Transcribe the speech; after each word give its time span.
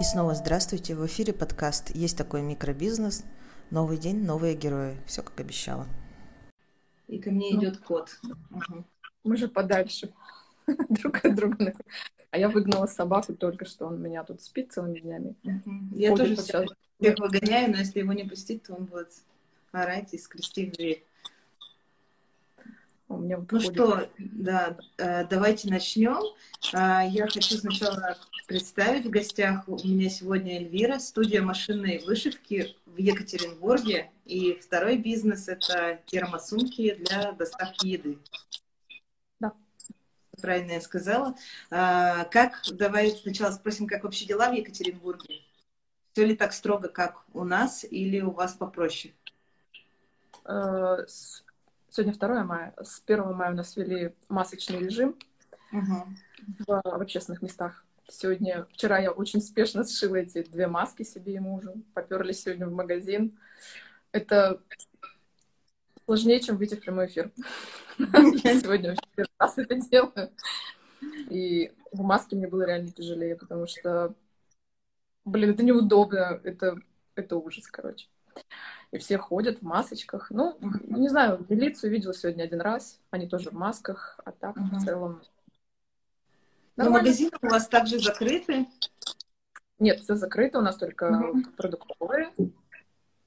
И 0.00 0.02
снова 0.02 0.34
здравствуйте. 0.34 0.94
В 0.94 1.04
эфире 1.04 1.34
подкаст 1.34 1.94
«Есть 1.94 2.16
такой 2.16 2.40
микробизнес». 2.40 3.22
Новый 3.70 3.98
день, 3.98 4.24
новые 4.24 4.54
герои. 4.54 4.96
Все 5.06 5.22
как 5.22 5.38
обещала. 5.38 5.86
И 7.06 7.18
ко 7.18 7.30
мне 7.30 7.54
идет 7.54 7.76
кот. 7.80 8.18
Угу. 8.50 8.84
Мы 9.24 9.36
же 9.36 9.46
подальше 9.46 10.10
друг 10.88 11.22
от 11.22 11.34
друга. 11.34 11.74
А 12.30 12.38
я 12.38 12.48
выгнала 12.48 12.86
собаку 12.86 13.34
только 13.34 13.66
что, 13.66 13.88
он 13.88 14.00
меня 14.00 14.24
тут 14.24 14.40
спит 14.40 14.72
целыми 14.72 15.00
днями. 15.00 15.34
Угу. 15.44 15.98
Я 15.98 16.16
тоже 16.16 16.34
сейчас 16.34 16.70
всех 16.98 17.18
выгоняю, 17.18 17.70
но 17.70 17.76
если 17.76 17.98
его 17.98 18.14
не 18.14 18.24
пустить, 18.24 18.62
то 18.62 18.76
он 18.76 18.86
будет 18.86 19.12
орать 19.70 20.14
и 20.14 20.18
скрестить 20.18 20.72
дверь. 20.78 21.04
У 23.10 23.16
меня 23.16 23.38
вот 23.38 23.50
ну 23.50 23.58
ходит... 23.58 23.74
что, 23.74 24.08
да, 24.18 24.76
э, 24.96 25.26
давайте 25.26 25.68
начнем. 25.68 26.22
А, 26.72 27.04
я 27.04 27.26
хочу 27.26 27.56
сначала 27.56 28.16
представить 28.46 29.04
в 29.04 29.10
гостях. 29.10 29.68
У 29.68 29.74
меня 29.84 30.08
сегодня 30.08 30.58
Эльвира, 30.58 31.00
студия 31.00 31.42
машинной 31.42 31.98
вышивки 32.06 32.76
в 32.86 32.96
Екатеринбурге. 32.98 34.12
И 34.26 34.60
второй 34.60 34.96
бизнес– 34.96 35.48
это 35.48 35.98
термосумки 36.06 36.94
для 36.94 37.32
доставки 37.32 37.88
еды. 37.88 38.18
Да. 39.40 39.54
Правильно 40.40 40.72
я 40.72 40.80
сказала. 40.80 41.34
А, 41.68 42.26
как, 42.26 42.62
давай 42.70 43.10
сначала 43.10 43.50
спросим, 43.50 43.88
как 43.88 44.04
вообще 44.04 44.24
дела 44.24 44.50
в 44.50 44.54
Екатеринбурге? 44.54 45.40
Все 46.12 46.26
ли 46.26 46.36
так 46.36 46.52
строго, 46.52 46.86
как 46.86 47.24
у 47.32 47.42
нас, 47.42 47.84
или 47.90 48.20
у 48.20 48.30
вас 48.30 48.52
попроще? 48.52 49.12
Сегодня 51.90 52.14
2 52.14 52.44
мая. 52.44 52.72
С 52.80 53.02
1 53.04 53.34
мая 53.34 53.50
у 53.50 53.56
нас 53.56 53.76
ввели 53.76 54.14
масочный 54.28 54.78
режим 54.78 55.16
угу. 55.72 56.06
в, 56.60 56.66
в 56.66 57.02
общественных 57.02 57.42
местах. 57.42 57.84
Сегодня, 58.08 58.64
вчера 58.72 58.98
я 58.98 59.10
очень 59.10 59.40
спешно 59.40 59.84
сшила 59.84 60.16
эти 60.16 60.44
две 60.44 60.68
маски 60.68 61.02
себе 61.02 61.34
и 61.34 61.40
мужу. 61.40 61.74
Поперли 61.92 62.30
сегодня 62.30 62.68
в 62.68 62.72
магазин. 62.72 63.36
Это 64.12 64.60
сложнее, 66.04 66.38
чем 66.38 66.58
выйти 66.58 66.76
в 66.76 66.80
прямой 66.80 67.06
эфир. 67.06 67.32
Я 67.98 68.60
сегодня 68.60 68.94
первый 69.16 69.34
раз 69.40 69.58
это 69.58 69.74
делаю. 69.74 70.30
И 71.28 71.72
в 71.90 72.02
маске 72.02 72.36
мне 72.36 72.46
было 72.46 72.62
реально 72.62 72.92
тяжелее, 72.92 73.34
потому 73.34 73.66
что, 73.66 74.14
блин, 75.24 75.50
это 75.50 75.64
неудобно, 75.64 76.40
это, 76.44 76.78
это 77.16 77.36
ужас, 77.36 77.66
короче 77.66 78.06
и 78.92 78.98
все 78.98 79.18
ходят 79.18 79.58
в 79.58 79.62
масочках. 79.62 80.30
Ну, 80.30 80.58
не 80.60 81.08
знаю, 81.08 81.44
милицию 81.48 81.92
видела 81.92 82.12
сегодня 82.12 82.44
один 82.44 82.60
раз, 82.60 82.98
они 83.10 83.26
тоже 83.26 83.50
в 83.50 83.54
масках, 83.54 84.18
а 84.24 84.32
так 84.32 84.56
uh-huh. 84.56 84.78
в 84.78 84.84
целом... 84.84 85.22
Но 86.76 86.90
магазины 86.90 87.32
у 87.42 87.48
вас 87.48 87.68
также 87.68 87.98
закрыты? 87.98 88.66
Нет, 89.78 90.00
все 90.00 90.14
закрыто, 90.14 90.58
у 90.58 90.62
нас 90.62 90.76
только 90.76 91.06
uh-huh. 91.06 91.56
продуктовые, 91.56 92.32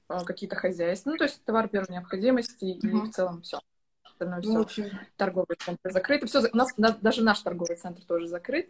а, 0.08 0.24
какие-то 0.24 0.56
хозяйственные, 0.56 1.14
ну, 1.14 1.18
то 1.18 1.24
есть 1.24 1.42
товар 1.44 1.68
первой 1.68 1.92
необходимости, 1.92 2.64
и 2.64 2.86
в 2.86 3.10
целом 3.10 3.42
все. 3.42 3.60
Остальное 4.02 4.42
ну, 4.42 4.66
все. 4.66 4.82
В 4.82 4.86
общем... 4.86 4.98
Торговые 5.16 5.56
центры 5.58 5.90
закрыты. 5.90 6.26
Все, 6.26 6.42
у 6.52 6.56
нас 6.56 6.72
даже 6.76 7.22
наш 7.22 7.40
торговый 7.40 7.76
центр 7.76 8.02
тоже 8.04 8.28
закрыт, 8.28 8.68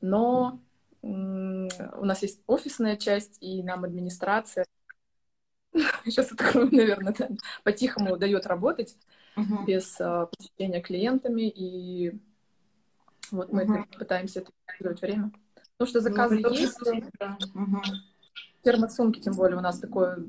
но 0.00 0.60
у 1.02 1.08
нас 1.08 2.22
есть 2.22 2.40
офисная 2.46 2.96
часть, 2.96 3.38
и 3.40 3.62
нам 3.62 3.82
администрация 3.84 4.66
сейчас 6.10 6.32
это, 6.32 6.58
наверное, 6.72 7.14
да, 7.16 7.28
по-тихому 7.64 8.16
дает 8.16 8.46
работать 8.46 8.96
uh-huh. 9.36 9.64
без 9.66 10.00
uh, 10.00 10.28
посещения 10.36 10.80
клиентами, 10.80 11.48
и 11.48 12.18
вот 13.30 13.52
мы 13.52 13.62
uh-huh. 13.62 13.98
пытаемся 13.98 14.40
это 14.40 14.50
сделать 14.78 15.00
время. 15.00 15.32
Потому 15.76 15.88
что 15.88 16.00
заказы 16.00 16.38
ну, 16.40 16.50
есть. 16.50 16.78
Uh-huh. 16.82 17.82
Термосумки, 18.62 19.20
тем 19.20 19.34
более, 19.34 19.58
у 19.58 19.62
нас 19.62 19.78
такое 19.78 20.24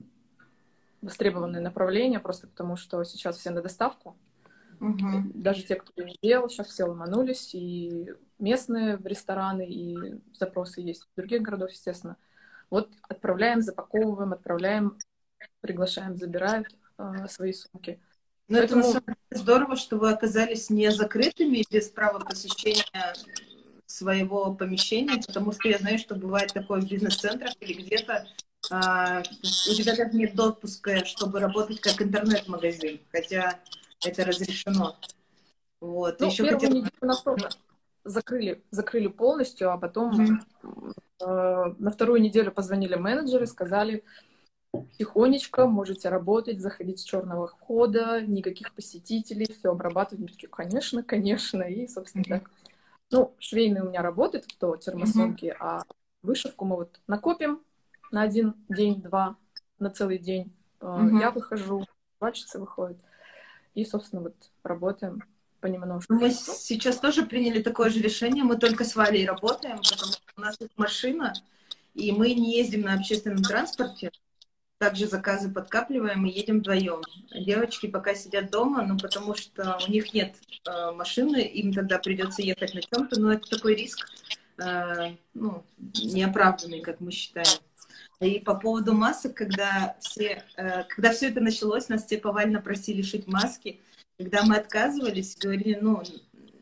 востребованное 1.02 1.62
направление, 1.62 2.20
просто 2.20 2.48
потому 2.48 2.76
что 2.76 3.04
сейчас 3.04 3.38
все 3.38 3.52
на 3.52 3.62
доставку. 3.62 4.18
Uh-huh. 4.80 5.32
Даже 5.34 5.64
те, 5.64 5.76
кто 5.76 6.04
не 6.04 6.18
делал, 6.22 6.50
сейчас 6.50 6.68
все 6.68 6.86
ломанулись, 6.86 7.54
и 7.54 8.10
местные 8.40 8.98
рестораны, 9.04 9.66
и 9.68 10.22
запросы 10.34 10.82
есть 10.82 11.04
в 11.04 11.16
других 11.16 11.42
городах, 11.42 11.72
естественно. 11.72 12.18
Вот 12.70 12.90
отправляем, 13.04 13.62
запаковываем, 13.62 14.34
отправляем 14.34 14.98
приглашаем, 15.62 16.16
забирают 16.16 16.68
э, 16.98 17.28
свои 17.28 17.54
сумки. 17.54 18.00
Но 18.48 18.60
Поэтому... 18.60 18.82
это 18.82 18.88
на 18.88 18.94
самом 18.94 19.06
деле 19.06 19.42
здорово, 19.42 19.76
что 19.76 19.98
вы 19.98 20.12
оказались 20.12 20.70
не 20.70 20.92
закрытыми 20.92 21.64
без 21.70 21.90
права 21.90 22.20
посещения 22.20 22.86
своего 23.86 24.54
помещения, 24.54 25.22
потому 25.26 25.52
что 25.52 25.70
я 25.70 25.78
знаю, 25.78 25.98
что 25.98 26.16
бывает 26.16 26.52
такое 26.54 26.82
в 26.82 26.90
бизнес-центрах 26.90 27.54
или 27.60 27.82
где-то 27.82 28.28
а, 28.72 29.22
у 29.22 29.74
тебя 29.74 29.96
как 29.96 30.14
нет 30.14 30.36
допуска, 30.36 31.06
чтобы 31.06 31.40
работать 31.40 31.82
как 31.82 32.02
интернет-магазин, 32.02 33.02
хотя 33.12 33.60
это 34.06 34.26
разрешено. 34.26 34.98
Вот. 35.80 36.20
Ну, 36.20 36.28
Еще 36.28 36.44
первую 36.44 36.60
хотела... 36.60 36.74
неделю 36.74 37.50
закрыли, 38.06 38.64
закрыли 38.72 39.08
полностью, 39.08 39.72
а 39.72 39.78
потом 39.78 40.40
mm-hmm. 40.64 40.94
э, 41.22 41.76
на 41.78 41.92
вторую 41.92 42.22
неделю 42.22 42.52
позвонили 42.52 42.96
менеджеры, 42.96 43.48
сказали, 43.48 44.04
тихонечко 44.98 45.68
можете 45.68 46.10
работать, 46.10 46.60
заходить 46.60 47.00
с 47.00 47.04
черного 47.04 47.48
входа, 47.48 48.22
никаких 48.22 48.74
посетителей, 48.74 49.46
все 49.52 49.72
обрабатывать. 49.72 50.46
Конечно, 50.52 51.04
конечно. 51.04 51.62
И, 51.62 51.88
собственно, 51.88 52.24
mm-hmm. 52.24 52.40
так. 52.40 52.52
Ну, 53.12 53.36
швейные 53.40 53.84
у 53.84 53.90
меня 53.90 54.02
работают, 54.02 54.48
то 54.60 54.76
термосумки, 54.76 55.46
mm-hmm. 55.46 55.58
а 55.60 55.84
вышивку 56.22 56.66
мы 56.66 56.78
вот 56.78 57.00
накопим 57.08 57.62
на 58.12 58.22
один 58.22 58.56
день, 58.70 59.02
два, 59.02 59.36
на 59.80 59.90
целый 59.90 60.18
день. 60.18 60.52
Mm-hmm. 60.80 61.20
Я 61.20 61.32
выхожу, 61.32 61.86
два 62.20 62.32
часа 62.32 62.60
выходит. 62.60 62.98
И, 63.76 63.86
собственно, 63.86 64.22
вот 64.22 64.36
работаем 64.64 65.24
понемножку. 65.60 66.14
Мы 66.14 66.32
сейчас 66.32 66.98
тоже 66.98 67.26
приняли 67.26 67.62
такое 67.62 67.90
же 67.90 68.02
решение. 68.02 68.44
Мы 68.44 68.58
только 68.58 68.84
с 68.84 68.96
Валей 68.96 69.26
работаем, 69.26 69.78
потому 69.78 70.12
что 70.12 70.22
у 70.36 70.42
нас 70.42 70.60
есть 70.60 70.78
машина, 70.78 71.34
и 71.94 72.12
мы 72.12 72.34
не 72.34 72.58
ездим 72.58 72.82
на 72.82 72.96
общественном 72.96 73.44
транспорте 73.44 74.12
также 74.84 75.08
заказы 75.08 75.50
подкапливаем 75.50 76.26
и 76.26 76.30
едем 76.30 76.60
вдвоем. 76.60 77.02
Девочки 77.34 77.88
пока 77.88 78.16
сидят 78.16 78.52
дома, 78.52 78.86
ну, 78.86 78.98
потому 78.98 79.34
что 79.34 79.80
у 79.88 79.90
них 79.90 80.14
нет 80.14 80.36
э, 80.68 80.92
машины, 80.92 81.38
им 81.38 81.72
тогда 81.72 82.00
придется 82.00 82.42
ехать 82.42 82.74
на 82.74 82.82
чем-то, 82.82 83.18
но 83.18 83.32
это 83.32 83.50
такой 83.50 83.76
риск, 83.76 84.06
э, 84.62 85.16
ну, 85.34 85.64
неоправданный, 86.04 86.82
как 86.82 87.00
мы 87.00 87.12
считаем. 87.12 87.60
И 88.20 88.40
по 88.40 88.56
поводу 88.56 88.94
масок, 88.94 89.36
когда 89.36 89.96
все, 90.02 90.44
э, 90.58 90.84
когда 90.90 91.14
все 91.14 91.30
это 91.30 91.40
началось, 91.40 91.88
нас 91.88 92.06
все 92.06 92.18
повально 92.18 92.60
просили 92.60 93.04
шить 93.04 93.26
маски, 93.26 93.80
когда 94.18 94.44
мы 94.44 94.58
отказывались, 94.58 95.38
говорили, 95.38 95.80
ну, 95.82 96.04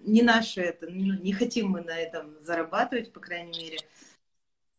не 0.03 0.21
наше 0.21 0.61
это, 0.61 0.85
ну, 0.91 1.19
не 1.19 1.33
хотим 1.33 1.69
мы 1.69 1.81
на 1.81 1.97
этом 1.97 2.35
зарабатывать, 2.41 3.13
по 3.13 3.19
крайней 3.19 3.57
мере, 3.57 3.79
а, 3.79 4.00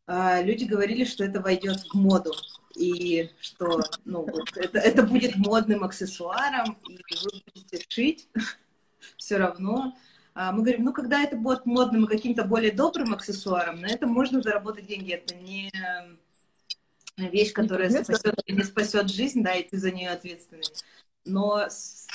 люди 0.07 0.65
говорили, 0.65 1.05
что 1.05 1.25
это 1.25 1.41
войдет 1.41 1.81
в 1.81 1.95
моду 1.95 2.33
и 2.75 3.31
что 3.41 3.83
ну, 4.05 4.23
вот 4.25 4.57
это, 4.57 4.79
это 4.79 5.03
будет 5.03 5.37
модным 5.37 5.85
аксессуаром, 5.85 6.79
и 6.89 6.99
вы 7.25 7.43
будете 7.55 7.85
шить 7.89 8.29
все 9.17 9.37
равно. 9.37 9.97
А 10.35 10.53
мы 10.53 10.63
говорим, 10.63 10.85
ну, 10.85 10.93
когда 10.93 11.23
это 11.23 11.37
будет 11.37 11.67
модным 11.67 12.05
и 12.05 12.09
каким-то 12.09 12.45
более 12.45 12.73
добрым 12.73 13.13
аксессуаром, 13.13 13.81
на 13.81 13.87
этом 13.87 14.11
можно 14.11 14.41
заработать 14.41 14.87
деньги. 14.87 15.13
Это 15.13 15.35
не 15.35 15.71
вещь, 17.19 17.53
которая 17.53 17.91
не 17.91 18.03
спасет, 18.03 18.35
не 18.49 18.63
спасет 18.63 19.11
жизнь, 19.11 19.43
да, 19.43 19.55
и 19.55 19.69
ты 19.69 19.77
за 19.77 19.91
нее 19.91 20.11
ответственный. 20.11 20.65
Но 21.25 21.69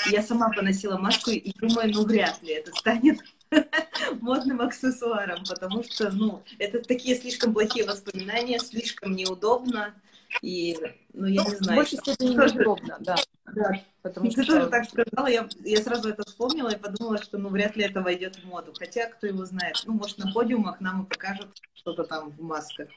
я 0.09 0.23
сама 0.23 0.49
поносила 0.49 0.97
маску 0.97 1.29
и 1.29 1.53
думаю, 1.59 1.91
ну, 1.93 2.05
вряд 2.05 2.41
ли 2.41 2.53
это 2.53 2.71
станет 2.71 3.19
модным 4.21 4.61
аксессуаром, 4.61 5.43
потому 5.47 5.83
что, 5.83 6.11
ну, 6.11 6.43
это 6.59 6.81
такие 6.81 7.15
слишком 7.15 7.53
плохие 7.53 7.85
воспоминания, 7.85 8.59
слишком 8.59 9.15
неудобно. 9.15 9.93
И, 10.41 10.77
ну, 11.13 11.25
я 11.25 11.43
ну, 11.43 11.49
не 11.49 11.55
знаю. 11.55 11.79
Больше 11.79 11.97
степени 11.97 12.33
неудобно, 12.33 12.97
да. 12.99 13.15
да. 13.53 13.71
Потому 14.01 14.29
Ты 14.29 14.43
что... 14.43 14.53
тоже 14.53 14.69
так 14.69 14.85
сказала, 14.85 15.27
я, 15.27 15.47
я 15.63 15.81
сразу 15.81 16.09
это 16.09 16.23
вспомнила 16.25 16.69
и 16.69 16.77
подумала, 16.77 17.21
что, 17.21 17.37
ну, 17.37 17.49
вряд 17.49 17.75
ли 17.75 17.83
это 17.83 18.01
войдет 18.01 18.35
в 18.35 18.45
моду. 18.45 18.73
Хотя, 18.77 19.07
кто 19.07 19.27
его 19.27 19.45
знает. 19.45 19.81
Ну, 19.85 19.93
может, 19.93 20.17
на 20.17 20.31
подиумах 20.31 20.81
нам 20.81 21.03
и 21.03 21.09
покажут 21.09 21.49
что-то 21.73 22.03
там 22.03 22.31
в 22.31 22.41
масках. 22.41 22.89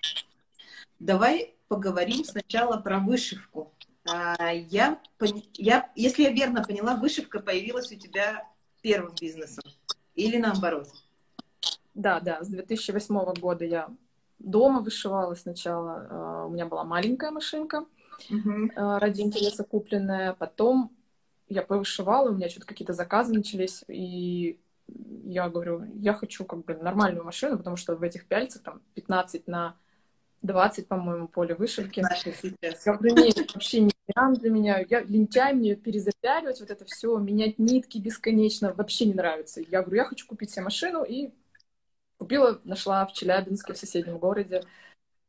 Давай 0.99 1.55
поговорим 1.69 2.25
сначала 2.25 2.76
про 2.79 2.99
вышивку. 2.99 3.73
А, 4.08 4.53
я, 4.53 4.99
я, 5.55 5.91
если 5.94 6.25
я 6.25 6.31
верно 6.31 6.62
поняла, 6.62 6.96
вышивка 6.96 7.41
появилась 7.41 7.93
у 7.93 7.96
тебя 7.96 8.46
первым 8.82 9.14
бизнесом. 9.20 9.64
Или 10.14 10.38
наоборот? 10.38 10.88
Да, 11.94 12.20
да, 12.20 12.42
с 12.42 12.48
2008 12.48 13.34
года 13.34 13.64
я 13.64 13.88
дома 14.38 14.80
вышивала 14.80 15.34
сначала. 15.34 16.06
А, 16.10 16.46
у 16.46 16.50
меня 16.50 16.66
была 16.66 16.84
маленькая 16.84 17.30
машинка 17.30 17.84
uh-huh. 18.30 18.98
ради 18.98 19.20
интереса 19.20 19.64
купленная. 19.64 20.34
Потом 20.34 20.92
я 21.48 21.62
повышивала, 21.62 22.30
у 22.30 22.34
меня 22.34 22.48
что-то 22.48 22.66
какие-то 22.66 22.92
заказы 22.92 23.34
начались, 23.34 23.84
и 23.88 24.58
я 25.24 25.48
говорю, 25.48 25.84
я 25.96 26.14
хочу 26.14 26.44
как 26.44 26.64
бы 26.64 26.74
нормальную 26.74 27.24
машину, 27.24 27.58
потому 27.58 27.76
что 27.76 27.96
в 27.96 28.02
этих 28.02 28.26
пяльцах 28.26 28.62
там 28.62 28.80
15 28.94 29.46
на 29.46 29.76
20, 30.42 30.88
по-моему, 30.88 31.28
поле 31.28 31.54
вышивки. 31.54 32.00
Наши 32.00 32.32
сейчас. 32.32 32.87
Я 32.87 32.94
говорю, 32.94 33.16
нет, 33.16 33.37
вообще 33.54 33.81
не 33.81 33.92
вариант 34.08 34.40
для 34.40 34.50
меня. 34.50 34.84
Я 34.88 35.00
лентяй, 35.00 35.52
мне 35.52 35.76
перезапяливать 35.76 36.60
вот 36.60 36.70
это 36.70 36.84
все, 36.84 37.16
менять 37.19 37.58
нитки 37.58 37.98
бесконечно, 37.98 38.72
вообще 38.72 39.06
не 39.06 39.14
нравится. 39.14 39.60
Я 39.60 39.82
говорю, 39.82 39.98
я 39.98 40.04
хочу 40.04 40.26
купить 40.26 40.50
себе 40.50 40.64
машину, 40.64 41.04
и 41.04 41.31
купила, 42.19 42.60
нашла 42.64 43.06
в 43.06 43.12
Челябинске, 43.12 43.72
в 43.72 43.78
соседнем 43.78 44.19
городе, 44.19 44.62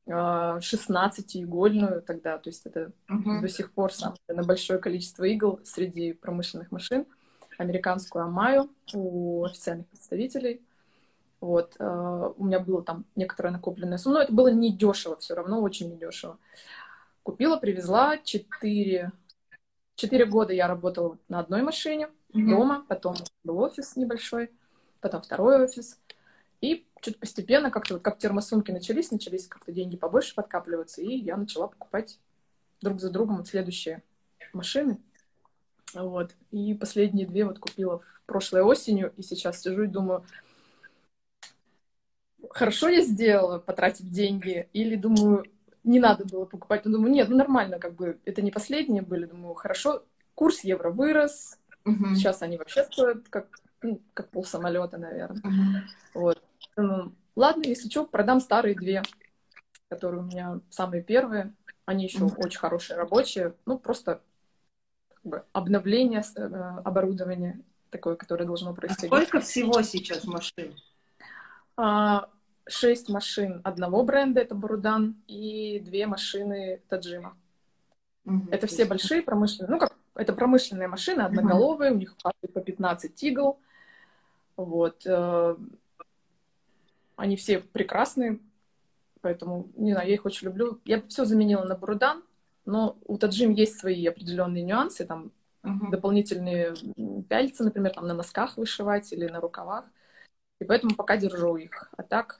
16-игольную 0.07 1.97
а, 1.99 2.01
тогда, 2.01 2.37
то 2.37 2.49
есть 2.49 2.65
это 2.65 2.91
uh-huh. 3.07 3.39
до 3.39 3.47
сих 3.47 3.71
пор 3.71 3.93
самое 3.93 4.17
на 4.27 4.43
большое 4.43 4.79
количество 4.79 5.23
игл 5.23 5.59
среди 5.63 6.13
промышленных 6.13 6.71
машин, 6.71 7.05
американскую 7.57 8.25
Амаю 8.25 8.69
у 8.93 9.45
официальных 9.45 9.87
представителей. 9.87 10.61
Вот, 11.41 11.75
uh, 11.79 12.35
у 12.38 12.45
меня 12.45 12.59
было 12.59 12.83
там 12.83 13.03
некоторое 13.15 13.49
накопленное 13.49 13.97
сумма, 13.97 14.17
но 14.17 14.21
это 14.21 14.31
было 14.31 14.49
не 14.49 14.71
дешево 14.71 15.17
все 15.17 15.33
равно, 15.33 15.59
очень 15.61 15.91
недешево. 15.91 16.38
Купила, 17.23 17.57
привезла, 17.57 18.19
4, 18.19 19.11
4 19.95 20.25
года 20.25 20.53
я 20.53 20.67
работала 20.67 21.17
на 21.29 21.39
одной 21.39 21.63
машине 21.63 22.09
uh-huh. 22.31 22.47
дома, 22.47 22.85
потом 22.88 23.15
был 23.43 23.57
офис 23.57 23.95
небольшой, 23.95 24.51
потом 24.99 25.23
второй 25.23 25.63
офис. 25.63 25.99
И 26.61 26.85
что-то 27.01 27.17
постепенно, 27.17 27.71
как-то 27.71 27.95
вот 27.95 28.03
как 28.03 28.19
термосумки 28.19 28.69
начались, 28.69 29.09
начались 29.09 29.47
как-то 29.47 29.71
деньги 29.71 29.97
побольше 29.97 30.35
подкапливаться, 30.35 31.01
и 31.01 31.15
я 31.15 31.35
начала 31.38 31.67
покупать 31.67 32.19
друг 32.81 32.99
за 32.99 33.09
другом 33.09 33.38
вот 33.38 33.47
следующие 33.47 34.03
машины. 34.53 34.99
Вот. 35.95 36.35
И 36.51 36.75
последние 36.75 37.25
две 37.25 37.45
вот 37.45 37.57
купила 37.57 37.99
в 37.99 38.25
прошлой 38.27 38.61
осенью, 38.61 39.11
и 39.17 39.23
сейчас 39.23 39.61
сижу 39.61 39.83
и 39.83 39.88
думаю, 39.88 40.23
хорошо 42.53 42.89
я 42.89 43.01
сделала, 43.01 43.59
потратив 43.59 44.09
деньги, 44.09 44.69
или 44.74 44.95
думаю, 44.95 45.45
не 45.83 46.00
надо 46.00 46.25
было 46.25 46.45
покупать. 46.45 46.86
Но 46.86 46.92
думаю, 46.92 47.12
нет, 47.12 47.30
ну 47.30 47.38
нормально, 47.38 47.80
как 47.80 47.95
бы, 47.95 48.19
это 48.25 48.42
не 48.42 48.51
последние 48.51 49.01
были. 49.01 49.25
Думаю, 49.25 49.56
хорошо, 49.56 50.03
курс 50.36 50.63
евро 50.63 50.92
вырос, 50.92 51.57
угу. 51.86 52.15
сейчас 52.15 52.42
они 52.42 52.57
вообще 52.57 52.83
стоят 52.83 53.27
как, 53.30 53.48
ну, 53.81 54.01
как 54.13 54.30
пол 54.30 54.45
самолета, 54.45 54.98
наверное. 54.98 55.42
Угу. 55.42 56.21
Вот. 56.21 56.44
Думаю, 56.75 57.15
ладно, 57.36 57.63
если 57.65 57.89
что, 57.89 58.06
продам 58.06 58.39
старые 58.39 58.75
две, 58.75 59.03
которые 59.89 60.21
у 60.21 60.25
меня 60.25 60.59
самые 60.69 61.03
первые. 61.03 61.53
Они 61.86 62.06
еще 62.06 62.19
mm-hmm. 62.19 62.45
очень 62.45 62.59
хорошие 62.59 62.95
рабочие. 62.95 63.56
Ну, 63.65 63.77
просто 63.77 64.21
как 65.09 65.24
бы, 65.24 65.44
обновление 65.51 66.24
э, 66.38 66.42
оборудования 66.86 67.59
такое, 67.89 68.15
которое 68.15 68.45
должно 68.45 68.74
происходить. 68.74 69.12
А 69.12 69.15
сколько 69.18 69.39
всего 69.42 69.81
сейчас 69.81 70.24
машин? 70.24 70.75
А, 71.75 72.30
шесть 72.67 73.09
машин 73.09 73.61
одного 73.63 74.03
бренда, 74.03 74.41
это 74.41 74.55
Бурудан, 74.55 75.21
и 75.27 75.79
две 75.79 76.07
машины 76.07 76.81
Таджима. 76.87 77.37
Mm-hmm. 78.25 78.49
Это 78.51 78.67
все 78.67 78.85
большие 78.85 79.21
промышленные, 79.21 79.71
ну 79.71 79.79
как, 79.79 79.95
это 80.15 80.33
промышленные 80.33 80.87
машины, 80.87 81.21
одноголовые, 81.21 81.91
mm-hmm. 81.91 81.95
у 81.95 81.97
них 81.97 82.15
по 82.53 82.61
15 82.61 83.23
игл. 83.23 83.59
Вот. 84.55 85.05
Э, 85.05 85.55
они 87.15 87.35
все 87.35 87.59
прекрасные, 87.59 88.39
поэтому, 89.21 89.69
не 89.75 89.93
знаю, 89.93 90.07
я 90.07 90.13
их 90.13 90.25
очень 90.25 90.47
люблю. 90.47 90.79
Я 90.85 91.01
все 91.07 91.25
заменила 91.25 91.63
на 91.63 91.75
Бурудан, 91.75 92.23
но 92.65 92.97
у 93.05 93.17
Таджим 93.17 93.51
есть 93.51 93.79
свои 93.79 94.05
определенные 94.05 94.63
нюансы, 94.63 95.05
там 95.05 95.31
uh-huh. 95.63 95.89
дополнительные 95.89 96.75
пяльцы, 97.27 97.63
например, 97.63 97.93
там 97.93 98.07
на 98.07 98.13
носках 98.13 98.57
вышивать 98.57 99.11
или 99.13 99.27
на 99.27 99.39
рукавах. 99.39 99.85
И 100.59 100.63
поэтому 100.63 100.95
пока 100.95 101.17
держу 101.17 101.57
их. 101.57 101.89
А 101.97 102.03
так, 102.03 102.37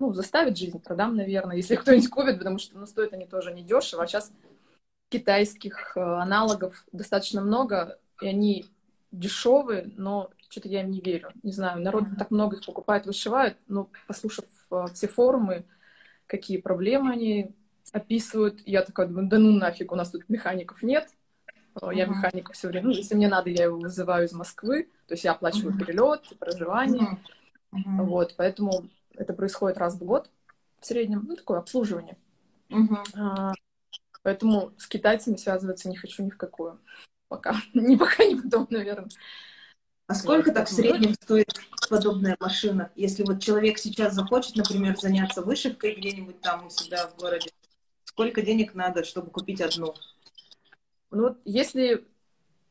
ну, 0.00 0.14
заставит 0.14 0.56
жизнь, 0.56 0.80
продам, 0.80 1.14
наверное, 1.14 1.56
если 1.56 1.76
кто-нибудь 1.76 2.08
купит, 2.08 2.38
потому 2.38 2.58
что 2.58 2.76
ну, 2.78 2.86
стоят 2.86 3.12
они 3.12 3.26
тоже 3.26 3.52
недешево. 3.52 4.02
А 4.02 4.06
сейчас 4.06 4.32
китайских 5.10 5.96
э, 5.96 6.00
аналогов 6.00 6.84
достаточно 6.90 7.42
много, 7.42 7.98
и 8.22 8.26
они 8.26 8.66
дешевые, 9.12 9.92
но 9.96 10.30
что-то 10.48 10.68
я 10.68 10.80
им 10.80 10.90
не 10.90 11.00
верю. 11.00 11.30
Не 11.42 11.52
знаю, 11.52 11.82
народ 11.82 12.04
mm-hmm. 12.04 12.16
так 12.16 12.30
много 12.30 12.56
их 12.56 12.64
покупает, 12.64 13.06
вышивает, 13.06 13.58
но 13.68 13.90
послушав 14.06 14.46
э, 14.70 14.84
все 14.94 15.06
форумы, 15.06 15.66
какие 16.26 16.56
проблемы 16.56 17.12
они 17.12 17.54
описывают, 17.92 18.62
я 18.66 18.82
такая 18.82 19.06
думаю, 19.06 19.28
да 19.28 19.38
ну 19.38 19.50
нафиг, 19.50 19.92
у 19.92 19.96
нас 19.96 20.10
тут 20.10 20.28
механиков 20.28 20.82
нет. 20.82 21.08
Mm-hmm. 21.74 21.94
Я 21.94 22.06
механика 22.06 22.52
все 22.52 22.68
время, 22.68 22.86
ну, 22.86 22.92
если 22.92 23.14
мне 23.14 23.28
надо, 23.28 23.50
я 23.50 23.64
его 23.64 23.78
вызываю 23.78 24.26
из 24.26 24.32
Москвы, 24.32 24.88
то 25.06 25.14
есть 25.14 25.24
я 25.24 25.32
оплачиваю 25.32 25.74
mm-hmm. 25.74 25.78
перелет, 25.78 26.38
проживание. 26.38 27.18
Mm-hmm. 27.72 28.04
Вот, 28.04 28.34
поэтому 28.36 28.88
это 29.14 29.32
происходит 29.32 29.78
раз 29.78 29.94
в 29.94 30.04
год 30.04 30.30
в 30.80 30.86
среднем, 30.86 31.24
ну, 31.28 31.36
такое 31.36 31.58
обслуживание. 31.58 32.16
Mm-hmm. 32.70 33.04
А, 33.16 33.52
поэтому 34.22 34.72
с 34.78 34.86
китайцами 34.86 35.36
связываться 35.36 35.88
не 35.88 35.96
хочу 35.96 36.22
ни 36.22 36.30
в 36.30 36.36
какую. 36.36 36.80
Пока. 37.28 37.56
не 37.74 37.96
пока, 37.96 38.24
не 38.24 38.40
потом, 38.40 38.66
наверное. 38.70 39.10
А 40.06 40.14
сколько 40.14 40.52
так 40.52 40.68
в 40.68 40.72
среднем 40.72 41.14
стоит 41.14 41.52
подобная 41.88 42.36
машина? 42.40 42.90
Если 42.96 43.22
вот 43.22 43.40
человек 43.40 43.78
сейчас 43.78 44.14
захочет, 44.14 44.56
например, 44.56 44.98
заняться 44.98 45.40
вышивкой 45.40 45.94
где-нибудь 45.94 46.40
там 46.40 46.66
у 46.66 46.70
себя 46.70 47.06
в 47.06 47.16
городе, 47.16 47.50
сколько 48.04 48.42
денег 48.42 48.74
надо, 48.74 49.04
чтобы 49.04 49.30
купить 49.30 49.60
одну? 49.60 49.94
Ну 51.12 51.22
вот 51.22 51.40
если 51.44 52.04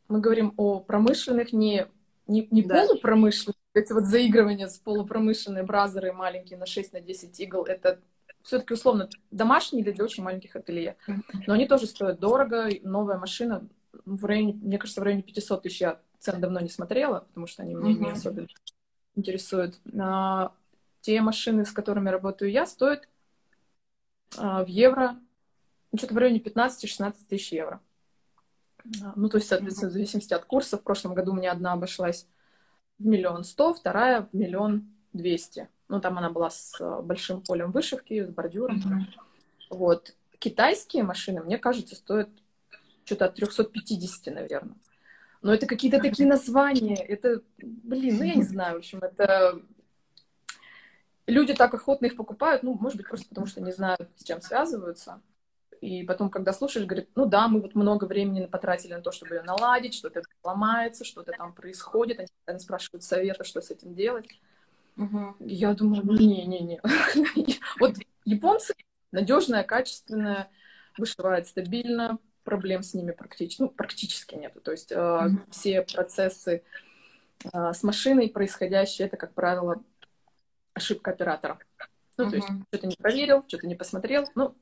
мы 0.10 0.20
говорим 0.20 0.54
о 0.58 0.82
промышленных, 0.82 1.54
не, 1.54 1.88
не, 2.30 2.48
не 2.52 2.64
да. 2.64 2.86
полупромышленных, 2.86 3.56
эти 3.74 3.92
вот 3.92 4.06
заигрывания 4.06 4.68
с 4.68 4.78
полупромышленные 4.78 5.64
бразеры 5.64 6.14
маленькие 6.14 6.58
на 6.58 6.66
6 6.66 6.94
на 6.94 7.02
10 7.02 7.40
игл, 7.40 7.64
это 7.64 8.00
все-таки 8.44 8.74
условно 8.74 9.10
домашние 9.32 9.84
или 9.84 9.92
для 9.92 10.06
очень 10.06 10.24
маленьких 10.24 10.56
ателье. 10.56 10.98
Но 11.48 11.54
они 11.54 11.68
тоже 11.68 11.88
стоят 11.88 12.20
дорого. 12.20 12.70
Новая 12.84 13.18
машина 13.18 13.68
в 14.06 14.24
районе, 14.26 14.54
мне 14.54 14.78
кажется, 14.78 15.02
в 15.02 15.04
районе 15.04 15.24
500 15.24 15.64
тысяч 15.64 15.82
я 15.82 16.00
цен 16.20 16.40
давно 16.40 16.60
не 16.60 16.70
смотрела, 16.70 17.22
потому 17.22 17.48
что 17.48 17.64
они 17.64 17.76
меня 17.76 17.96
uh-huh. 17.96 18.06
не 18.06 18.12
особенно 18.12 18.48
интересуют. 19.16 19.80
А, 20.00 20.54
те 21.02 21.22
машины, 21.22 21.66
с 21.66 21.72
которыми 21.72 22.10
работаю 22.10 22.52
я, 22.52 22.66
стоят 22.66 23.08
а, 24.38 24.64
в 24.64 24.68
евро 24.68 25.18
ну, 25.92 25.98
что-то 25.98 26.14
в 26.14 26.18
районе 26.18 26.40
15-16 26.40 27.16
тысяч 27.28 27.52
евро. 27.52 27.82
Ну, 29.16 29.30
то 29.30 29.38
есть, 29.38 29.48
соответственно, 29.48 29.90
в 29.90 29.94
зависимости 29.94 30.34
от 30.34 30.46
курса. 30.46 30.78
В 30.78 30.84
прошлом 30.84 31.14
году 31.14 31.32
у 31.32 31.36
меня 31.36 31.52
одна 31.52 31.74
обошлась 31.74 32.28
в 32.98 33.06
миллион 33.06 33.44
сто, 33.44 33.74
вторая 33.74 34.28
в 34.32 34.36
миллион 34.36 34.88
двести. 35.14 35.70
Ну, 35.88 36.00
там 36.00 36.18
она 36.18 36.30
была 36.30 36.50
с 36.50 36.76
а, 36.80 37.02
большим 37.02 37.42
полем 37.42 37.72
вышивки, 37.72 38.24
с 38.24 38.30
бордюром. 38.30 38.78
Uh-huh. 38.78 39.24
Вот. 39.70 40.16
Китайские 40.38 41.04
машины, 41.04 41.42
мне 41.42 41.58
кажется, 41.58 41.96
стоят 41.96 42.30
что-то 43.06 43.26
от 43.26 43.36
350, 43.36 44.34
наверное. 44.34 44.76
Но 45.42 45.54
это 45.54 45.66
какие-то 45.66 46.00
такие 46.00 46.28
названия. 46.28 46.96
Это, 47.04 47.42
блин, 47.58 48.18
ну 48.18 48.24
я 48.24 48.36
не 48.36 48.44
знаю, 48.44 48.76
в 48.76 48.78
общем, 48.80 49.00
это... 49.00 49.60
Люди 51.26 51.54
так 51.54 51.74
охотно 51.74 52.08
их 52.08 52.16
покупают, 52.16 52.64
ну, 52.64 52.74
может 52.74 52.98
быть, 52.98 53.08
просто 53.08 53.30
потому 53.30 53.46
что 53.46 53.62
не 53.62 53.72
знают, 53.72 54.10
с 54.16 54.24
чем 54.24 54.42
связываются. 54.42 55.22
И 55.82 56.04
потом, 56.04 56.30
когда 56.30 56.52
слушаешь, 56.52 56.86
говорят, 56.86 57.08
ну 57.16 57.26
да, 57.26 57.48
мы 57.48 57.62
вот 57.62 57.76
много 57.76 58.06
времени 58.06 58.46
потратили 58.46 58.94
на 58.94 59.02
то, 59.02 59.12
чтобы 59.12 59.36
ее 59.36 59.44
наладить, 59.44 59.94
что-то 59.94 60.22
ломается, 60.44 61.06
что-то 61.06 61.32
там 61.32 61.54
происходит, 61.54 62.30
они 62.46 62.60
спрашивают 62.60 63.04
совета, 63.04 63.44
что 63.44 63.62
с 63.62 63.72
этим 63.72 63.96
делать. 63.96 64.28
Угу. 64.98 65.38
Я 65.40 65.74
думаю, 65.74 66.04
не-не-не. 66.04 66.82
Вот 67.80 67.96
японцы 68.26 68.74
надежная, 69.12 69.64
качественная, 69.64 70.50
вышивает 70.98 71.48
стабильно, 71.48 72.20
проблем 72.44 72.84
с 72.84 72.94
ними 72.94 73.12
практически, 73.12 73.62
ну, 73.62 73.70
практически 73.70 74.36
нету. 74.36 74.60
То 74.60 74.72
есть 74.72 74.92
mm-hmm. 74.92 75.52
все 75.52 75.82
процессы 75.84 76.64
э, 77.54 77.74
с 77.74 77.84
машиной 77.84 78.30
происходящие, 78.30 79.08
это, 79.08 79.18
как 79.18 79.34
правило, 79.34 79.82
ошибка 80.74 81.12
оператора. 81.12 81.60
Ну, 82.18 82.26
mm-hmm. 82.26 82.30
то 82.30 82.36
есть 82.36 82.48
что-то 82.48 82.88
не 82.88 82.96
проверил, 82.96 83.46
что-то 83.48 83.68
не 83.68 83.76
посмотрел. 83.76 84.28
Ну, 84.36 84.56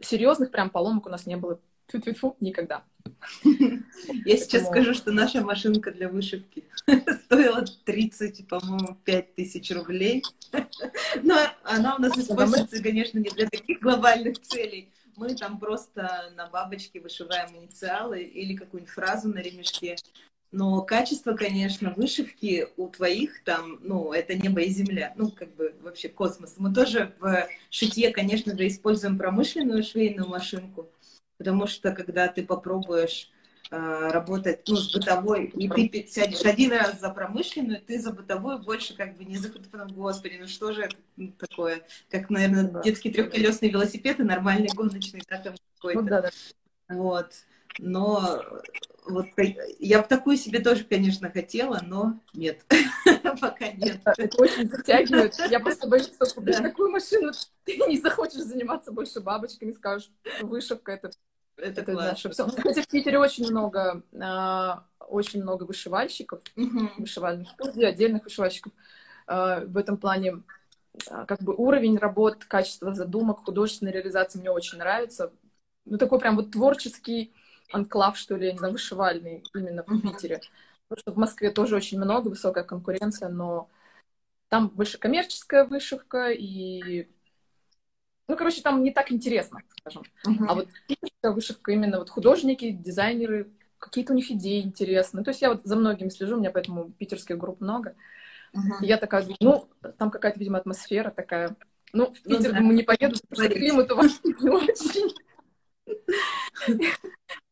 серьезных 0.00 0.50
прям 0.50 0.70
поломок 0.70 1.06
у 1.06 1.10
нас 1.10 1.26
не 1.26 1.36
было 1.36 1.60
Фу-фу-фу, 1.88 2.36
никогда. 2.40 2.82
Я 3.44 4.36
сейчас 4.36 4.66
скажу, 4.66 4.94
что 4.94 5.12
наша 5.12 5.42
машинка 5.42 5.92
для 5.92 6.08
вышивки 6.08 6.64
стоила 7.24 7.64
30, 7.84 8.48
по-моему, 8.48 8.96
5 9.04 9.34
тысяч 9.34 9.70
рублей. 9.70 10.22
Но 11.22 11.36
она 11.62 11.96
у 11.96 12.00
нас 12.00 12.16
используется, 12.16 12.82
конечно, 12.82 13.18
не 13.18 13.28
для 13.30 13.48
таких 13.48 13.80
глобальных 13.80 14.40
целей 14.40 14.90
мы 15.16 15.34
там 15.34 15.58
просто 15.58 16.32
на 16.36 16.48
бабочке 16.48 17.00
вышиваем 17.00 17.56
инициалы 17.56 18.22
или 18.22 18.56
какую-нибудь 18.56 18.92
фразу 18.92 19.28
на 19.28 19.38
ремешке. 19.38 19.96
Но 20.54 20.82
качество, 20.82 21.32
конечно, 21.34 21.92
вышивки 21.96 22.68
у 22.76 22.86
твоих 22.86 23.42
там, 23.42 23.80
ну, 23.82 24.12
это 24.12 24.36
небо 24.36 24.60
и 24.60 24.70
земля, 24.70 25.12
ну, 25.16 25.28
как 25.32 25.52
бы 25.56 25.74
вообще 25.82 26.08
космос. 26.08 26.54
Мы 26.58 26.72
тоже 26.72 27.12
в 27.18 27.48
шитье, 27.70 28.12
конечно 28.12 28.56
же, 28.56 28.68
используем 28.68 29.18
промышленную 29.18 29.82
швейную 29.82 30.28
машинку, 30.28 30.88
потому 31.38 31.66
что 31.66 31.90
когда 31.90 32.28
ты 32.28 32.44
попробуешь 32.44 33.32
э, 33.72 34.10
работать 34.12 34.60
ну, 34.68 34.76
с 34.76 34.94
бытовой, 34.94 35.46
и 35.46 35.88
ты 35.88 36.06
сядешь 36.06 36.44
один 36.44 36.70
раз 36.70 37.00
за 37.00 37.10
промышленную, 37.10 37.80
ты 37.80 37.98
за 37.98 38.12
бытовую 38.12 38.60
больше 38.60 38.94
как 38.94 39.16
бы 39.16 39.24
не 39.24 39.38
за 39.38 39.48
потом, 39.50 39.88
господи, 39.88 40.38
ну 40.40 40.46
что 40.46 40.70
же 40.70 40.82
это 40.82 41.32
такое, 41.36 41.82
как, 42.08 42.30
наверное, 42.30 42.70
да. 42.70 42.80
детский 42.80 43.10
трехколесный 43.10 43.70
велосипед 43.70 44.20
и 44.20 44.22
нормальный 44.22 44.68
гоночный, 44.72 45.20
да, 45.28 45.38
там 45.38 45.54
какой-то. 45.74 46.00
Ну, 46.00 46.08
да, 46.08 46.22
да. 46.22 46.30
Вот. 46.90 47.32
Но 47.80 48.40
вот 49.04 49.26
я 49.78 50.00
бы 50.00 50.08
такую 50.08 50.36
себе 50.36 50.60
тоже, 50.60 50.84
конечно, 50.84 51.30
хотела, 51.30 51.80
но 51.84 52.20
нет, 52.32 52.64
пока 53.40 53.70
нет. 53.72 54.00
Это 54.16 54.42
очень 54.42 54.68
затягивает. 54.68 55.34
Я 55.50 55.60
просто 55.60 55.86
боюсь, 55.88 56.06
что 56.06 56.26
купишь 56.34 56.56
такую 56.56 56.90
машину, 56.90 57.32
ты 57.64 57.76
не 57.88 57.98
захочешь 57.98 58.42
заниматься 58.42 58.92
больше 58.92 59.20
бабочками, 59.20 59.72
скажешь, 59.72 60.10
вышивка 60.40 60.92
это 60.92 61.10
это, 61.56 61.82
это 61.82 61.92
наше 61.92 62.30
все. 62.30 62.46
Кстати, 62.46 62.82
в 62.82 62.88
Питере 62.88 63.18
очень 63.18 63.48
много, 63.48 64.02
а, 64.20 64.84
очень 64.98 65.42
много 65.42 65.64
вышивальщиков, 65.64 66.40
вышивальных 66.98 67.48
студий, 67.50 67.86
отдельных 67.86 68.24
вышивальщиков. 68.24 68.72
А, 69.26 69.60
в 69.60 69.76
этом 69.76 69.96
плане 69.96 70.42
а, 71.08 71.26
как 71.26 71.42
бы 71.42 71.54
уровень 71.54 71.96
работ, 71.96 72.44
качество 72.44 72.92
задумок, 72.92 73.44
художественной 73.44 73.92
реализации 73.92 74.40
мне 74.40 74.50
очень 74.50 74.78
нравится. 74.78 75.32
Ну, 75.84 75.98
такой 75.98 76.18
прям 76.18 76.36
вот 76.36 76.50
творческий 76.50 77.34
анклав, 77.72 78.16
что 78.16 78.36
ли, 78.36 78.46
я 78.46 78.52
не 78.52 78.58
знаю, 78.58 78.72
вышивальный 78.72 79.42
именно 79.54 79.82
в 79.86 80.00
Питере. 80.00 80.40
Потому 80.88 81.00
что 81.00 81.12
в 81.12 81.16
Москве 81.16 81.50
тоже 81.50 81.76
очень 81.76 81.98
много, 81.98 82.28
высокая 82.28 82.64
конкуренция, 82.64 83.28
но 83.28 83.68
там 84.48 84.68
больше 84.68 84.98
коммерческая 84.98 85.64
вышивка 85.64 86.30
и... 86.30 87.08
Ну, 88.28 88.36
короче, 88.36 88.62
там 88.62 88.82
не 88.82 88.90
так 88.90 89.12
интересно, 89.12 89.60
скажем. 89.80 90.04
Uh-huh. 90.26 90.46
А 90.48 90.54
вот 90.54 90.68
питерская 90.86 91.32
вышивка, 91.32 91.72
именно 91.72 91.98
вот 91.98 92.08
художники, 92.08 92.70
дизайнеры, 92.70 93.50
какие-то 93.78 94.12
у 94.12 94.16
них 94.16 94.30
идеи 94.30 94.62
интересные. 94.62 95.24
То 95.24 95.30
есть 95.30 95.42
я 95.42 95.50
вот 95.50 95.62
за 95.64 95.76
многими 95.76 96.08
слежу, 96.08 96.36
у 96.36 96.38
меня 96.38 96.50
поэтому 96.50 96.90
питерских 96.90 97.36
групп 97.36 97.60
много. 97.60 97.96
Uh-huh. 98.54 98.82
И 98.82 98.86
я 98.86 98.96
такая, 98.96 99.26
ну, 99.40 99.68
там 99.98 100.10
какая-то, 100.10 100.38
видимо, 100.38 100.58
атмосфера 100.58 101.10
такая. 101.10 101.56
Ну, 101.92 102.12
в 102.12 102.24
ну 102.24 102.38
Питер, 102.38 102.48
ну, 102.48 102.52
да. 102.52 102.58
думаю, 102.58 102.76
не 102.76 102.82
поеду, 102.82 103.20
потому 103.28 103.48
что 103.48 103.54
климат 103.54 103.92
у 103.92 103.96
вас 103.96 104.20
не 104.24 104.50
очень. 104.50 105.14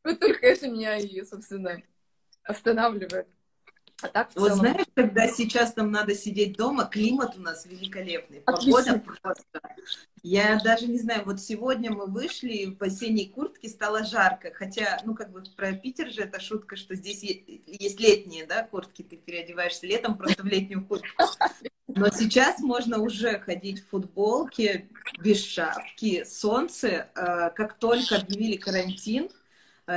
Вот 0.04 0.18
только 0.18 0.46
это 0.46 0.68
меня 0.68 0.96
и, 0.96 1.24
собственно, 1.24 1.82
останавливает. 2.44 3.28
А 4.02 4.08
так, 4.08 4.30
вот 4.34 4.48
целом... 4.48 4.58
знаешь, 4.58 4.86
когда 4.94 5.28
сейчас 5.28 5.76
нам 5.76 5.92
надо 5.92 6.16
сидеть 6.16 6.56
дома, 6.56 6.86
климат 6.86 7.36
у 7.36 7.40
нас 7.40 7.64
великолепный, 7.66 8.40
погода 8.40 8.98
просто. 8.98 9.60
Я 10.24 10.58
даже 10.62 10.88
не 10.88 10.98
знаю, 10.98 11.22
вот 11.24 11.40
сегодня 11.40 11.92
мы 11.92 12.06
вышли, 12.06 12.76
в 12.78 12.82
осенней 12.82 13.28
куртке 13.28 13.68
стало 13.68 14.04
жарко, 14.04 14.50
хотя, 14.52 15.00
ну, 15.04 15.14
как 15.14 15.30
бы 15.30 15.44
про 15.56 15.72
Питер 15.72 16.10
же 16.10 16.22
это 16.22 16.40
шутка, 16.40 16.74
что 16.74 16.96
здесь 16.96 17.22
есть 17.22 18.00
летние, 18.00 18.44
да, 18.44 18.64
куртки, 18.64 19.02
ты 19.02 19.16
переодеваешься 19.16 19.86
летом 19.86 20.18
просто 20.18 20.42
в 20.42 20.46
летнюю 20.46 20.84
куртку. 20.84 21.22
Но 21.86 22.08
сейчас 22.10 22.58
можно 22.60 22.98
уже 22.98 23.38
ходить 23.38 23.84
в 23.84 23.90
футболке, 23.90 24.88
без 25.18 25.44
шапки, 25.44 26.24
солнце. 26.24 27.10
Э, 27.14 27.50
как 27.54 27.78
только 27.78 28.16
объявили 28.16 28.56
карантин, 28.56 29.28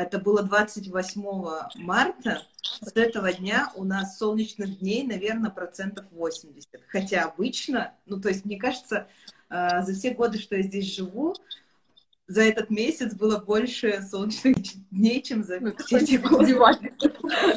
это 0.01 0.19
было 0.19 0.43
28 0.43 1.83
марта. 1.83 2.43
С 2.61 2.95
этого 2.95 3.31
дня 3.33 3.71
у 3.75 3.83
нас 3.83 4.17
солнечных 4.17 4.79
дней, 4.79 5.03
наверное, 5.03 5.51
процентов 5.51 6.05
80. 6.11 6.81
Хотя 6.87 7.23
обычно, 7.23 7.93
ну, 8.05 8.19
то 8.19 8.29
есть, 8.29 8.45
мне 8.45 8.57
кажется, 8.57 9.07
э, 9.49 9.83
за 9.83 9.93
все 9.93 10.11
годы, 10.11 10.39
что 10.39 10.55
я 10.55 10.63
здесь 10.63 10.95
живу, 10.95 11.35
за 12.27 12.41
этот 12.41 12.69
месяц 12.71 13.13
было 13.13 13.37
больше 13.37 14.01
солнечных 14.01 14.55
дней, 14.89 15.21
чем 15.21 15.43
за 15.43 15.59
ну, 15.59 15.75
все 15.77 15.99
эти 15.99 16.15
годы. 16.15 16.55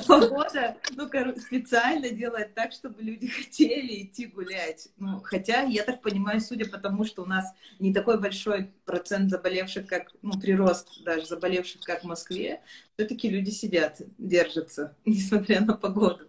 Погода, 0.07 0.77
ну, 0.95 1.09
специально 1.37 2.11
делает 2.11 2.55
так, 2.55 2.73
чтобы 2.73 3.03
люди 3.03 3.29
хотели 3.45 4.03
идти 4.03 4.27
гулять. 4.27 4.89
Ну, 4.99 5.21
хотя, 5.21 5.63
я 5.63 5.85
так 5.85 6.03
понимаю, 6.03 6.41
судя 6.41 6.69
по 6.69 6.79
тому, 6.79 7.05
что 7.05 7.23
у 7.23 7.27
нас 7.27 7.47
не 7.79 7.95
такой 7.95 8.21
большой 8.21 8.71
процент 8.85 9.31
заболевших, 9.31 9.87
как, 9.87 10.13
ну, 10.21 10.39
прирост 10.39 11.03
даже 11.03 11.27
заболевших, 11.27 11.81
как 11.83 12.03
в 12.03 12.07
Москве, 12.07 12.61
все-таки 12.97 13.29
люди 13.29 13.51
сидят, 13.51 14.03
держатся, 14.19 14.97
несмотря 15.07 15.63
на 15.63 15.75
погоду. 15.75 16.27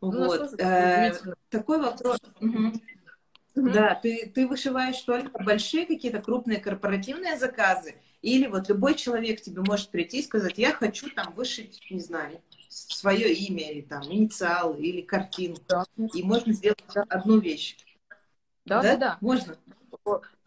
Ну, 0.00 0.26
вот. 0.26 0.60
Э, 0.60 1.12
такой 1.50 1.80
вопрос. 1.80 2.18
Угу. 2.40 2.72
Да, 3.64 3.94
ты, 3.94 4.30
ты 4.34 4.46
вышиваешь 4.46 5.00
только 5.00 5.42
большие 5.42 5.86
какие-то 5.86 6.20
крупные 6.20 6.58
корпоративные 6.58 7.38
заказы, 7.38 7.94
или 8.22 8.46
вот 8.46 8.68
любой 8.68 8.94
человек 8.94 9.40
тебе 9.40 9.62
может 9.62 9.90
прийти 9.90 10.20
и 10.20 10.22
сказать, 10.22 10.58
я 10.58 10.72
хочу 10.72 11.08
там 11.10 11.32
вышить, 11.34 11.80
не 11.90 12.00
знаю, 12.00 12.40
свое 12.68 13.32
имя, 13.32 13.70
или 13.70 13.80
там 13.82 14.02
инициалы, 14.04 14.80
или 14.80 15.00
картину. 15.00 15.56
Да. 15.68 15.84
И 16.14 16.22
можно 16.22 16.52
сделать 16.52 16.82
одну 17.08 17.38
вещь. 17.38 17.76
Да, 18.64 18.82
да, 18.82 18.92
да. 18.92 18.96
да. 18.96 19.18
Можно. 19.20 19.56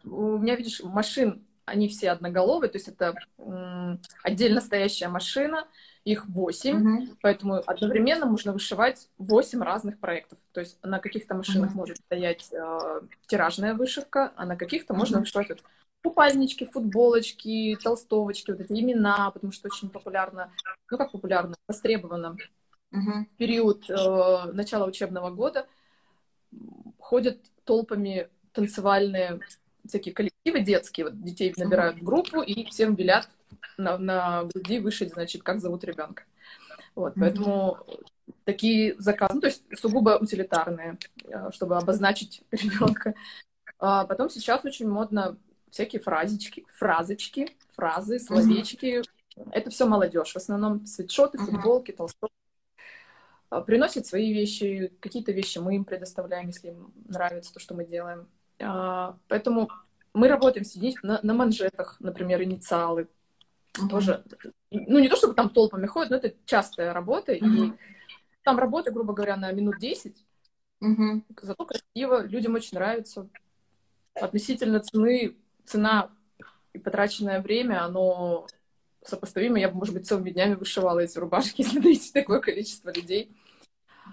У 0.04 0.38
меня, 0.38 0.56
видишь, 0.56 0.82
машин, 0.84 1.46
они 1.66 1.88
все 1.88 2.12
одноголовые, 2.12 2.70
то 2.70 2.78
есть 2.78 2.88
это 2.88 3.16
м- 3.38 4.02
отдельно 4.24 4.62
стоящая 4.62 5.10
машина, 5.10 5.68
их 6.04 6.26
восемь, 6.28 6.82
угу. 6.82 7.08
поэтому 7.22 7.62
одновременно 7.66 8.26
можно 8.26 8.54
вышивать 8.54 9.08
восемь 9.18 9.62
разных 9.62 10.00
проектов. 10.00 10.40
То 10.52 10.62
есть 10.62 10.78
на 10.84 11.00
каких-то 11.00 11.36
машинах 11.36 11.72
угу. 11.72 11.80
может 11.80 11.98
стоять 11.98 12.50
э, 12.52 13.02
тиражная 13.28 13.76
вышивка, 13.76 14.34
а 14.36 14.46
на 14.46 14.56
каких-то 14.56 14.94
угу. 14.94 15.00
можно 15.00 15.20
вышивать 15.20 15.50
вот, 15.50 15.64
купальнички, 16.04 16.66
футболочки, 16.66 17.78
толстовочки, 17.84 18.52
вот 18.52 18.62
эти 18.62 18.74
имена, 18.74 19.30
потому 19.30 19.54
что 19.54 19.68
очень 19.68 19.90
популярно, 19.90 20.52
ну 20.90 20.98
как 20.98 21.12
популярно, 21.12 21.56
востребовано. 21.68 22.38
Угу. 22.92 23.28
период 23.38 23.90
э, 23.90 24.52
начала 24.52 24.86
учебного 24.86 25.30
года 25.30 25.66
ходят 27.00 27.38
толпами 27.64 28.28
танцевальные 28.52 29.40
всякие 29.88 30.14
коллективы 30.14 30.62
детские, 30.62 31.06
вот 31.06 31.22
детей 31.24 31.54
набирают 31.56 32.00
в 32.00 32.04
группу 32.04 32.42
и 32.42 32.66
всем 32.66 32.96
велят 32.96 33.30
на, 33.78 33.98
на 33.98 34.44
груди 34.44 34.80
вышить, 34.80 35.14
значит, 35.14 35.44
как 35.44 35.60
зовут 35.60 35.84
ребенка. 35.84 36.24
Вот, 36.96 37.14
поэтому 37.16 37.78
mm-hmm. 37.88 38.34
такие 38.44 38.96
заказы, 39.00 39.36
ну, 39.36 39.42
то 39.42 39.48
есть 39.48 39.64
сугубо 39.78 40.18
утилитарные, 40.22 40.98
э, 41.24 41.50
чтобы 41.52 41.78
обозначить 41.78 42.44
ребенка. 42.52 43.14
А 43.80 44.06
потом 44.06 44.30
сейчас 44.30 44.66
очень 44.66 44.90
модно 44.90 45.38
всякие 45.70 46.02
фразочки, 46.02 46.66
фразочки, 46.74 47.56
фразы, 47.74 48.20
словечки. 48.20 49.02
Mm-hmm. 49.38 49.50
Это 49.54 49.70
все 49.70 49.86
молодежь. 49.86 50.34
В 50.34 50.38
основном 50.38 50.86
свитшоты, 50.86 51.38
футболки, 51.38 51.92
mm-hmm. 51.92 51.96
толстовки. 51.96 52.36
А, 53.50 53.62
приносят 53.62 54.06
свои 54.06 54.34
вещи, 54.34 54.92
какие-то 55.00 55.32
вещи 55.34 55.60
мы 55.60 55.76
им 55.76 55.86
предоставляем, 55.86 56.48
если 56.48 56.70
им 56.70 56.94
нравится 57.06 57.54
то, 57.54 57.60
что 57.60 57.74
мы 57.74 57.86
делаем. 57.86 58.28
А, 58.60 59.18
поэтому 59.28 59.70
мы 60.14 60.28
работаем 60.28 60.66
сидеть 60.66 61.02
на, 61.04 61.20
на 61.22 61.34
манжетах, 61.34 61.98
например, 62.00 62.42
инициалы, 62.44 63.08
mm-hmm. 63.74 63.90
тоже, 63.90 64.24
ну, 64.72 65.00
не 65.00 65.10
то 65.10 65.16
чтобы 65.16 65.34
там 65.34 65.50
толпами 65.50 65.86
ходят, 65.86 66.12
но 66.12 66.18
это 66.18 66.36
частая 66.46 66.94
работа, 66.94 67.34
mm-hmm. 67.34 67.68
и 67.68 67.74
там 68.44 68.58
работа, 68.58 68.92
грубо 68.92 69.14
говоря, 69.14 69.38
на 69.38 69.52
минут 69.52 69.78
10, 69.80 70.16
mm-hmm. 70.84 71.24
зато 71.42 71.66
красиво, 71.66 72.26
людям 72.26 72.56
очень 72.56 72.78
нравится. 72.78 73.30
Относительно 74.14 74.80
цены, 74.82 75.38
цена 75.66 76.10
и 76.74 76.80
потраченное 76.80 77.42
время, 77.42 77.84
оно 77.84 78.48
сопоставимо. 79.04 79.60
Я 79.60 79.70
бы, 79.70 79.78
может 79.78 79.94
быть, 79.94 80.08
целыми 80.08 80.32
днями 80.32 80.56
вышивала 80.56 81.00
эти 81.00 81.18
рубашки, 81.18 81.62
если 81.62 81.80
найти 81.80 82.12
такое 82.12 82.40
количество 82.40 82.92
людей. 82.92 83.36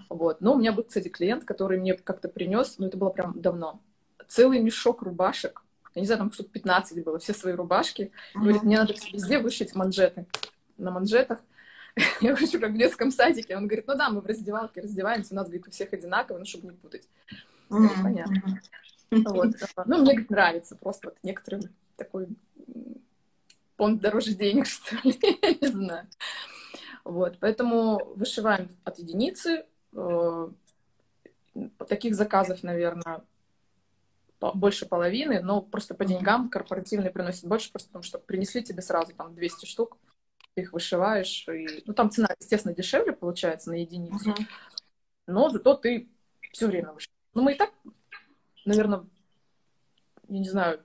Вот. 0.09 0.41
Но 0.41 0.53
у 0.53 0.57
меня 0.57 0.71
был, 0.71 0.83
кстати, 0.83 1.09
клиент, 1.09 1.43
который 1.43 1.79
мне 1.79 1.95
как-то 1.95 2.29
принес, 2.29 2.77
ну, 2.77 2.87
это 2.87 2.97
было 2.97 3.09
прям 3.09 3.39
давно, 3.41 3.81
целый 4.27 4.59
мешок 4.59 5.01
рубашек 5.01 5.63
я 5.95 6.01
не 6.01 6.05
знаю, 6.05 6.19
там 6.19 6.31
штук 6.31 6.49
15 6.49 7.03
было, 7.03 7.19
все 7.19 7.33
свои 7.33 7.53
рубашки. 7.53 8.11
Uh-huh. 8.33 8.41
Говорит, 8.41 8.63
мне 8.63 8.77
надо 8.77 8.93
везде 9.11 9.39
вышить 9.39 9.75
манжеты. 9.75 10.25
На 10.77 10.91
манжетах. 10.91 11.39
Я 12.21 12.35
хочу, 12.35 12.59
как 12.59 12.71
в 12.71 12.77
детском 12.77 13.11
садике. 13.11 13.57
Он 13.57 13.67
говорит, 13.67 13.87
ну 13.87 13.95
да, 13.95 14.09
мы 14.09 14.21
в 14.21 14.25
раздевалке 14.25 14.81
раздеваемся, 14.81 15.33
у 15.33 15.35
нас, 15.35 15.47
говорит, 15.47 15.67
у 15.67 15.71
всех 15.71 15.91
одинаково, 15.91 16.37
ну, 16.37 16.45
чтобы 16.45 16.67
не 16.67 16.71
путать. 16.71 17.07
Uh-huh. 17.69 17.89
понятно. 18.01 18.61
Вот. 19.11 19.55
Ну, 19.85 19.97
мне, 19.97 20.11
говорит, 20.11 20.29
нравится 20.29 20.75
просто 20.75 21.09
вот 21.09 21.17
некоторым 21.23 21.61
такой 21.95 22.27
фонд 23.77 24.01
дороже 24.01 24.33
денег, 24.33 24.65
что 24.67 24.95
ли, 25.03 25.17
я 25.41 25.53
не 25.59 25.67
знаю. 25.67 26.07
Вот, 27.03 27.37
поэтому 27.39 28.13
вышиваем 28.15 28.69
от 28.83 28.99
единицы. 28.99 29.65
Э, 29.93 30.49
таких 31.87 32.15
заказов, 32.15 32.61
наверное, 32.61 33.21
больше 34.39 34.85
половины, 34.85 35.41
но 35.41 35.61
просто 35.61 35.93
по 35.93 36.05
деньгам 36.05 36.49
корпоративные 36.49 37.11
приносят 37.11 37.45
больше, 37.45 37.71
просто 37.71 37.89
потому 37.89 38.03
что 38.03 38.19
принесли 38.19 38.63
тебе 38.63 38.81
сразу 38.81 39.13
там 39.13 39.35
200 39.35 39.65
штук, 39.65 39.97
ты 40.53 40.61
их 40.61 40.73
вышиваешь, 40.73 41.45
и, 41.47 41.83
ну 41.85 41.93
там 41.93 42.09
цена, 42.09 42.29
естественно, 42.39 42.73
дешевле 42.73 43.13
получается 43.13 43.69
на 43.69 43.75
единицу, 43.75 44.31
uh-huh. 44.31 44.45
но 45.27 45.49
зато 45.49 45.75
ты 45.75 46.09
все 46.53 46.67
время 46.67 46.93
вышиваешь. 46.93 47.09
Ну 47.33 47.41
мы 47.41 47.53
и 47.53 47.55
так, 47.55 47.71
наверное, 48.65 49.05
я 50.27 50.39
не 50.39 50.49
знаю, 50.49 50.81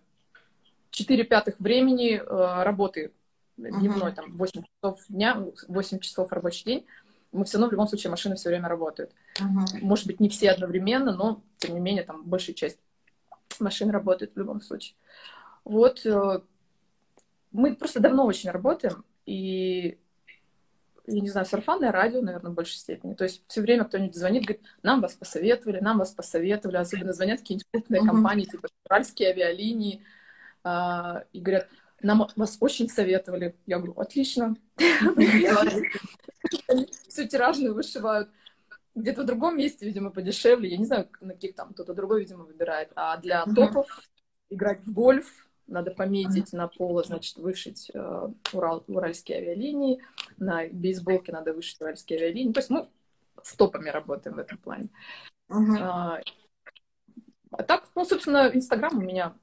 4 0.90 1.24
пятых 1.24 1.58
времени 1.58 2.16
э, 2.16 2.62
работы 2.62 3.12
дневной, 3.56 4.10
uh-huh. 4.10 4.14
там, 4.14 4.36
8 4.36 4.62
часов 4.62 5.00
дня, 5.08 5.44
8 5.68 5.98
часов 6.00 6.32
рабочий 6.32 6.64
день, 6.64 6.86
мы 7.30 7.44
все 7.44 7.58
равно 7.58 7.68
в 7.68 7.72
любом 7.72 7.88
случае 7.88 8.10
машины 8.10 8.36
все 8.36 8.48
время 8.48 8.68
работают. 8.68 9.12
Uh-huh. 9.38 9.80
Может 9.80 10.06
быть, 10.06 10.18
не 10.20 10.28
все 10.28 10.50
одновременно, 10.50 11.14
но, 11.14 11.42
тем 11.58 11.74
не 11.74 11.80
менее, 11.80 12.04
там 12.04 12.24
большая 12.24 12.54
часть 12.54 12.78
машин 13.60 13.90
работает 13.90 14.34
в 14.34 14.38
любом 14.38 14.60
случае. 14.60 14.96
Вот, 15.64 16.04
э, 16.04 16.40
мы 17.52 17.74
просто 17.76 18.00
давно 18.00 18.26
очень 18.26 18.50
работаем, 18.50 19.04
и 19.26 19.98
я 21.06 21.20
не 21.20 21.28
знаю, 21.28 21.46
сарафанное 21.46 21.92
радио, 21.92 22.22
наверное, 22.22 22.50
в 22.50 22.54
большей 22.54 22.76
степени. 22.76 23.14
То 23.14 23.24
есть 23.24 23.42
все 23.46 23.60
время 23.60 23.84
кто-нибудь 23.84 24.16
звонит, 24.16 24.44
говорит, 24.44 24.62
нам 24.82 25.00
вас 25.00 25.14
посоветовали, 25.14 25.80
нам 25.80 25.98
вас 25.98 26.12
посоветовали, 26.12 26.76
особенно 26.76 27.12
звонят 27.12 27.40
какие-нибудь 27.40 27.68
крупные 27.70 28.02
uh-huh. 28.02 28.06
компании, 28.06 28.44
типа 28.44 28.68
Уральские 28.86 29.30
авиалинии, 29.30 30.02
а, 30.62 31.24
и 31.32 31.40
говорят, 31.40 31.68
нам 32.00 32.26
вас 32.36 32.56
очень 32.60 32.88
советовали. 32.88 33.54
Я 33.66 33.78
говорю, 33.78 33.94
отлично. 33.98 34.56
Все 37.08 37.28
тиражные 37.28 37.72
вышивают. 37.72 38.30
Где-то 38.94 39.22
в 39.22 39.26
другом 39.26 39.56
месте, 39.58 39.86
видимо, 39.86 40.10
подешевле. 40.10 40.70
Я 40.70 40.76
не 40.76 40.84
знаю, 40.84 41.08
на 41.20 41.34
каких 41.34 41.54
там 41.54 41.72
кто-то 41.72 41.94
другой, 41.94 42.20
видимо, 42.20 42.44
выбирает. 42.44 42.92
А 42.94 43.16
для 43.16 43.44
топов 43.44 43.88
играть 44.50 44.80
в 44.84 44.92
гольф, 44.92 45.26
надо 45.66 45.90
пометить 45.90 46.52
на 46.52 46.68
поло, 46.68 47.02
значит, 47.02 47.36
вышить 47.36 47.90
э, 47.94 48.28
Урал, 48.52 48.84
уральские 48.86 49.38
авиалинии, 49.38 50.02
на 50.36 50.68
бейсболке 50.68 51.32
надо 51.32 51.54
вышить 51.54 51.80
уральские 51.80 52.18
авиалинии. 52.18 52.52
То 52.52 52.60
есть 52.60 52.70
мы 52.70 52.86
с 53.42 53.54
топами 53.54 53.88
работаем 53.88 54.36
в 54.36 54.38
этом 54.38 54.58
плане. 54.58 54.88
Uh-huh. 55.50 55.76
А, 55.80 56.20
а 57.50 57.62
так, 57.62 57.88
ну, 57.94 58.04
собственно, 58.04 58.50
Инстаграм 58.52 58.96
у 58.96 59.00
меня, 59.00 59.34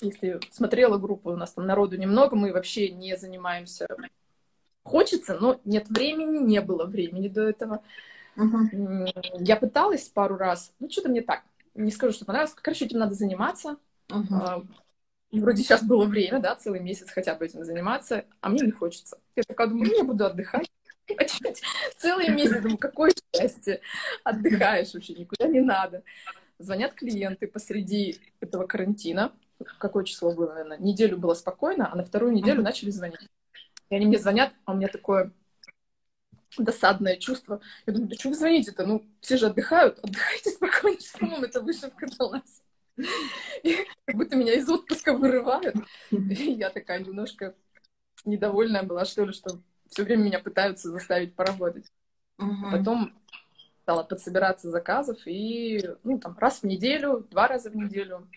если 0.00 0.40
смотрела 0.50 0.98
группу, 0.98 1.30
у 1.30 1.36
нас 1.36 1.52
там 1.52 1.66
народу 1.66 1.96
немного, 1.96 2.36
мы 2.36 2.52
вообще 2.52 2.90
не 2.90 3.16
занимаемся. 3.16 3.86
Хочется, 4.82 5.38
но 5.38 5.60
нет 5.64 5.88
времени, 5.88 6.38
не 6.38 6.60
было 6.60 6.86
времени 6.86 7.28
до 7.28 7.42
этого. 7.42 7.82
Uh-huh. 8.36 9.38
Я 9.40 9.56
пыталась 9.56 10.08
пару 10.08 10.36
раз, 10.36 10.72
ну, 10.78 10.88
что-то 10.90 11.08
мне 11.10 11.22
так, 11.22 11.42
не 11.74 11.90
скажу, 11.90 12.12
что 12.12 12.24
понравилось. 12.24 12.54
Короче, 12.54 12.86
этим 12.86 12.98
надо 12.98 13.14
заниматься. 13.14 13.76
Uh-huh 14.08 14.66
вроде 15.32 15.62
сейчас 15.62 15.82
было 15.82 16.04
время, 16.04 16.40
да, 16.40 16.54
целый 16.54 16.80
месяц 16.80 17.10
хотя 17.10 17.34
бы 17.34 17.46
этим 17.46 17.64
заниматься, 17.64 18.26
а 18.40 18.50
мне 18.50 18.66
не 18.66 18.70
хочется. 18.70 19.18
Я 19.34 19.42
такая 19.44 19.68
думаю, 19.68 19.90
ну, 19.90 19.96
я 19.96 20.04
буду 20.04 20.26
отдыхать. 20.26 20.70
Целый 21.96 22.28
месяц, 22.28 22.60
думаю, 22.60 22.78
какое 22.78 23.12
счастье. 23.34 23.80
Отдыхаешь 24.24 24.94
вообще, 24.94 25.14
никуда 25.14 25.46
не 25.46 25.60
надо. 25.60 26.02
Звонят 26.58 26.94
клиенты 26.94 27.48
посреди 27.48 28.20
этого 28.40 28.66
карантина. 28.66 29.32
Какое 29.78 30.04
число 30.04 30.32
было, 30.32 30.50
наверное? 30.50 30.78
Неделю 30.78 31.18
было 31.18 31.34
спокойно, 31.34 31.90
а 31.90 31.96
на 31.96 32.04
вторую 32.04 32.32
неделю 32.32 32.62
начали 32.62 32.90
звонить. 32.90 33.28
И 33.90 33.94
они 33.94 34.06
мне 34.06 34.18
звонят, 34.18 34.52
а 34.64 34.72
у 34.72 34.76
меня 34.76 34.88
такое 34.88 35.32
досадное 36.58 37.16
чувство. 37.16 37.60
Я 37.86 37.92
думаю, 37.92 38.10
да 38.10 38.16
что 38.16 38.28
вы 38.28 38.34
звоните-то? 38.34 38.86
Ну, 38.86 39.04
все 39.20 39.36
же 39.36 39.46
отдыхают. 39.46 39.98
Отдыхайте 40.02 40.50
спокойно, 40.50 41.00
что 41.00 41.26
вам 41.26 41.44
эта 41.44 41.60
вышивка 41.60 42.06
далась. 42.18 42.62
как 44.04 44.16
будто 44.16 44.36
меня 44.36 44.54
из 44.54 44.68
отпуска 44.68 45.14
вырывают. 45.14 45.76
И 46.10 46.52
я 46.52 46.70
такая 46.70 47.00
немножко 47.00 47.54
недовольная 48.24 48.82
была, 48.82 49.04
что 49.04 49.24
ли, 49.24 49.32
что 49.32 49.60
все 49.88 50.04
время 50.04 50.24
меня 50.24 50.38
пытаются 50.38 50.90
заставить 50.90 51.34
поработать. 51.34 51.90
Угу. 52.38 52.70
Потом 52.70 53.14
стала 53.82 54.04
подсобираться 54.04 54.70
заказов, 54.70 55.18
и 55.26 55.84
ну, 56.04 56.18
там, 56.18 56.36
раз 56.38 56.60
в 56.60 56.64
неделю, 56.64 57.26
два 57.30 57.48
раза 57.48 57.70
в 57.70 57.76
неделю 57.76 58.28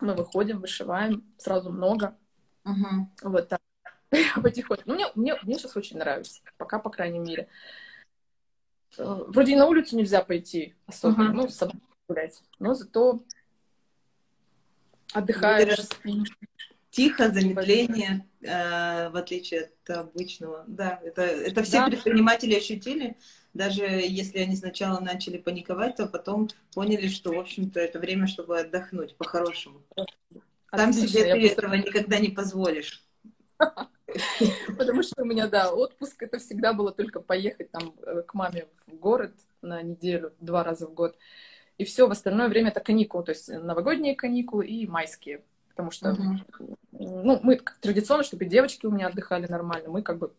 мы 0.00 0.14
выходим, 0.14 0.60
вышиваем, 0.60 1.24
сразу 1.38 1.70
много. 1.70 2.16
Угу. 2.64 3.30
Вот 3.30 3.48
так. 3.48 3.60
Потихоньку. 4.42 4.84
Ну, 4.86 4.94
мне, 4.94 5.06
мне, 5.14 5.34
мне 5.42 5.58
сейчас 5.58 5.76
очень 5.76 5.98
нравится, 5.98 6.40
пока, 6.58 6.78
по 6.78 6.90
крайней 6.90 7.18
мере. 7.18 7.48
Э, 8.98 9.24
вроде 9.28 9.52
и 9.52 9.56
на 9.56 9.66
улицу 9.66 9.96
нельзя 9.96 10.22
пойти 10.22 10.74
особо, 10.86 11.22
угу. 11.22 11.32
ну, 11.32 11.48
с 11.48 11.56
собой 11.56 11.80
гулять. 12.08 12.42
Но 12.58 12.74
зато 12.74 13.22
Отдыхаешь. 15.12 15.78
Тихо, 16.90 17.30
замедление, 17.30 18.26
э, 18.42 19.08
в 19.08 19.16
отличие 19.16 19.70
от 19.86 19.90
обычного. 19.90 20.64
Да, 20.66 21.00
это, 21.02 21.22
это 21.22 21.62
все 21.62 21.78
да. 21.78 21.86
предприниматели 21.86 22.54
ощутили. 22.54 23.16
Даже 23.54 23.84
если 23.84 24.40
они 24.40 24.56
сначала 24.56 25.00
начали 25.00 25.38
паниковать, 25.38 25.96
то 25.96 26.06
потом 26.06 26.50
поняли, 26.74 27.08
что, 27.08 27.32
в 27.32 27.38
общем-то, 27.38 27.80
это 27.80 27.98
время, 27.98 28.26
чтобы 28.26 28.60
отдохнуть 28.60 29.16
по-хорошему. 29.16 29.80
Там 30.70 30.90
Отлично, 30.90 31.08
себе 31.08 31.24
ты 31.24 31.40
просто... 31.40 31.60
этого 31.60 31.74
никогда 31.74 32.18
не 32.18 32.28
позволишь. 32.28 33.02
Потому 34.78 35.02
что 35.02 35.22
у 35.22 35.24
меня, 35.24 35.48
да, 35.48 35.72
отпуск 35.72 36.22
это 36.22 36.38
всегда 36.38 36.72
было 36.72 36.92
только 36.92 37.20
поехать 37.20 37.70
там 37.70 37.94
э, 38.02 38.22
к 38.22 38.34
маме 38.34 38.66
в 38.86 38.94
город 38.94 39.32
на 39.62 39.82
неделю, 39.82 40.32
два 40.40 40.64
раза 40.64 40.86
в 40.86 40.94
год. 40.94 41.16
И 41.78 41.84
все, 41.84 42.06
в 42.06 42.10
остальное 42.10 42.48
время 42.48 42.68
это 42.68 42.80
каникулы, 42.80 43.24
то 43.24 43.32
есть 43.32 43.48
новогодние 43.48 44.14
каникулы 44.14 44.66
и 44.66 44.86
майские, 44.86 45.42
потому 45.70 45.90
что, 45.90 46.10
uh-huh. 46.10 46.76
ну, 46.92 47.40
мы 47.42 47.60
традиционно, 47.80 48.22
чтобы 48.22 48.44
девочки 48.44 48.86
у 48.86 48.90
меня 48.90 49.08
отдыхали 49.08 49.46
нормально, 49.46 49.88
мы 49.88 50.02
как 50.02 50.18
бы, 50.18 50.32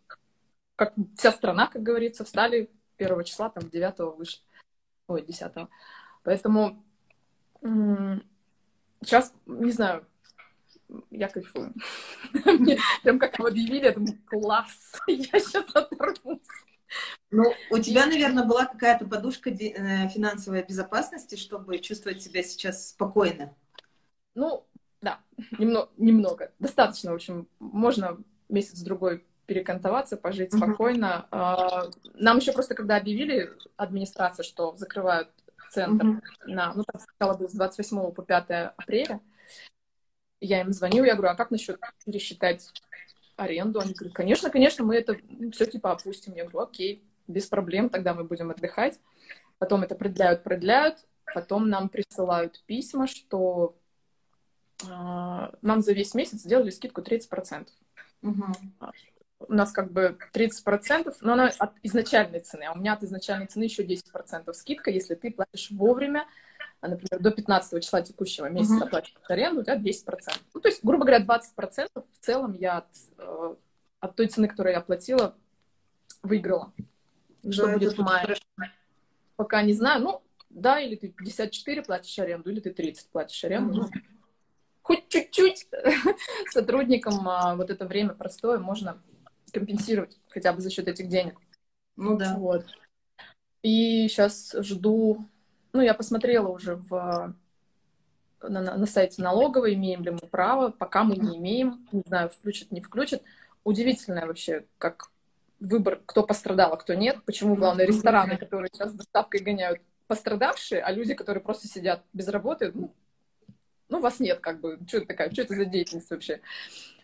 как 0.75 0.93
вся 1.17 1.31
страна, 1.31 1.67
как 1.67 1.81
говорится, 1.81 2.23
встали 2.23 2.69
первого 2.97 3.23
числа, 3.23 3.49
там, 3.49 3.69
девятого 3.69 4.11
вышли, 4.11 4.41
ой, 5.07 5.23
десятого, 5.23 5.69
поэтому 6.23 6.83
сейчас, 9.01 9.33
не 9.47 9.71
знаю, 9.71 10.05
я 11.11 11.27
кайфую. 11.27 11.73
Мне 12.45 12.79
прям 13.03 13.19
как 13.19 13.39
объявили, 13.39 13.85
я 13.85 13.91
думаю, 13.93 14.17
класс, 14.25 14.93
я 15.07 15.39
сейчас 15.39 15.65
оторвусь. 15.73 16.39
Ну, 17.31 17.51
у 17.71 17.79
тебя, 17.79 18.05
наверное, 18.05 18.45
была 18.45 18.65
какая-то 18.65 19.05
подушка 19.05 19.49
э, 19.49 20.09
финансовой 20.09 20.63
безопасности, 20.63 21.35
чтобы 21.35 21.79
чувствовать 21.79 22.21
себя 22.21 22.43
сейчас 22.43 22.89
спокойно. 22.89 23.55
Ну, 24.35 24.67
да, 25.01 25.19
немного, 25.57 25.89
немного. 25.97 26.51
Достаточно, 26.59 27.11
в 27.11 27.15
общем, 27.15 27.47
можно 27.59 28.19
месяц-другой 28.49 29.25
перекантоваться, 29.45 30.17
пожить 30.17 30.53
спокойно. 30.53 31.27
Uh-huh. 31.31 31.93
Нам 32.13 32.37
еще 32.37 32.53
просто, 32.53 32.75
когда 32.75 32.95
объявили 32.95 33.51
администрация, 33.75 34.43
что 34.43 34.75
закрывают 34.77 35.29
центр 35.69 36.05
uh-huh. 36.05 36.21
на, 36.45 36.73
ну, 36.73 36.83
там 36.83 37.01
сначала 37.01 37.37
было 37.37 37.47
с 37.47 37.53
28 37.53 38.11
по 38.11 38.21
5 38.21 38.45
апреля, 38.77 39.19
я 40.43 40.61
им 40.61 40.73
звоню, 40.73 41.03
я 41.03 41.15
говорю, 41.15 41.31
а 41.31 41.35
как 41.35 41.51
насчет 41.51 41.79
пересчитать 42.05 42.69
аренду. 43.35 43.79
Они 43.79 43.93
говорят, 43.93 44.15
конечно, 44.15 44.49
конечно, 44.49 44.83
мы 44.83 44.95
это 44.95 45.17
все 45.51 45.65
типа 45.65 45.91
опустим. 45.91 46.33
Я 46.35 46.43
говорю, 46.43 46.59
окей, 46.59 47.03
без 47.27 47.47
проблем, 47.47 47.89
тогда 47.89 48.13
мы 48.13 48.23
будем 48.23 48.51
отдыхать. 48.51 48.99
Потом 49.57 49.83
это 49.83 49.95
продляют, 49.95 50.43
продляют. 50.43 50.97
Потом 51.33 51.69
нам 51.69 51.89
присылают 51.89 52.61
письма, 52.65 53.07
что 53.07 53.77
э, 54.83 54.87
нам 54.87 55.81
за 55.81 55.93
весь 55.93 56.13
месяц 56.13 56.41
сделали 56.41 56.69
скидку 56.69 57.01
30%. 57.01 57.67
Угу. 58.21 58.43
У 59.47 59.53
нас 59.53 59.71
как 59.71 59.91
бы 59.91 60.17
30%, 60.33 61.15
но 61.21 61.33
она 61.33 61.51
от 61.57 61.73
изначальной 61.81 62.41
цены, 62.41 62.63
а 62.63 62.73
у 62.73 62.77
меня 62.77 62.93
от 62.93 63.03
изначальной 63.03 63.47
цены 63.47 63.63
еще 63.63 63.83
10% 63.83 64.53
скидка, 64.53 64.91
если 64.91 65.15
ты 65.15 65.31
платишь 65.31 65.71
вовремя 65.71 66.21
а, 66.21 66.27
например, 66.87 67.21
до 67.21 67.31
15 67.31 67.83
числа 67.83 68.01
текущего 68.01 68.47
месяца 68.49 68.75
uh-huh. 68.75 68.87
оплачиваешь 68.87 69.29
аренду, 69.29 69.61
у 69.61 69.63
тебя 69.63 69.77
10%. 69.77 70.41
Ну, 70.53 70.61
то 70.61 70.67
есть, 70.67 70.83
грубо 70.83 71.05
говоря, 71.05 71.23
20% 71.23 71.87
в 71.95 72.25
целом 72.25 72.53
я 72.53 72.79
от, 72.79 72.87
э, 73.17 73.55
от 73.99 74.15
той 74.15 74.27
цены, 74.27 74.47
которую 74.47 74.73
я 74.73 74.79
оплатила, 74.79 75.35
выиграла. 76.21 76.73
Что 77.49 77.67
да, 77.67 77.73
будет 77.73 77.97
в 77.97 78.01
мае? 78.01 78.35
Пока 79.35 79.61
не 79.61 79.73
знаю. 79.73 80.01
Ну, 80.01 80.21
да, 80.49 80.79
или 80.79 80.95
ты 80.95 81.09
54 81.09 81.83
платишь 81.83 82.19
аренду, 82.19 82.49
или 82.51 82.59
ты 82.59 82.71
30 82.71 83.09
платишь 83.09 83.43
аренду. 83.43 83.83
Uh-huh. 83.83 83.99
Хоть 84.81 85.07
чуть-чуть 85.07 85.67
сотрудникам 86.51 87.27
а, 87.27 87.55
вот 87.55 87.69
это 87.69 87.85
время 87.85 88.13
простое 88.13 88.59
можно 88.59 89.01
компенсировать 89.53 90.17
хотя 90.27 90.51
бы 90.51 90.61
за 90.61 90.69
счет 90.69 90.87
этих 90.87 91.07
денег. 91.07 91.39
Ну 91.95 92.17
да. 92.17 92.35
Вот. 92.37 92.65
И 93.61 94.09
сейчас 94.09 94.53
жду 94.59 95.25
ну, 95.73 95.81
я 95.81 95.93
посмотрела 95.95 96.47
уже 96.47 96.75
в, 96.75 97.35
на, 98.41 98.61
на 98.77 98.85
сайте 98.85 99.21
налоговой, 99.21 99.73
имеем 99.73 100.03
ли 100.03 100.11
мы 100.11 100.19
право, 100.19 100.69
пока 100.69 101.03
мы 101.03 101.15
не 101.15 101.37
имеем, 101.37 101.87
не 101.91 102.03
знаю, 102.05 102.29
включат, 102.29 102.71
не 102.71 102.81
включат. 102.81 103.23
Удивительное 103.63 104.27
вообще, 104.27 104.65
как 104.77 105.09
выбор, 105.59 106.01
кто 106.05 106.23
пострадал, 106.23 106.73
а 106.73 106.77
кто 106.77 106.93
нет. 106.93 107.23
Почему, 107.25 107.55
главное, 107.55 107.85
рестораны, 107.85 108.37
которые 108.37 108.69
сейчас 108.71 108.91
с 108.91 108.93
доставкой 108.93 109.41
гоняют, 109.41 109.81
пострадавшие, 110.07 110.81
а 110.81 110.91
люди, 110.91 111.15
которые 111.15 111.43
просто 111.43 111.67
сидят 111.67 112.03
без 112.13 112.27
работы, 112.27 112.71
ну, 112.73 112.93
ну 113.89 113.99
вас 113.99 114.19
нет, 114.19 114.41
как 114.41 114.59
бы, 114.59 114.77
что 114.87 114.97
это 114.97 115.07
такая, 115.07 115.31
что 115.31 115.43
это 115.43 115.55
за 115.55 115.65
деятельность 115.65 116.09
вообще? 116.11 116.41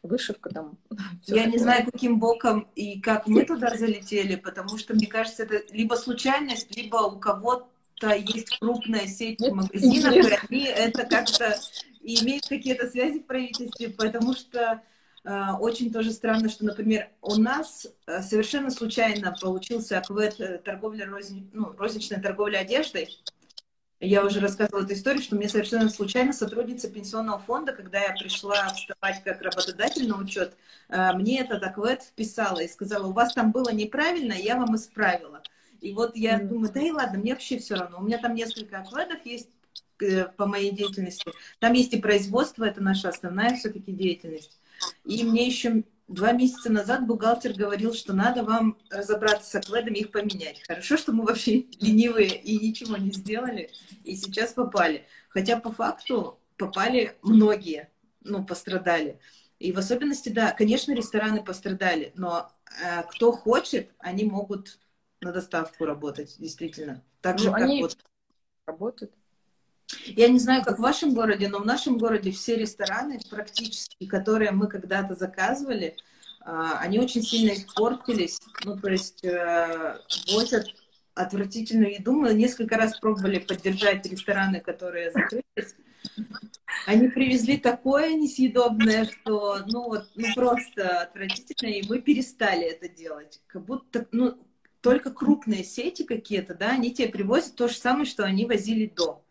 Вышивка 0.04 0.50
там. 0.50 0.78
Я 1.26 1.36
такое. 1.38 1.46
не 1.52 1.58
знаю, 1.58 1.86
каким 1.86 2.20
боком 2.20 2.70
и 2.76 3.00
как 3.00 3.26
мы 3.26 3.46
туда 3.46 3.76
залетели, 3.78 4.36
потому 4.36 4.78
что, 4.78 4.94
мне 4.94 5.08
кажется, 5.08 5.44
это 5.44 5.64
либо 5.74 5.96
случайность, 5.96 6.76
либо 6.76 6.98
у 6.98 7.20
кого-то 7.20 7.68
есть 8.08 8.58
крупная 8.60 9.08
сеть 9.08 9.40
магазинов, 9.40 10.14
и 10.16 10.38
они 10.50 10.64
это 10.66 11.06
как-то 11.06 11.60
имеют 12.02 12.48
какие-то 12.48 12.90
связи 12.90 13.20
в 13.20 13.26
правительстве, 13.26 13.90
потому 13.90 14.34
что 14.34 14.82
э, 15.24 15.52
очень 15.60 15.92
тоже 15.92 16.12
странно, 16.12 16.50
что, 16.50 16.66
например, 16.66 17.10
у 17.22 17.36
нас 17.36 17.88
э, 18.08 18.22
совершенно 18.22 18.72
случайно 18.72 19.36
получился 19.40 19.98
аквет 20.00 20.64
торговля, 20.64 21.06
розни... 21.06 21.50
ну, 21.54 21.76
розничная 21.78 22.22
торговля 22.22 22.60
одеждой. 22.60 23.10
Я 24.00 24.26
уже 24.26 24.40
рассказывала 24.40 24.86
эту 24.86 24.94
историю, 24.94 25.22
что 25.22 25.36
мне 25.36 25.50
совершенно 25.50 25.90
случайно 25.90 26.32
сотрудница 26.32 26.90
пенсионного 26.90 27.40
фонда, 27.40 27.74
когда 27.74 28.00
я 28.00 28.14
пришла 28.14 28.70
вставать 28.70 29.22
как 29.26 29.42
работодатель 29.42 30.08
на 30.08 30.18
учет, 30.18 30.56
мне 30.88 31.42
этот 31.42 31.62
аквет 31.64 32.04
вписала 32.04 32.60
и 32.60 32.70
сказала, 32.70 33.08
у 33.08 33.12
вас 33.12 33.34
там 33.34 33.52
было 33.52 33.74
неправильно, 33.74 34.32
я 34.32 34.56
вам 34.56 34.74
исправила. 34.78 35.44
И 35.82 35.94
вот 35.94 36.16
я 36.16 36.40
mm-hmm. 36.40 36.48
думаю, 36.48 36.72
да 36.74 36.82
и 36.82 36.92
ладно, 36.92 37.20
мне 37.20 37.34
вообще 37.34 37.58
все 37.58 37.76
равно. 37.76 38.00
У 38.00 38.04
меня 38.04 38.18
там 38.18 38.36
несколько 38.36 38.80
акведов 38.80 39.26
есть 39.26 39.50
э, 40.02 40.26
по 40.26 40.46
моей 40.46 40.72
деятельности. 40.72 41.32
Там 41.60 41.74
есть 41.74 41.94
и 41.94 42.02
производство, 42.02 42.66
это 42.66 42.82
наша 42.82 43.10
основная 43.10 43.56
все-таки 43.56 43.92
деятельность. 43.92 44.60
И 45.04 45.24
мне 45.24 45.46
еще 45.46 45.84
два 46.08 46.32
месяца 46.32 46.72
назад 46.72 47.06
бухгалтер 47.06 47.54
говорил, 47.54 47.94
что 47.94 48.14
надо 48.14 48.44
вам 48.44 48.78
разобраться 48.90 49.50
с 49.50 49.56
акведами 49.56 49.98
и 49.98 50.02
их 50.02 50.12
поменять. 50.12 50.62
Хорошо, 50.68 50.98
что 50.98 51.12
мы 51.12 51.24
вообще 51.24 51.66
ленивые 51.80 52.36
и 52.36 52.68
ничего 52.68 52.98
не 52.98 53.12
сделали, 53.12 53.70
и 54.04 54.16
сейчас 54.16 54.54
попали. 54.54 55.06
Хотя 55.30 55.60
по 55.60 55.72
факту 55.72 56.40
попали 56.58 57.18
многие, 57.22 57.90
ну, 58.22 58.44
пострадали. 58.44 59.20
И 59.60 59.72
в 59.72 59.78
особенности, 59.78 60.30
да, 60.30 60.52
конечно, 60.52 60.94
рестораны 60.94 61.44
пострадали, 61.44 62.12
но 62.16 62.52
э, 62.84 63.04
кто 63.04 63.32
хочет, 63.32 63.92
они 64.00 64.24
могут 64.24 64.80
на 65.22 65.32
доставку 65.32 65.86
работать, 65.86 66.36
действительно. 66.40 67.04
Так 67.22 67.38
ну, 67.38 67.44
же, 67.44 67.52
как 67.52 67.62
они 67.62 67.82
вот... 67.82 67.98
работают. 68.66 69.12
Я 70.06 70.30
не 70.30 70.40
знаю, 70.40 70.64
как 70.64 70.78
в 70.78 70.82
вашем 70.82 71.14
городе, 71.14 71.50
но 71.50 71.60
в 71.60 71.66
нашем 71.66 71.98
городе 71.98 72.32
все 72.32 72.56
рестораны 72.56 73.20
практически, 73.30 74.06
которые 74.06 74.52
мы 74.52 74.68
когда-то 74.68 75.16
заказывали, 75.16 75.96
а, 76.42 76.78
они 76.80 77.00
очень 77.00 77.24
сильно 77.24 77.54
испортились. 77.54 78.40
Ну, 78.64 78.78
то 78.78 78.90
есть 78.90 79.24
э, 79.24 80.00
возят 80.32 80.68
отвратительную 81.16 81.94
еду. 81.94 82.14
Мы 82.14 82.34
несколько 82.34 82.78
раз 82.78 83.00
пробовали 83.00 83.40
поддержать 83.40 84.06
рестораны, 84.06 84.62
которые 84.62 85.12
закрылись. 85.12 85.76
Они 86.86 87.10
привезли 87.10 87.58
такое 87.58 88.14
несъедобное, 88.14 89.06
что, 89.06 89.60
ну 89.68 89.90
вот, 89.90 90.10
ну 90.16 90.34
просто 90.34 91.02
отвратительно, 91.02 91.72
и 91.72 91.88
мы 91.88 92.00
перестали 92.00 92.64
это 92.64 92.88
делать. 92.88 93.42
Как 93.48 93.66
будто, 93.66 94.08
ну, 94.12 94.38
только 94.82 95.12
крупные 95.12 95.64
сети 95.64 96.04
какие-то, 96.04 96.56
да, 96.56 96.72
они 96.72 96.94
тебе 96.94 97.10
привозят 97.10 97.56
то 97.56 97.68
же 97.68 97.76
самое, 97.76 98.06
что 98.06 98.24
они 98.24 98.46
возили 98.46 98.88
до. 98.88 99.24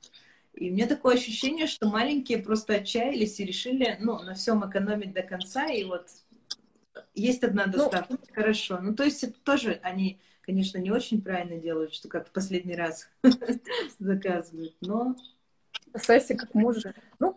И 0.55 0.71
у 0.71 0.73
меня 0.73 0.87
такое 0.87 1.15
ощущение, 1.15 1.67
что 1.67 1.89
маленькие 1.89 2.39
просто 2.39 2.75
отчаялись 2.75 3.39
и 3.39 3.45
решили, 3.45 3.97
ну, 4.01 4.19
на 4.19 4.35
всем 4.35 4.69
экономить 4.69 5.13
до 5.13 5.23
конца, 5.23 5.67
и 5.67 5.85
вот 5.85 6.09
есть 7.15 7.45
одна 7.45 7.67
ну, 7.67 7.73
доставка, 7.73 8.15
ну, 8.15 8.35
хорошо. 8.35 8.79
Ну, 8.81 8.95
то 8.95 9.05
есть 9.05 9.23
это 9.23 9.39
тоже 9.41 9.79
они, 9.83 10.21
конечно, 10.41 10.79
не 10.79 10.91
очень 10.91 11.23
правильно 11.23 11.61
делают, 11.61 11.95
что 11.95 12.09
как 12.09 12.29
в 12.29 12.33
последний 12.33 12.75
раз 12.75 13.09
заказывают, 13.99 14.75
но... 14.81 15.17
Сесси 15.97 16.35
как 16.35 16.55
мужа. 16.55 16.95
Ну, 17.19 17.35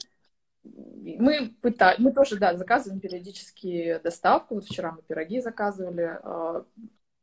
мы 0.64 1.54
пытаемся, 1.62 2.02
мы 2.02 2.12
тоже, 2.12 2.38
да, 2.38 2.56
заказываем 2.56 3.00
периодически 3.00 4.00
доставку. 4.04 4.56
Вот 4.56 4.66
вчера 4.66 4.92
мы 4.92 5.02
пироги 5.02 5.40
заказывали. 5.42 6.20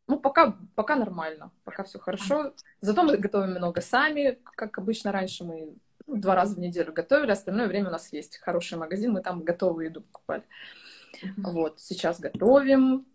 А, 0.09 0.13
ну, 0.13 0.19
пока, 0.19 0.57
пока 0.75 0.97
нормально, 0.97 1.51
пока 1.65 1.85
все 1.85 1.99
хорошо. 1.99 2.55
Зато 2.81 3.03
мы 3.03 3.17
готовим 3.17 3.51
много 3.51 3.81
сами, 3.81 4.39
как 4.57 4.79
обычно 4.79 5.13
раньше 5.13 5.45
мы 5.45 5.75
ну, 6.07 6.17
два 6.17 6.35
раза 6.35 6.55
в 6.55 6.59
неделю 6.59 6.93
готовили, 6.93 7.31
остальное 7.31 7.69
время 7.69 7.89
у 7.89 7.93
нас 7.93 8.13
есть 8.13 8.39
хороший 8.39 8.79
магазин, 8.79 9.13
мы 9.13 9.23
там 9.23 9.45
готовую 9.45 9.87
еду 9.87 10.01
покупали. 10.01 10.43
Вот, 11.37 11.81
сейчас 11.81 12.21
готовим, 12.21 13.07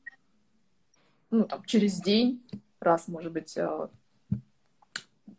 ну, 1.31 1.45
там, 1.45 1.63
через 1.65 2.01
день, 2.01 2.43
раз, 2.79 3.07
может 3.07 3.31
быть, 3.31 3.57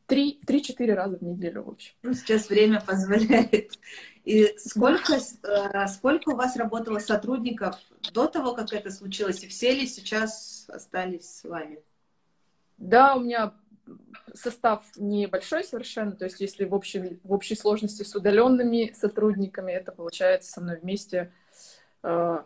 э, 0.08 0.32
три-четыре 0.46 0.94
раза 0.94 1.18
в 1.18 1.22
неделю, 1.22 1.64
в 1.64 1.70
общем. 1.70 1.94
Ну, 2.02 2.12
сейчас 2.14 2.48
время 2.48 2.80
позволяет. 2.80 3.78
И 4.24 4.54
сколько, 4.58 5.14
э, 5.14 5.86
сколько 5.88 6.30
у 6.30 6.36
вас 6.36 6.56
работало 6.56 6.98
сотрудников 6.98 7.76
до 8.12 8.26
того, 8.26 8.54
как 8.54 8.72
это 8.72 8.90
случилось, 8.90 9.44
и 9.44 9.48
все 9.48 9.72
ли 9.74 9.86
сейчас 9.86 10.66
остались 10.68 11.40
с 11.40 11.44
вами? 11.44 11.82
Да, 12.78 13.16
у 13.16 13.20
меня 13.20 13.54
состав 14.32 14.84
небольшой 14.96 15.62
совершенно, 15.62 16.12
то 16.12 16.24
есть 16.24 16.40
если 16.40 16.64
в 16.64 16.74
общей, 16.74 17.20
в 17.22 17.32
общей 17.32 17.54
сложности 17.54 18.02
с 18.02 18.14
удаленными 18.14 18.92
сотрудниками, 18.94 19.72
это 19.72 19.92
получается 19.92 20.50
со 20.50 20.60
мной 20.60 20.78
вместе 20.80 21.32
э, 22.02 22.42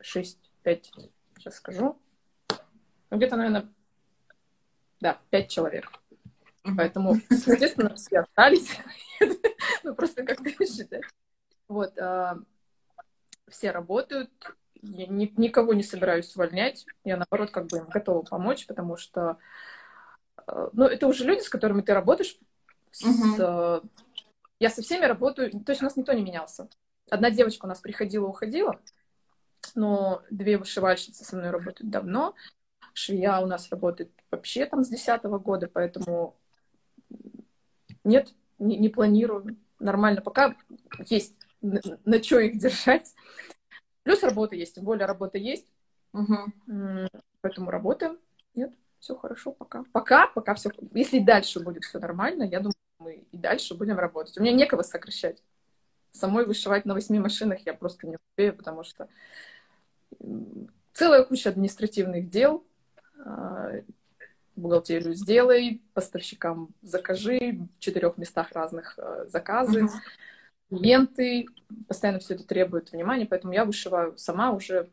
6-5, 0.00 0.36
сейчас 0.64 1.54
скажу, 1.54 1.96
ну, 3.10 3.16
где-то, 3.16 3.36
наверное, 3.36 3.68
да, 5.00 5.18
5 5.30 5.50
человек. 5.50 6.01
Поэтому, 6.76 7.14
естественно, 7.30 7.94
все 7.94 8.20
остались. 8.20 8.78
ну, 9.82 9.94
просто 9.94 10.24
как-то 10.24 10.50
считать. 10.64 11.02
Вот. 11.68 11.98
А, 11.98 12.38
все 13.48 13.70
работают. 13.70 14.30
Я 14.82 15.06
ни, 15.06 15.32
никого 15.36 15.74
не 15.74 15.82
собираюсь 15.82 16.34
увольнять. 16.34 16.86
Я, 17.04 17.16
наоборот, 17.16 17.50
как 17.50 17.66
бы 17.66 17.78
им 17.78 17.86
готова 17.86 18.22
помочь, 18.22 18.66
потому 18.66 18.96
что 18.96 19.38
а, 20.46 20.70
ну, 20.72 20.84
это 20.84 21.06
уже 21.06 21.24
люди, 21.24 21.40
с 21.40 21.48
которыми 21.48 21.82
ты 21.82 21.94
работаешь. 21.94 22.38
С, 22.90 23.04
uh 23.04 23.84
Я 24.58 24.70
со 24.70 24.82
всеми 24.82 25.04
работаю. 25.04 25.50
То 25.50 25.72
есть 25.72 25.82
у 25.82 25.84
нас 25.84 25.96
никто 25.96 26.12
не 26.12 26.22
менялся. 26.22 26.68
Одна 27.10 27.30
девочка 27.30 27.64
у 27.64 27.68
нас 27.68 27.80
приходила, 27.80 28.26
уходила, 28.26 28.80
но 29.74 30.22
две 30.30 30.56
вышивальщицы 30.56 31.24
со 31.24 31.36
мной 31.36 31.50
работают 31.50 31.90
давно. 31.90 32.34
Швея 32.94 33.40
у 33.40 33.46
нас 33.46 33.70
работает 33.70 34.12
вообще 34.30 34.66
там 34.66 34.84
с 34.84 34.88
десятого 34.88 35.38
года, 35.38 35.68
поэтому 35.72 36.36
нет, 38.04 38.34
не, 38.58 38.76
не 38.78 38.88
планирую. 38.88 39.56
Нормально. 39.78 40.20
Пока 40.22 40.56
есть 41.06 41.34
на, 41.60 41.80
на 42.04 42.22
что 42.22 42.38
их 42.38 42.58
держать. 42.58 43.14
Плюс 44.02 44.22
работа 44.22 44.56
есть, 44.56 44.74
тем 44.74 44.84
более 44.84 45.06
работа 45.06 45.38
есть. 45.38 45.66
Угу. 46.12 47.08
Поэтому 47.40 47.70
работаем. 47.70 48.18
Нет, 48.54 48.72
все 48.98 49.16
хорошо 49.16 49.52
пока. 49.52 49.84
Пока, 49.92 50.26
пока 50.28 50.54
все. 50.54 50.70
Если 50.92 51.18
дальше 51.18 51.60
будет 51.60 51.84
все 51.84 51.98
нормально, 51.98 52.44
я 52.44 52.58
думаю, 52.58 52.74
мы 52.98 53.24
и 53.30 53.36
дальше 53.36 53.74
будем 53.74 53.98
работать. 53.98 54.36
У 54.38 54.42
меня 54.42 54.52
некого 54.52 54.82
сокращать. 54.82 55.42
Самой 56.12 56.44
вышивать 56.44 56.84
на 56.84 56.94
восьми 56.94 57.18
машинах 57.18 57.60
я 57.64 57.72
просто 57.72 58.06
не 58.06 58.16
успею, 58.16 58.54
потому 58.54 58.84
что 58.84 59.08
целая 60.92 61.24
куча 61.24 61.48
административных 61.48 62.28
дел. 62.28 62.64
Бухгалтерию 64.56 65.14
сделай, 65.14 65.82
поставщикам 65.94 66.74
закажи, 66.82 67.58
в 67.76 67.80
четырех 67.80 68.18
местах 68.18 68.52
разных 68.52 68.98
э, 68.98 69.26
заказы, 69.28 69.84
uh-huh. 69.84 69.90
клиенты, 70.68 71.46
постоянно 71.88 72.18
все 72.18 72.34
это 72.34 72.44
требует 72.44 72.92
внимания, 72.92 73.26
поэтому 73.26 73.52
я 73.52 73.64
вышиваю 73.64 74.16
сама 74.18 74.52
уже 74.52 74.90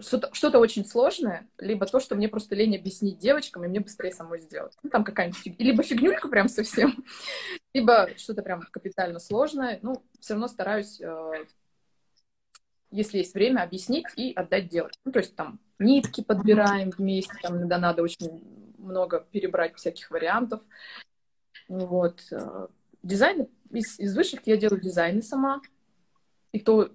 что-то, 0.00 0.32
что-то 0.32 0.58
очень 0.58 0.84
сложное, 0.84 1.48
либо 1.58 1.86
то, 1.86 2.00
что 2.00 2.14
мне 2.14 2.28
просто 2.28 2.54
лень 2.54 2.76
объяснить 2.76 3.18
девочкам, 3.18 3.64
и 3.64 3.68
мне 3.68 3.80
быстрее 3.80 4.12
самой 4.12 4.40
сделать. 4.40 4.76
Ну, 4.82 4.90
там 4.90 5.04
какая-нибудь 5.04 5.40
фиг... 5.40 5.58
либо 5.58 5.82
фигнюлька 5.82 6.28
прям 6.28 6.48
совсем, 6.48 7.04
либо 7.74 8.08
что-то 8.16 8.42
прям 8.42 8.62
капитально 8.70 9.18
сложное. 9.18 9.78
Ну, 9.82 10.02
все 10.20 10.34
равно 10.34 10.48
стараюсь, 10.48 11.00
э, 11.00 11.44
если 12.90 13.18
есть 13.18 13.34
время, 13.34 13.62
объяснить 13.62 14.06
и 14.16 14.32
отдать 14.32 14.68
делать. 14.68 14.94
Ну, 15.04 15.12
то 15.12 15.18
есть 15.18 15.36
там 15.36 15.60
нитки 15.78 16.22
подбираем 16.22 16.90
вместе, 16.90 17.34
там 17.42 17.56
иногда 17.56 17.78
надо 17.78 18.02
очень 18.02 18.74
много 18.78 19.26
перебрать 19.30 19.76
всяких 19.76 20.10
вариантов. 20.10 20.62
Вот. 21.68 22.20
Э, 22.30 22.68
дизайн 23.02 23.48
из, 23.70 23.98
из 23.98 24.16
вышивки 24.16 24.50
я 24.50 24.56
делаю 24.56 24.80
дизайны 24.80 25.22
сама. 25.22 25.60
И 26.52 26.60
то 26.60 26.90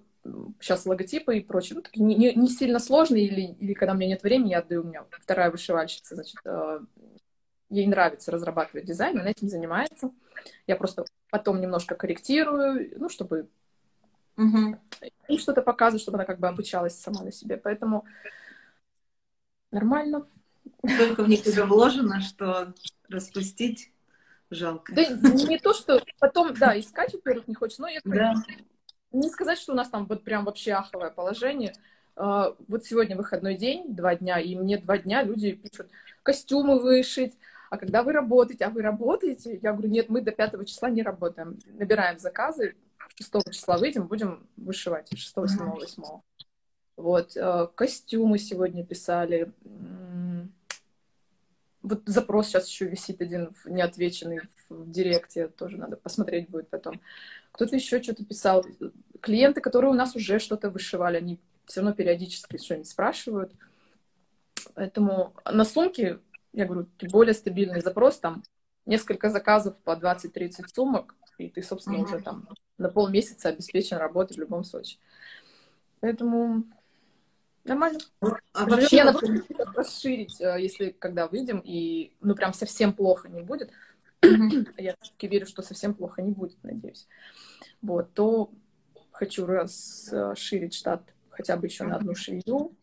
сейчас 0.60 0.86
логотипы 0.86 1.38
и 1.38 1.40
прочее. 1.40 1.80
Ну, 1.80 2.06
не, 2.06 2.14
не, 2.14 2.34
не 2.34 2.48
сильно 2.48 2.78
сложные, 2.78 3.26
или, 3.26 3.54
или 3.60 3.74
когда 3.74 3.92
у 3.92 3.96
меня 3.96 4.10
нет 4.10 4.22
времени, 4.22 4.50
я 4.50 4.58
отдаю, 4.58 4.82
у 4.82 4.86
меня 4.86 5.04
вторая 5.10 5.50
вышивальщица, 5.50 6.14
значит, 6.14 6.36
э, 6.44 6.80
ей 7.70 7.86
нравится 7.86 8.30
разрабатывать 8.30 8.86
дизайн, 8.86 9.18
она 9.18 9.30
этим 9.30 9.48
занимается. 9.48 10.10
Я 10.66 10.76
просто 10.76 11.04
потом 11.30 11.60
немножко 11.60 11.94
корректирую, 11.94 12.98
ну, 12.98 13.08
чтобы 13.08 13.48
угу. 14.36 14.78
что-то 15.38 15.62
показывать, 15.62 16.02
чтобы 16.02 16.18
она 16.18 16.24
как 16.24 16.38
бы 16.38 16.48
обучалась 16.48 16.98
сама 16.98 17.22
на 17.22 17.32
себе. 17.32 17.56
Поэтому 17.56 18.04
Нормально. 19.74 20.24
Только 20.98 21.24
в 21.24 21.28
них 21.28 21.44
уже 21.44 21.64
вложено, 21.64 22.20
что 22.20 22.72
распустить 23.08 23.90
жалко. 24.50 24.94
Да 24.94 25.02
не 25.08 25.58
то, 25.58 25.74
что 25.74 26.00
потом, 26.20 26.54
да, 26.54 26.78
искать, 26.78 27.12
во-первых, 27.12 27.48
не 27.48 27.54
хочется, 27.54 27.82
но 27.82 27.88
я 27.88 28.00
да. 28.04 28.34
не 29.10 29.28
сказать, 29.30 29.58
что 29.58 29.72
у 29.72 29.74
нас 29.74 29.88
там 29.88 30.06
вот 30.06 30.22
прям 30.22 30.44
вообще 30.44 30.74
аховое 30.74 31.10
положение. 31.10 31.74
А, 32.14 32.54
вот 32.68 32.84
сегодня 32.84 33.16
выходной 33.16 33.56
день, 33.56 33.96
два 33.96 34.14
дня, 34.14 34.38
и 34.38 34.54
мне 34.54 34.78
два 34.78 34.96
дня 34.96 35.24
люди 35.24 35.52
пишут 35.52 35.88
костюмы 36.22 36.80
вышить, 36.80 37.36
а 37.68 37.76
когда 37.76 38.04
вы 38.04 38.12
работаете, 38.12 38.66
а 38.66 38.70
вы 38.70 38.82
работаете? 38.82 39.58
Я 39.60 39.72
говорю, 39.72 39.88
нет, 39.88 40.08
мы 40.08 40.20
до 40.20 40.30
пятого 40.30 40.64
числа 40.64 40.88
не 40.88 41.02
работаем. 41.02 41.58
Набираем 41.66 42.20
заказы, 42.20 42.76
6 43.16 43.52
числа 43.52 43.78
выйдем, 43.78 44.06
будем 44.06 44.46
вышивать 44.56 45.08
6, 45.16 45.34
7, 45.34 45.58
8. 45.70 46.02
Вот, 46.96 47.36
э, 47.36 47.68
костюмы 47.74 48.38
сегодня 48.38 48.84
писали. 48.84 49.52
Вот 51.82 52.02
запрос 52.06 52.48
сейчас 52.48 52.68
еще 52.68 52.86
висит 52.86 53.20
один 53.20 53.54
неотвеченный 53.66 54.40
в 54.68 54.90
директе, 54.90 55.48
тоже 55.48 55.76
надо 55.76 55.96
посмотреть 55.96 56.48
будет 56.48 56.68
потом. 56.68 57.00
Кто-то 57.52 57.76
еще 57.76 58.02
что-то 58.02 58.24
писал. 58.24 58.64
Клиенты, 59.20 59.60
которые 59.60 59.90
у 59.90 59.94
нас 59.94 60.16
уже 60.16 60.38
что-то 60.38 60.70
вышивали, 60.70 61.18
они 61.18 61.40
все 61.66 61.80
равно 61.80 61.94
периодически 61.94 62.56
что-нибудь 62.56 62.88
спрашивают. 62.88 63.52
Поэтому 64.74 65.34
на 65.44 65.64
сумке, 65.64 66.20
я 66.52 66.64
говорю, 66.66 66.88
более 67.10 67.34
стабильный 67.34 67.80
запрос, 67.80 68.18
там 68.18 68.42
несколько 68.86 69.30
заказов 69.30 69.76
по 69.78 69.92
20-30 69.92 70.68
сумок, 70.72 71.14
и 71.38 71.48
ты, 71.48 71.62
собственно, 71.62 71.96
mm-hmm. 71.96 72.04
уже 72.04 72.20
там 72.20 72.48
на 72.78 72.88
полмесяца 72.88 73.48
обеспечен 73.48 73.96
работой 73.96 74.34
в 74.34 74.40
любом 74.40 74.64
случае. 74.64 74.98
Поэтому 76.00 76.64
нормально. 77.64 77.98
А 78.20 78.66
вообще, 78.66 78.96
я 78.96 79.04
наоборот 79.04 79.44
расширить, 79.74 80.40
э, 80.40 80.56
если 80.60 80.90
когда 80.90 81.28
выйдем, 81.28 81.60
и 81.64 82.12
ну 82.20 82.34
прям 82.34 82.52
совсем 82.52 82.92
плохо 82.92 83.28
не 83.28 83.42
будет, 83.42 83.70
я 84.76 84.94
все-таки 85.00 85.28
верю, 85.28 85.46
что 85.46 85.62
совсем 85.62 85.94
плохо 85.94 86.22
не 86.22 86.32
будет, 86.32 86.62
надеюсь. 86.62 87.08
Вот, 87.82 88.12
то 88.14 88.50
хочу 89.12 89.46
расширить 89.46 90.74
штат 90.74 91.02
хотя 91.30 91.56
бы 91.56 91.66
еще 91.66 91.84
на 91.84 91.96
одну 91.96 92.14
швею, 92.14 92.76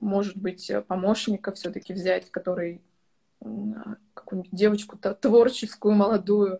может 0.00 0.36
быть, 0.36 0.70
помощника 0.86 1.52
все-таки 1.52 1.92
взять, 1.92 2.30
который 2.30 2.82
какую-нибудь 4.14 4.52
девочку 4.52 4.96
творческую, 4.96 5.94
молодую, 5.94 6.58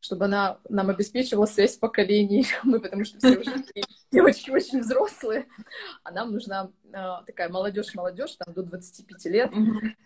чтобы 0.00 0.24
она 0.24 0.58
нам 0.68 0.90
обеспечивала 0.90 1.46
связь 1.46 1.76
поколений. 1.76 2.46
Мы, 2.64 2.80
потому 2.80 3.04
что 3.04 3.18
все 3.18 3.38
уже 3.38 3.64
девочки 4.10 4.50
очень 4.50 4.80
взрослые, 4.80 5.46
а 6.02 6.10
нам 6.10 6.32
нужна 6.32 6.70
э, 6.84 6.96
такая 7.26 7.48
молодежь-молодежь, 7.48 8.36
там, 8.36 8.54
до 8.54 8.62
25 8.62 9.24
лет, 9.26 9.52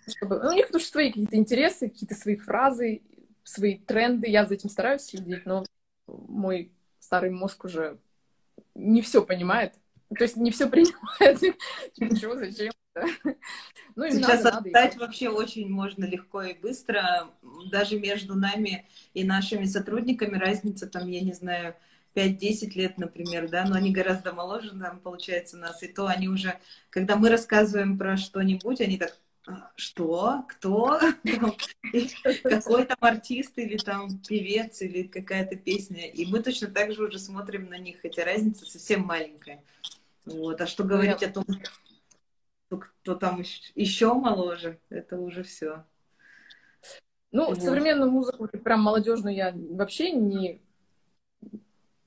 чтобы... 0.08 0.40
Ну, 0.40 0.50
у 0.50 0.52
них 0.52 0.70
тоже 0.70 0.84
свои 0.84 1.08
какие-то 1.08 1.36
интересы, 1.36 1.88
какие-то 1.88 2.14
свои 2.14 2.36
фразы, 2.36 3.02
свои 3.44 3.78
тренды. 3.78 4.28
Я 4.28 4.44
за 4.44 4.54
этим 4.54 4.68
стараюсь 4.68 5.02
следить, 5.02 5.46
но 5.46 5.64
мой 6.06 6.72
старый 6.98 7.30
мозг 7.30 7.64
уже 7.64 7.98
не 8.74 9.00
все 9.02 9.24
понимает. 9.24 9.74
То 10.16 10.24
есть 10.24 10.36
не 10.36 10.50
все 10.50 10.68
принимает. 10.68 11.40
Типа, 11.94 12.16
чего, 12.20 12.36
зачем? 12.36 12.72
Ну, 13.96 14.10
Сейчас 14.10 14.42
надо, 14.44 14.58
отдать 14.58 14.94
надо. 14.94 15.06
вообще 15.06 15.28
очень 15.28 15.68
можно 15.68 16.04
легко 16.04 16.42
и 16.42 16.54
быстро. 16.54 17.30
Даже 17.70 17.98
между 17.98 18.34
нами 18.34 18.86
и 19.14 19.24
нашими 19.24 19.64
сотрудниками 19.64 20.36
разница 20.36 20.86
там, 20.88 21.08
я 21.08 21.20
не 21.20 21.32
знаю, 21.32 21.74
5-10 22.14 22.70
лет, 22.74 22.98
например, 22.98 23.48
да, 23.48 23.64
но 23.64 23.74
они 23.76 23.90
гораздо 23.92 24.32
моложе, 24.32 24.70
там, 24.70 25.00
получается, 25.00 25.56
нас. 25.56 25.82
И 25.82 25.88
то 25.88 26.06
они 26.06 26.28
уже, 26.28 26.58
когда 26.90 27.16
мы 27.16 27.28
рассказываем 27.28 27.98
про 27.98 28.16
что-нибудь, 28.16 28.80
они 28.80 28.98
так, 28.98 29.16
«А, 29.46 29.70
что? 29.76 30.44
Кто? 30.48 30.98
Какой 32.42 32.86
там 32.86 32.96
артист 33.00 33.58
или 33.58 33.76
там 33.76 34.18
певец 34.20 34.80
или 34.80 35.02
какая-то 35.02 35.56
песня. 35.56 36.06
И 36.08 36.24
мы 36.24 36.42
точно 36.42 36.68
так 36.68 36.92
же 36.92 37.04
уже 37.04 37.18
смотрим 37.18 37.68
на 37.68 37.76
них, 37.76 38.00
хотя 38.00 38.24
разница 38.24 38.64
совсем 38.64 39.02
маленькая. 39.02 39.62
Вот. 40.24 40.60
А 40.60 40.66
что 40.66 40.84
говорить 40.84 41.22
о 41.22 41.30
том, 41.30 41.44
кто 42.68 43.14
там 43.14 43.42
еще 43.74 44.14
моложе, 44.14 44.78
это 44.88 45.18
уже 45.18 45.42
все. 45.42 45.84
Ну, 47.30 47.46
вот. 47.48 47.60
современную 47.60 48.10
музыку, 48.10 48.46
прям 48.46 48.80
молодежную, 48.82 49.34
я 49.34 49.52
вообще 49.54 50.12
не 50.12 50.62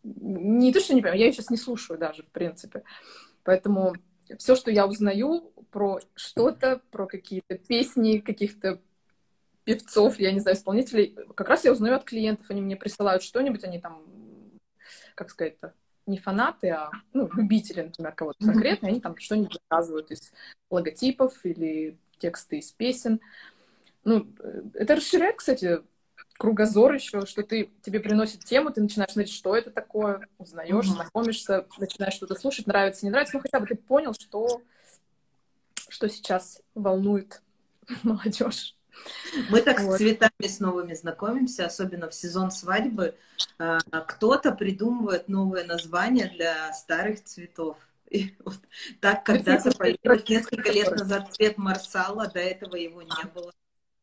не 0.04 0.72
то, 0.72 0.80
что 0.80 0.94
не 0.94 1.02
понимаю, 1.02 1.20
я 1.20 1.26
ее 1.26 1.34
сейчас 1.34 1.50
не 1.50 1.58
слушаю 1.58 2.00
даже, 2.00 2.24
в 2.24 2.32
принципе. 2.32 2.84
Поэтому 3.44 3.96
все, 4.38 4.56
что 4.56 4.72
я 4.72 4.88
узнаю 4.88 5.52
про 5.72 6.00
что-то, 6.16 6.82
про 6.92 7.08
какие-то 7.08 7.58
песни, 7.58 8.20
каких-то 8.20 8.82
певцов, 9.64 10.20
я 10.20 10.32
не 10.32 10.40
знаю, 10.40 10.56
исполнителей, 10.56 11.16
как 11.36 11.50
раз 11.50 11.66
я 11.66 11.74
узнаю 11.74 11.96
от 11.96 12.06
клиентов, 12.06 12.50
они 12.50 12.62
мне 12.62 12.78
присылают 12.78 13.22
что-нибудь, 13.22 13.64
они 13.66 13.80
там, 13.80 14.02
как 15.16 15.30
сказать-то, 15.30 15.74
не 16.08 16.18
фанаты, 16.18 16.70
а 16.70 16.92
ну, 17.14 17.30
любители, 17.34 17.82
например, 17.82 18.14
кого-то 18.14 18.44
конкретно, 18.44 18.88
они 18.88 19.02
там 19.02 19.18
что-нибудь 19.18 19.54
заказывают 19.54 20.12
из 20.12 20.32
логотипов 20.70 21.34
или 21.46 21.98
тексты 22.18 22.60
из 22.60 22.72
песен. 22.72 23.20
Ну, 24.04 24.28
э, 24.40 24.62
это 24.74 24.96
расширяет, 24.96 25.36
кстати, 25.36 25.82
кругозор 26.38 26.94
еще, 26.94 27.26
что 27.26 27.44
ты, 27.44 27.72
тебе 27.82 28.00
приносит 28.00 28.46
тему, 28.46 28.72
ты 28.72 28.82
начинаешь 28.82 29.12
смотреть, 29.12 29.34
что 29.34 29.56
это 29.56 29.72
такое, 29.72 30.28
узнаешь, 30.38 30.86
mm-hmm. 30.86 30.94
знакомишься, 30.94 31.68
начинаешь 31.78 32.14
что-то 32.14 32.36
слушать, 32.36 32.68
нравится, 32.68 33.06
не 33.06 33.12
нравится, 33.12 33.36
ну 33.36 33.42
хотя 33.42 33.60
бы 33.60 33.68
ты 33.68 33.76
понял, 33.76 34.14
что, 34.18 34.62
что 35.90 36.08
сейчас 36.08 36.62
волнует 36.74 37.42
молодежь. 38.04 38.77
Мы 39.50 39.62
так 39.62 39.80
вот. 39.82 39.96
с 39.96 39.98
цветами 39.98 40.48
с 40.48 40.60
новыми 40.60 40.94
знакомимся, 40.94 41.66
особенно 41.66 42.10
в 42.10 42.14
сезон 42.14 42.52
свадьбы. 42.52 43.16
А, 43.58 43.80
кто-то 43.80 44.52
придумывает 44.52 45.28
новые 45.28 45.66
названия 45.66 46.32
для 46.34 46.74
старых 46.74 47.24
цветов. 47.24 47.78
И 48.10 48.36
вот 48.46 48.60
так 49.02 49.26
когда-то 49.26 49.72
появилось 49.72 50.28
несколько 50.30 50.72
лет 50.72 50.92
назад 50.92 51.34
цвет 51.34 51.58
Марсала, 51.58 52.28
до 52.28 52.40
этого 52.40 52.76
его 52.76 53.02
не 53.02 53.26
было, 53.34 53.52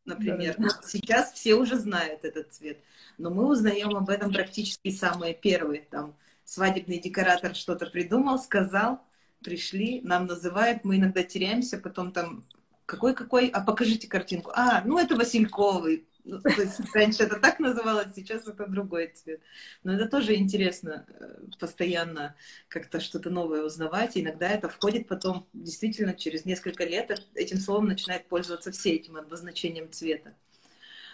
например. 0.05 0.55
Вот 0.57 0.85
сейчас 0.85 1.33
все 1.33 1.55
уже 1.55 1.77
знают 1.77 2.23
этот 2.23 2.53
цвет, 2.53 2.77
но 3.17 3.31
мы 3.31 3.47
узнаем 3.47 3.95
об 3.95 4.09
этом 4.09 4.31
практически 4.31 4.91
самые 4.91 5.33
первые. 5.33 5.81
Там 5.89 6.15
свадебный 6.43 6.99
декоратор 6.99 7.55
что-то 7.55 7.87
придумал, 7.87 8.37
сказал, 8.37 9.01
пришли, 9.43 10.01
нам 10.01 10.27
называют, 10.27 10.83
мы 10.83 10.97
иногда 10.97 11.23
теряемся, 11.23 11.79
потом 11.79 12.11
там 12.11 12.43
какой-какой, 12.85 13.47
а 13.47 13.61
покажите 13.61 14.07
картинку. 14.07 14.51
А, 14.53 14.81
ну 14.85 14.97
это 14.99 15.15
Васильковый. 15.15 16.07
Ну, 16.25 16.41
то 16.41 16.49
есть 16.49 16.79
раньше 16.93 17.23
это 17.23 17.39
так 17.39 17.59
называлось, 17.59 18.07
сейчас 18.15 18.47
это 18.47 18.65
другой 18.65 19.13
цвет. 19.13 19.41
Но 19.83 19.93
это 19.93 20.07
тоже 20.07 20.35
интересно, 20.35 21.05
э, 21.07 21.37
постоянно 21.59 22.35
как-то 22.67 22.99
что-то 22.99 23.29
новое 23.29 23.63
узнавать. 23.63 24.17
И 24.17 24.21
иногда 24.21 24.49
это 24.49 24.67
входит 24.67 25.07
потом, 25.07 25.47
действительно, 25.53 26.15
через 26.15 26.45
несколько 26.45 26.83
лет 26.83 27.23
этим 27.35 27.59
словом 27.59 27.85
начинает 27.85 28.27
пользоваться 28.27 28.71
все 28.71 28.95
этим 28.95 29.17
обозначением 29.17 29.91
цвета. 29.91 30.33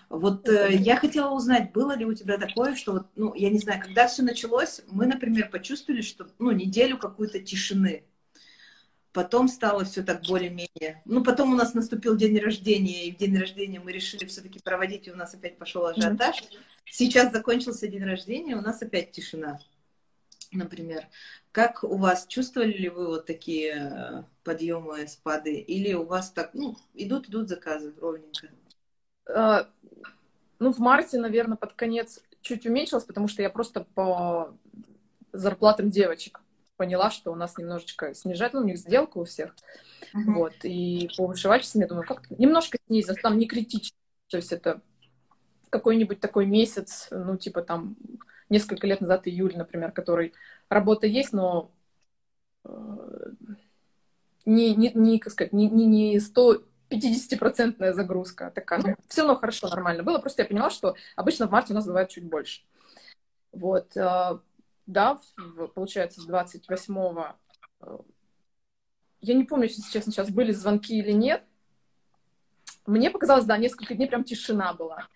Вот 0.07 0.47
э, 0.47 0.75
я 0.75 0.95
хотела 0.95 1.33
узнать, 1.33 1.73
было 1.73 1.95
ли 1.95 2.05
у 2.05 2.13
тебя 2.13 2.37
такое, 2.37 2.75
что 2.75 2.93
вот, 2.93 3.07
ну, 3.17 3.33
я 3.33 3.49
не 3.49 3.59
знаю, 3.59 3.81
когда 3.81 4.07
все 4.07 4.23
началось, 4.23 4.81
мы, 4.87 5.07
например, 5.07 5.49
почувствовали, 5.49 6.01
что, 6.01 6.27
ну, 6.39 6.51
неделю 6.51 6.97
какую-то 6.97 7.39
тишины 7.39 8.03
Потом 9.13 9.49
стало 9.49 9.83
все 9.83 10.03
так 10.03 10.21
более-менее. 10.27 11.01
Ну, 11.03 11.23
потом 11.23 11.51
у 11.51 11.55
нас 11.55 11.73
наступил 11.73 12.15
день 12.15 12.39
рождения, 12.39 13.07
и 13.07 13.11
в 13.11 13.17
день 13.17 13.37
рождения 13.37 13.79
мы 13.79 13.91
решили 13.91 14.25
все-таки 14.25 14.59
проводить, 14.59 15.07
и 15.07 15.11
у 15.11 15.15
нас 15.15 15.33
опять 15.33 15.57
пошел 15.57 15.85
ажиотаж. 15.85 16.43
Сейчас 16.85 17.31
закончился 17.33 17.87
день 17.87 18.05
рождения, 18.05 18.55
у 18.55 18.61
нас 18.61 18.81
опять 18.81 19.11
тишина, 19.11 19.59
например. 20.51 21.07
Как 21.51 21.83
у 21.83 21.97
вас, 21.97 22.25
чувствовали 22.27 22.71
ли 22.71 22.87
вы 22.87 23.07
вот 23.07 23.25
такие 23.25 23.73
э, 23.73 24.23
подъемы, 24.45 25.05
спады? 25.07 25.55
Или 25.55 25.93
у 25.93 26.05
вас 26.05 26.31
так, 26.31 26.51
ну, 26.53 26.77
идут, 26.93 27.27
идут 27.27 27.49
заказы 27.49 27.93
ровненько? 27.99 28.47
А, 29.27 29.69
ну, 30.59 30.71
в 30.71 30.79
марте, 30.79 31.19
наверное, 31.19 31.57
под 31.57 31.73
конец 31.73 32.21
чуть 32.41 32.65
уменьшилось, 32.65 33.03
потому 33.03 33.27
что 33.27 33.41
я 33.41 33.49
просто 33.49 33.85
по 33.93 34.55
зарплатам 35.33 35.89
девочек 35.89 36.39
поняла, 36.81 37.11
что 37.11 37.31
у 37.31 37.35
нас 37.35 37.59
немножечко 37.59 38.15
снижать, 38.15 38.53
ну, 38.53 38.61
у 38.61 38.63
них 38.63 38.79
сделка 38.79 39.19
у 39.19 39.23
всех, 39.23 39.55
uh-huh. 40.15 40.33
вот, 40.33 40.53
и 40.63 41.11
по 41.15 41.27
вышивательствам, 41.27 41.83
я 41.83 41.87
думаю, 41.87 42.07
как 42.07 42.27
немножко 42.31 42.79
снизить, 42.87 43.21
там 43.21 43.37
не 43.37 43.45
критично, 43.45 43.95
то 44.29 44.37
есть 44.37 44.51
это 44.51 44.81
какой-нибудь 45.69 46.19
такой 46.19 46.47
месяц, 46.47 47.07
ну, 47.11 47.37
типа 47.37 47.61
там 47.61 47.97
несколько 48.49 48.87
лет 48.87 48.99
назад, 48.99 49.27
июль, 49.27 49.55
например, 49.55 49.91
который 49.91 50.33
работа 50.69 51.05
есть, 51.05 51.33
но 51.33 51.71
э, 52.65 53.31
не, 54.47 54.73
не, 54.73 54.91
не, 54.95 55.19
как 55.19 55.33
сказать, 55.33 55.53
не, 55.53 55.69
не, 55.69 55.85
не 55.85 56.17
150-процентная 56.17 57.93
загрузка 57.93 58.51
такая. 58.55 58.81
Ну, 58.81 58.95
все 59.07 59.21
равно 59.21 59.37
хорошо, 59.37 59.69
нормально 59.69 60.01
было. 60.01 60.17
Просто 60.17 60.41
я 60.41 60.47
поняла, 60.47 60.71
что 60.71 60.95
обычно 61.15 61.47
в 61.47 61.51
марте 61.51 61.73
у 61.73 61.75
нас 61.75 61.85
бывает 61.85 62.09
чуть 62.09 62.25
больше. 62.25 62.63
Вот. 63.51 63.95
Да, 64.85 65.19
в, 65.37 65.67
получается, 65.67 66.21
с 66.21 66.27
28-го, 66.27 67.35
э, 67.81 67.97
я 69.21 69.33
не 69.35 69.43
помню, 69.43 69.67
если 69.67 69.83
честно, 69.91 70.11
сейчас 70.11 70.29
были 70.29 70.51
звонки 70.51 70.97
или 70.97 71.11
нет. 71.11 71.43
Мне 72.85 73.11
показалось, 73.11 73.45
да, 73.45 73.57
несколько 73.57 73.93
дней 73.93 74.07
прям 74.07 74.23
тишина 74.23 74.73
была. 74.73 75.07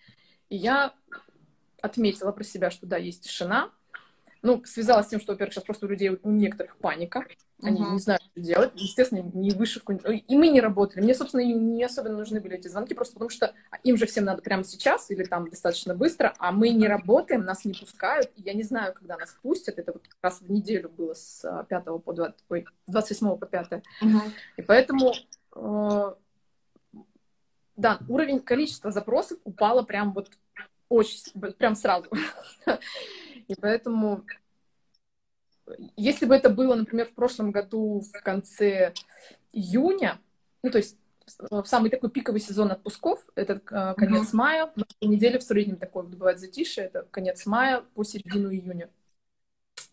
И 0.48 0.56
я 0.56 0.94
отметила 1.82 2.32
про 2.32 2.44
себя, 2.44 2.70
что 2.70 2.86
да, 2.86 2.96
есть 2.96 3.24
тишина. 3.24 3.72
Ну, 4.42 4.62
связалась 4.64 5.06
с 5.06 5.08
тем, 5.10 5.20
что, 5.20 5.32
во-первых, 5.32 5.54
сейчас 5.54 5.64
просто 5.64 5.86
у 5.86 5.88
людей, 5.88 6.10
у 6.10 6.30
некоторых 6.30 6.76
паника. 6.76 7.26
Они 7.62 7.80
uh-huh. 7.80 7.92
не 7.92 7.98
знают, 7.98 8.22
что 8.22 8.40
делать. 8.40 8.72
Естественно, 8.74 9.22
не 9.34 9.50
вышивку. 9.50 9.92
И 9.92 10.36
мы 10.36 10.48
не 10.48 10.60
работали. 10.60 11.02
Мне, 11.02 11.14
собственно, 11.14 11.40
не 11.40 11.82
особенно 11.84 12.18
нужны 12.18 12.40
были 12.40 12.56
эти 12.56 12.68
звонки, 12.68 12.94
просто 12.94 13.14
потому 13.14 13.30
что 13.30 13.54
им 13.82 13.96
же 13.96 14.06
всем 14.06 14.24
надо 14.26 14.42
прямо 14.42 14.62
сейчас 14.62 15.10
или 15.10 15.24
там 15.24 15.48
достаточно 15.48 15.94
быстро, 15.94 16.34
а 16.38 16.52
мы 16.52 16.68
не 16.70 16.86
работаем, 16.86 17.44
нас 17.44 17.64
не 17.64 17.72
пускают. 17.72 18.30
И 18.36 18.42
я 18.42 18.52
не 18.52 18.62
знаю, 18.62 18.92
когда 18.92 19.16
нас 19.16 19.36
пустят. 19.42 19.78
Это 19.78 19.92
вот 19.92 20.06
как 20.06 20.18
раз 20.20 20.40
в 20.40 20.50
неделю 20.50 20.90
было 20.90 21.14
с 21.14 21.64
5 21.68 21.84
по 22.04 22.12
20, 22.12 22.36
ой, 22.50 22.66
28 22.88 23.36
по 23.38 23.46
5. 23.46 23.72
Uh-huh. 23.72 23.82
И 24.58 24.62
поэтому 24.62 25.14
э, 25.54 26.14
да, 27.76 27.98
уровень 28.08 28.40
количества 28.40 28.90
запросов 28.90 29.38
упало 29.44 29.82
прям 29.82 30.12
вот 30.12 30.30
очень, 30.88 31.18
прям 31.58 31.74
сразу. 31.74 32.10
И 33.48 33.54
поэтому, 33.54 34.24
если 35.96 36.26
бы 36.26 36.34
это 36.34 36.50
было, 36.50 36.74
например, 36.74 37.06
в 37.06 37.14
прошлом 37.14 37.50
году 37.50 38.00
в 38.00 38.22
конце 38.22 38.92
июня, 39.52 40.18
ну, 40.62 40.70
то 40.70 40.78
есть 40.78 40.96
в 41.50 41.64
самый 41.64 41.90
такой 41.90 42.10
пиковый 42.10 42.40
сезон 42.40 42.70
отпусков, 42.70 43.20
это 43.34 43.54
э, 43.54 43.94
конец 43.96 44.28
mm-hmm. 44.28 44.36
мая, 44.36 44.72
неделя 45.00 45.38
в 45.38 45.42
среднем 45.42 45.76
такой 45.76 46.04
бывает 46.04 46.38
затишье, 46.38 46.84
это 46.84 47.06
конец 47.10 47.44
мая 47.46 47.82
по 47.94 48.04
середину 48.04 48.52
июня. 48.52 48.90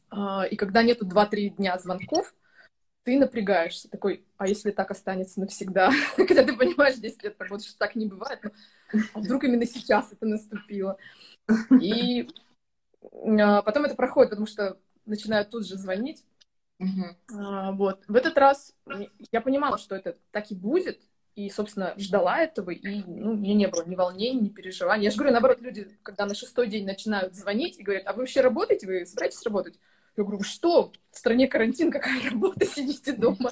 А, 0.09 0.45
и 0.45 0.55
когда 0.55 0.83
нету 0.83 1.07
2-3 1.07 1.55
дня 1.55 1.77
звонков, 1.79 2.36
ты 3.03 3.17
напрягаешься, 3.17 3.89
такой, 3.89 4.23
а 4.38 4.47
если 4.47 4.71
так 4.71 4.91
останется 4.91 5.39
навсегда? 5.39 5.91
Когда 6.15 6.43
ты 6.43 6.55
понимаешь, 6.55 6.95
10 6.95 7.23
лет 7.23 7.36
работаешь, 7.39 7.69
что 7.69 7.79
так 7.79 7.95
не 7.95 8.05
бывает, 8.05 8.39
но 8.43 8.51
а 9.13 9.19
вдруг 9.19 9.43
именно 9.43 9.65
сейчас 9.65 10.12
это 10.12 10.25
наступило? 10.25 10.97
И 11.81 12.29
а, 13.12 13.62
потом 13.63 13.86
это 13.86 13.95
проходит, 13.95 14.29
потому 14.29 14.47
что 14.47 14.77
начинают 15.05 15.49
тут 15.49 15.65
же 15.67 15.77
звонить. 15.77 16.23
А, 17.31 17.71
вот. 17.71 18.03
В 18.07 18.15
этот 18.15 18.37
раз 18.37 18.75
я 19.31 19.41
понимала, 19.41 19.77
что 19.77 19.95
это 19.95 20.17
так 20.31 20.51
и 20.51 20.55
будет, 20.55 21.01
и, 21.35 21.49
собственно, 21.49 21.95
ждала 21.97 22.39
этого, 22.39 22.69
и 22.71 23.03
ну, 23.07 23.33
мне 23.33 23.53
не 23.55 23.67
было 23.67 23.83
ни 23.85 23.95
волнений, 23.95 24.39
ни 24.39 24.49
переживаний. 24.49 25.05
Я 25.05 25.11
же 25.11 25.17
говорю, 25.17 25.33
наоборот, 25.33 25.61
люди, 25.61 25.87
когда 26.03 26.25
на 26.25 26.35
шестой 26.35 26.67
день 26.67 26.85
начинают 26.85 27.35
звонить 27.35 27.79
и 27.79 27.83
говорят, 27.83 28.05
а 28.05 28.13
вы 28.13 28.19
вообще 28.19 28.41
работаете, 28.41 28.85
вы 28.85 29.05
собираетесь 29.05 29.43
работать? 29.43 29.79
Я 30.15 30.23
говорю, 30.23 30.43
что? 30.43 30.91
В 31.11 31.17
стране 31.17 31.47
карантин, 31.47 31.91
какая 31.91 32.21
работа, 32.29 32.65
сидите 32.65 33.13
дома. 33.13 33.51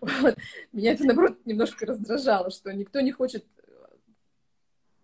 Вот. 0.00 0.36
Меня 0.72 0.92
это, 0.92 1.04
наоборот, 1.04 1.38
немножко 1.44 1.86
раздражало, 1.86 2.50
что 2.50 2.72
никто 2.72 3.00
не 3.00 3.12
хочет, 3.12 3.46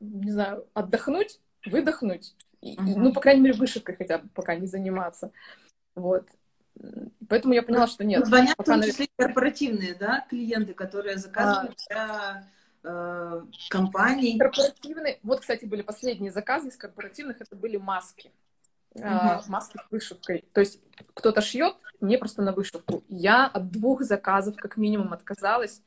не 0.00 0.32
знаю, 0.32 0.66
отдохнуть, 0.74 1.40
выдохнуть, 1.64 2.34
и, 2.64 2.80
ну, 2.80 3.12
по 3.12 3.20
крайней 3.20 3.42
мере, 3.42 3.54
вышивкой 3.54 3.94
хотя 3.96 4.18
бы 4.18 4.28
пока 4.28 4.54
не 4.54 4.66
заниматься. 4.66 5.30
Вот. 5.94 6.26
Поэтому 7.28 7.52
я 7.52 7.62
поняла, 7.62 7.86
что 7.86 8.04
нет. 8.04 8.26
Звонят 8.26 8.56
пока, 8.56 8.72
в 8.72 8.80
том 8.80 8.82
числе 8.82 9.06
корпоративные, 9.16 9.94
да, 9.94 10.26
клиенты, 10.30 10.72
которые 10.72 11.18
заказывают 11.18 11.76
а... 11.90 11.92
для 11.92 12.50
э, 12.82 13.42
компаний. 13.68 14.38
Корпоративные. 14.38 15.20
Вот, 15.22 15.40
кстати, 15.40 15.66
были 15.66 15.82
последние 15.82 16.32
заказы 16.32 16.68
из 16.68 16.76
корпоративных, 16.76 17.40
это 17.40 17.54
были 17.54 17.76
маски. 17.76 18.32
Uh-huh. 18.94 19.42
маски 19.48 19.76
с 19.76 19.90
вышивкой. 19.90 20.44
То 20.52 20.60
есть 20.60 20.80
кто-то 21.14 21.40
шьет, 21.40 21.74
мне 22.00 22.16
просто 22.16 22.42
на 22.42 22.52
вышивку. 22.52 23.02
Я 23.08 23.46
от 23.46 23.72
двух 23.72 24.02
заказов 24.02 24.56
как 24.56 24.76
минимум 24.76 25.12
отказалась. 25.12 25.82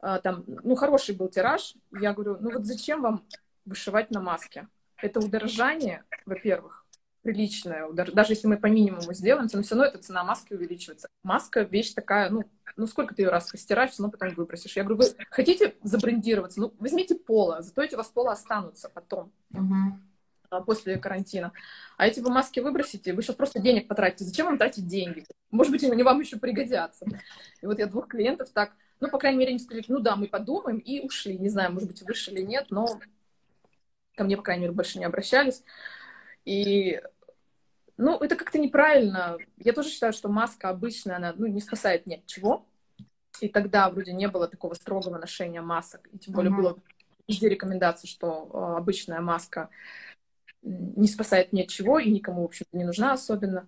А, 0.00 0.18
там, 0.18 0.44
ну, 0.46 0.74
хороший 0.76 1.14
был 1.14 1.28
тираж. 1.28 1.74
Я 1.92 2.14
говорю, 2.14 2.38
ну 2.40 2.52
вот 2.52 2.64
зачем 2.64 3.02
вам 3.02 3.26
вышивать 3.66 4.10
на 4.10 4.20
маске? 4.20 4.66
Это 5.02 5.20
удорожание, 5.20 6.04
во-первых, 6.26 6.86
приличное. 7.22 7.90
Даже 7.92 8.32
если 8.32 8.46
мы 8.46 8.56
по 8.56 8.66
минимуму 8.66 9.12
сделаем, 9.12 9.48
то 9.48 9.62
все 9.62 9.74
равно 9.74 9.88
эта 9.88 9.98
цена 9.98 10.24
маски 10.24 10.54
увеличивается. 10.54 11.08
Маска 11.22 11.62
вещь 11.62 11.92
такая, 11.92 12.30
ну, 12.30 12.44
ну 12.76 12.86
сколько 12.86 13.14
ты 13.14 13.22
ее 13.22 13.28
раз 13.28 13.50
постираешь, 13.50 13.98
но 13.98 14.10
потом 14.10 14.34
выбросишь. 14.34 14.76
Я 14.76 14.84
говорю, 14.84 15.02
вы 15.02 15.26
хотите 15.30 15.74
забрендироваться? 15.82 16.60
Ну, 16.60 16.74
возьмите 16.78 17.14
пола, 17.14 17.62
зато 17.62 17.82
эти 17.82 17.94
у 17.94 17.98
вас 17.98 18.08
пола 18.08 18.32
останутся 18.32 18.88
потом. 18.88 19.32
Uh-huh 19.52 19.92
после 20.66 20.98
карантина. 20.98 21.52
А 21.96 22.08
эти 22.08 22.18
вы 22.18 22.30
маски 22.30 22.58
выбросите, 22.58 23.12
вы 23.12 23.22
сейчас 23.22 23.36
просто 23.36 23.60
денег 23.60 23.86
потратите. 23.86 24.24
Зачем 24.24 24.46
вам 24.46 24.58
тратить 24.58 24.88
деньги? 24.88 25.24
Может 25.52 25.72
быть, 25.72 25.84
они 25.84 26.02
вам 26.02 26.18
еще 26.18 26.38
пригодятся. 26.38 27.06
И 27.62 27.66
вот 27.66 27.78
я 27.78 27.86
двух 27.86 28.08
клиентов 28.08 28.48
так, 28.50 28.72
ну, 28.98 29.08
по 29.08 29.18
крайней 29.18 29.38
мере, 29.38 29.50
они 29.50 29.60
сказали, 29.60 29.84
ну 29.86 30.00
да, 30.00 30.16
мы 30.16 30.26
подумаем, 30.26 30.78
и 30.78 31.00
ушли. 31.00 31.38
Не 31.38 31.48
знаю, 31.48 31.72
может 31.72 31.88
быть, 31.88 32.02
вышли 32.02 32.32
или 32.32 32.42
нет, 32.42 32.66
но 32.70 32.98
ко 34.20 34.24
мне, 34.24 34.36
по 34.36 34.42
крайней 34.42 34.64
мере, 34.64 34.74
больше 34.74 34.98
не 34.98 35.06
обращались. 35.06 35.64
И, 36.44 37.00
ну, 37.96 38.18
это 38.18 38.36
как-то 38.36 38.58
неправильно. 38.58 39.38
Я 39.56 39.72
тоже 39.72 39.88
считаю, 39.88 40.12
что 40.12 40.28
маска 40.28 40.68
обычная, 40.68 41.16
она, 41.16 41.32
ну, 41.34 41.46
не 41.46 41.62
спасает 41.62 42.06
ни 42.06 42.16
от 42.16 42.26
чего. 42.26 42.66
И 43.40 43.48
тогда 43.48 43.88
вроде 43.88 44.12
не 44.12 44.28
было 44.28 44.46
такого 44.46 44.74
строгого 44.74 45.16
ношения 45.16 45.62
масок. 45.62 46.06
И 46.12 46.18
тем 46.18 46.34
более 46.34 46.52
uh-huh. 46.52 46.56
было 46.56 46.78
везде 47.26 47.48
рекомендация, 47.48 48.08
что 48.08 48.50
э, 48.52 48.76
обычная 48.76 49.22
маска 49.22 49.70
не 50.60 51.08
спасает 51.08 51.54
ни 51.54 51.62
от 51.62 51.68
чего 51.68 51.98
и 51.98 52.10
никому, 52.10 52.42
в 52.42 52.46
общем-то, 52.46 52.76
не 52.76 52.84
нужна 52.84 53.14
особенно. 53.14 53.60
А 53.60 53.66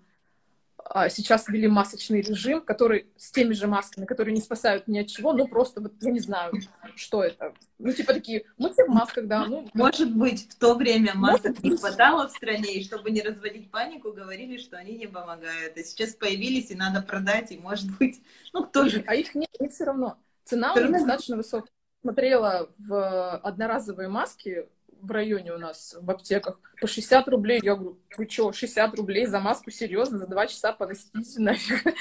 сейчас 1.08 1.48
ввели 1.48 1.68
масочный 1.68 2.20
режим, 2.20 2.60
который 2.60 3.06
с 3.16 3.30
теми 3.30 3.54
же 3.54 3.66
масками, 3.66 4.04
которые 4.04 4.34
не 4.34 4.40
спасают 4.40 4.88
ни 4.88 4.98
от 4.98 5.06
чего, 5.06 5.32
ну 5.32 5.48
просто 5.48 5.80
вот 5.80 5.94
я 6.00 6.10
не 6.10 6.20
знаю, 6.20 6.52
что 6.96 7.22
это. 7.22 7.54
Ну 7.78 7.92
типа 7.92 8.12
такие, 8.12 8.44
мы 8.58 8.72
все 8.72 8.84
в 8.84 8.88
масках, 8.88 9.26
да. 9.26 9.46
Ну, 9.46 9.68
Может 9.74 10.14
быть, 10.14 10.50
в 10.50 10.58
то 10.58 10.74
время 10.74 11.12
масок 11.14 11.62
не 11.62 11.76
хватало 11.76 12.28
в 12.28 12.32
стране, 12.32 12.74
и 12.74 12.84
чтобы 12.84 13.10
не 13.10 13.22
разводить 13.22 13.70
панику, 13.70 14.12
говорили, 14.12 14.58
что 14.58 14.76
они 14.76 14.96
не 14.96 15.06
помогают. 15.06 15.76
А 15.76 15.82
сейчас 15.82 16.14
появились, 16.14 16.70
и 16.70 16.74
надо 16.74 17.02
продать, 17.02 17.52
и 17.52 17.58
может 17.58 17.86
быть, 17.98 18.20
ну 18.52 18.64
кто 18.64 18.88
же. 18.88 19.02
А 19.06 19.14
их 19.14 19.34
нет, 19.34 19.50
их 19.60 19.72
все 19.72 19.84
равно. 19.84 20.18
Цена 20.44 20.74
у 20.74 20.78
них 20.78 20.92
достаточно 20.92 21.36
высокая. 21.36 21.70
Смотрела 22.02 22.68
в 22.78 23.36
одноразовые 23.38 24.08
маски, 24.08 24.68
в 25.02 25.10
районе 25.10 25.52
у 25.52 25.58
нас 25.58 25.96
в 26.00 26.10
аптеках 26.10 26.60
по 26.80 26.86
60 26.86 27.28
рублей. 27.28 27.60
Я 27.62 27.74
говорю, 27.74 27.98
вы 28.16 28.28
что, 28.28 28.52
60 28.52 28.94
рублей 28.94 29.26
за 29.26 29.40
маску? 29.40 29.70
Серьезно? 29.70 30.18
За 30.18 30.26
два 30.28 30.46
часа 30.46 30.72
поносите 30.72 31.10
нафиг. 31.40 31.84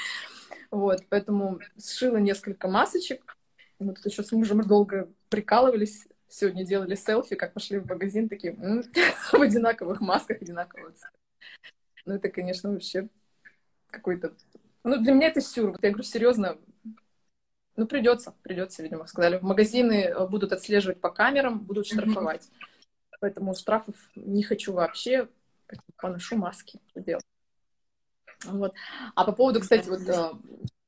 Вот, 0.70 1.04
поэтому 1.10 1.60
сшила 1.78 2.16
несколько 2.16 2.66
масочек. 2.66 3.36
Мы 3.78 3.92
тут 3.94 4.06
еще 4.06 4.22
с 4.22 4.32
мужем 4.32 4.62
долго 4.62 5.12
прикалывались. 5.28 6.08
Сегодня 6.28 6.64
делали 6.64 6.94
селфи, 6.94 7.36
как 7.36 7.52
пошли 7.52 7.78
в 7.78 7.86
магазин, 7.86 8.26
такие 8.26 8.54
м-м", 8.54 8.82
в 9.32 9.34
одинаковых 9.34 10.00
масках, 10.00 10.40
одинакового 10.40 10.92
цвета. 10.92 11.10
Ну, 12.06 12.14
это, 12.14 12.30
конечно, 12.30 12.70
вообще 12.70 13.10
какой-то... 13.88 14.32
Ну, 14.82 14.96
для 14.96 15.12
меня 15.12 15.28
это 15.28 15.42
сюр. 15.42 15.72
Вот 15.72 15.82
я 15.82 15.90
говорю, 15.90 16.04
серьезно, 16.04 16.56
ну, 17.76 17.86
придется, 17.86 18.34
придется, 18.40 18.82
видимо, 18.82 19.06
сказали. 19.06 19.40
Магазины 19.42 20.26
будут 20.26 20.54
отслеживать 20.54 21.02
по 21.02 21.10
камерам, 21.10 21.60
будут 21.60 21.86
штрафовать. 21.86 22.44
Mm-hmm 22.44 22.71
поэтому 23.22 23.54
штрафов 23.54 23.94
не 24.16 24.42
хочу 24.42 24.72
вообще, 24.72 25.28
поношу 25.96 26.36
маски. 26.36 26.80
Вот. 28.46 28.74
А 29.14 29.24
по 29.24 29.30
поводу, 29.30 29.60
кстати, 29.60 29.88
вот 29.88 30.00
э, 30.08 30.32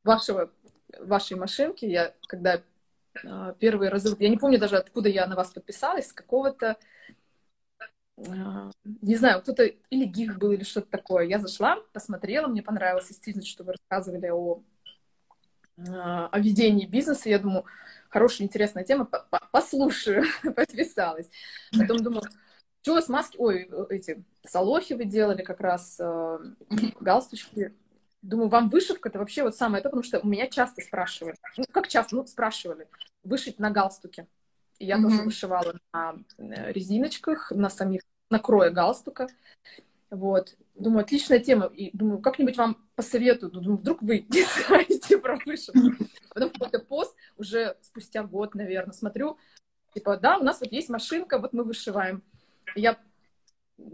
вашего, 0.03 0.51
вашей 0.99 1.37
машинки, 1.37 1.85
я 1.85 2.12
когда 2.27 2.61
э, 3.23 3.55
первые 3.61 3.88
разы, 3.88 4.16
я 4.18 4.29
не 4.29 4.37
помню 4.37 4.59
даже, 4.59 4.77
откуда 4.77 5.09
я 5.09 5.29
на 5.29 5.37
вас 5.37 5.53
подписалась, 5.53 6.09
с 6.09 6.12
какого-то, 6.12 6.77
э, 8.16 8.70
не 9.01 9.14
знаю, 9.14 9.40
кто-то 9.40 9.62
или 9.62 10.05
гик 10.05 10.37
был, 10.37 10.51
или 10.51 10.64
что-то 10.64 10.90
такое. 10.90 11.27
Я 11.27 11.38
зашла, 11.38 11.77
посмотрела, 11.92 12.49
мне 12.49 12.62
понравилось, 12.62 13.07
действительно, 13.07 13.47
что 13.47 13.62
вы 13.62 13.75
рассказывали 13.75 14.31
о, 14.31 14.61
о 15.77 16.40
ведении 16.40 16.87
бизнеса. 16.87 17.29
Я 17.29 17.38
думаю, 17.38 17.64
хорошая, 18.14 18.46
интересная 18.46 18.85
тема, 18.85 19.09
послушаю, 19.50 20.24
подписалась. 20.57 21.29
Потом 21.77 21.98
думаю, 21.98 22.22
что 22.81 23.00
с 23.00 23.09
маски, 23.09 23.37
ой, 23.38 23.68
эти 23.90 24.24
солохи 24.46 24.92
вы 24.92 25.05
делали 25.05 25.42
как 25.42 25.61
раз, 25.61 25.96
э, 25.98 26.38
галстучки. 27.00 27.74
Думаю, 28.22 28.48
вам 28.48 28.68
вышивка 28.68 29.09
это 29.09 29.18
вообще 29.18 29.42
вот 29.42 29.57
самое 29.57 29.83
то, 29.83 29.88
потому 29.88 30.05
что 30.05 30.20
у 30.20 30.29
меня 30.29 30.46
часто 30.46 30.81
спрашивали, 30.81 31.35
ну 31.57 31.64
как 31.72 31.88
часто, 31.88 32.14
ну 32.14 32.24
спрашивали, 32.24 32.87
вышить 33.24 33.59
на 33.59 33.70
галстуке. 33.70 34.29
И 34.79 34.87
я 34.87 34.96
mm-hmm. 34.96 35.03
тоже 35.03 35.22
вышивала 35.22 35.74
на 35.92 36.14
э, 36.38 36.72
резиночках, 36.72 37.50
на 37.50 37.68
самих, 37.68 38.03
на 38.31 38.38
крое 38.38 38.70
галстука. 38.70 39.27
Вот. 40.14 40.57
Думаю, 40.74 41.03
отличная 41.03 41.38
тема. 41.38 41.66
И 41.66 41.96
думаю, 41.96 42.20
как-нибудь 42.20 42.57
вам 42.57 42.77
посоветую. 42.94 43.50
Думаю, 43.50 43.79
вдруг 43.79 44.03
вы 44.03 44.20
не 44.29 44.44
знаете 44.44 45.18
про 45.18 45.38
вышивку. 45.44 46.05
Потом 46.31 46.50
какой-то 46.50 46.79
пост 46.81 47.14
уже 47.37 47.77
спустя 47.83 48.22
год, 48.22 48.55
наверное, 48.55 48.92
смотрю, 48.92 49.38
типа, 49.94 50.16
да, 50.16 50.38
у 50.38 50.42
нас 50.42 50.61
вот 50.61 50.72
есть 50.72 50.88
машинка, 50.88 51.39
вот 51.39 51.53
мы 51.53 51.64
вышиваем. 51.64 52.22
Я 52.74 52.99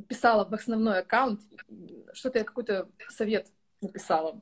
писала 0.08 0.48
в 0.48 0.54
основной 0.54 1.00
аккаунт, 1.00 1.40
что-то 2.12 2.38
я 2.38 2.44
какой-то 2.44 2.88
совет 3.08 3.48
написала, 3.80 4.40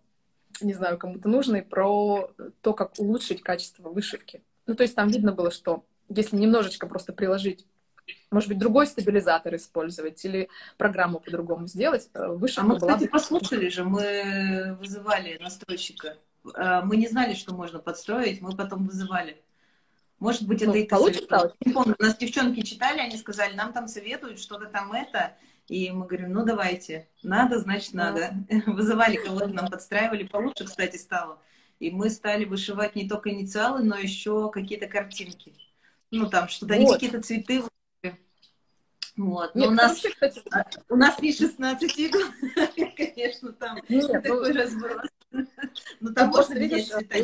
не 0.61 0.75
знаю, 0.75 0.99
кому-то 0.99 1.29
нужный, 1.29 1.63
про 1.63 2.31
то, 2.61 2.75
как 2.75 2.99
улучшить 2.99 3.43
качество 3.43 3.89
вышивки. 3.89 4.43
Ну, 4.67 4.75
то 4.75 4.83
есть 4.83 4.95
там 4.95 5.09
видно 5.09 5.33
было, 5.33 5.51
что 5.51 5.85
если 6.09 6.37
немножечко 6.37 6.87
просто 6.87 7.13
приложить 7.13 7.67
может 8.31 8.49
быть, 8.49 8.59
другой 8.59 8.87
стабилизатор 8.87 9.55
использовать 9.55 10.25
или 10.25 10.49
программу 10.77 11.21
по-другому 11.21 11.67
сделать. 11.67 12.09
Э, 12.15 12.29
выше 12.29 12.61
а 12.61 12.65
мы, 12.65 12.77
кстати, 12.77 13.05
бы... 13.05 13.11
послушали 13.11 13.69
же, 13.69 13.85
мы 13.85 14.77
вызывали 14.81 15.39
настройщика. 15.41 16.17
Э, 16.55 16.83
мы 16.83 16.97
не 16.97 17.09
знали, 17.09 17.35
что 17.35 17.55
можно 17.55 17.79
подстроить, 17.79 18.41
мы 18.41 18.55
потом 18.55 18.87
вызывали. 18.87 19.43
Может 20.19 20.47
быть, 20.49 20.63
это 20.63 20.73
ну, 20.73 20.77
и 20.77 20.87
получится. 20.87 21.55
Не 21.65 21.73
помню, 21.73 21.95
нас 21.99 22.17
девчонки 22.17 22.63
читали, 22.63 22.99
они 22.99 23.17
сказали, 23.17 23.55
нам 23.55 23.73
там 23.73 23.87
советуют 23.87 24.41
что-то 24.41 24.67
там 24.67 24.93
это, 24.93 25.37
и 25.69 25.91
мы 25.91 26.07
говорим, 26.07 26.33
ну 26.33 26.45
давайте, 26.45 27.09
надо, 27.23 27.59
значит 27.59 27.95
надо. 27.95 28.35
Вызывали 28.67 29.17
кого-то, 29.17 29.49
нам 29.49 29.69
подстраивали, 29.69 30.25
получше, 30.25 30.65
кстати, 30.65 30.97
стало. 30.97 31.41
И 31.79 31.91
мы 31.91 32.11
стали 32.11 32.45
вышивать 32.45 32.97
не 32.97 33.09
только 33.09 33.31
инициалы, 33.31 33.85
но 33.85 33.97
еще 33.97 34.51
какие-то 34.51 34.89
картинки. 34.89 35.55
Ну 36.11 36.29
там 36.29 36.49
что-то, 36.49 36.75
вот. 36.77 36.95
какие-то 36.95 37.23
цветы. 37.23 37.63
Вот. 39.19 39.53
Но 39.57 39.63
Нет, 39.63 39.71
у 39.71 39.75
нас, 39.75 39.91
вообще, 39.91 40.11
кстати, 40.11 40.43
у 40.89 40.97
нас 40.97 41.19
не 41.21 41.33
16 41.33 41.99
игл, 41.99 42.21
конечно, 42.97 43.53
там 43.53 43.81
Нет, 43.89 44.05
ну, 44.05 44.09
такой 44.13 44.53
ну, 44.53 44.61
разброс. 44.61 45.07
Но 45.99 46.13
там 46.15 46.29
можно 46.29 46.55
видеть 46.55 46.89
цвета. 46.89 47.19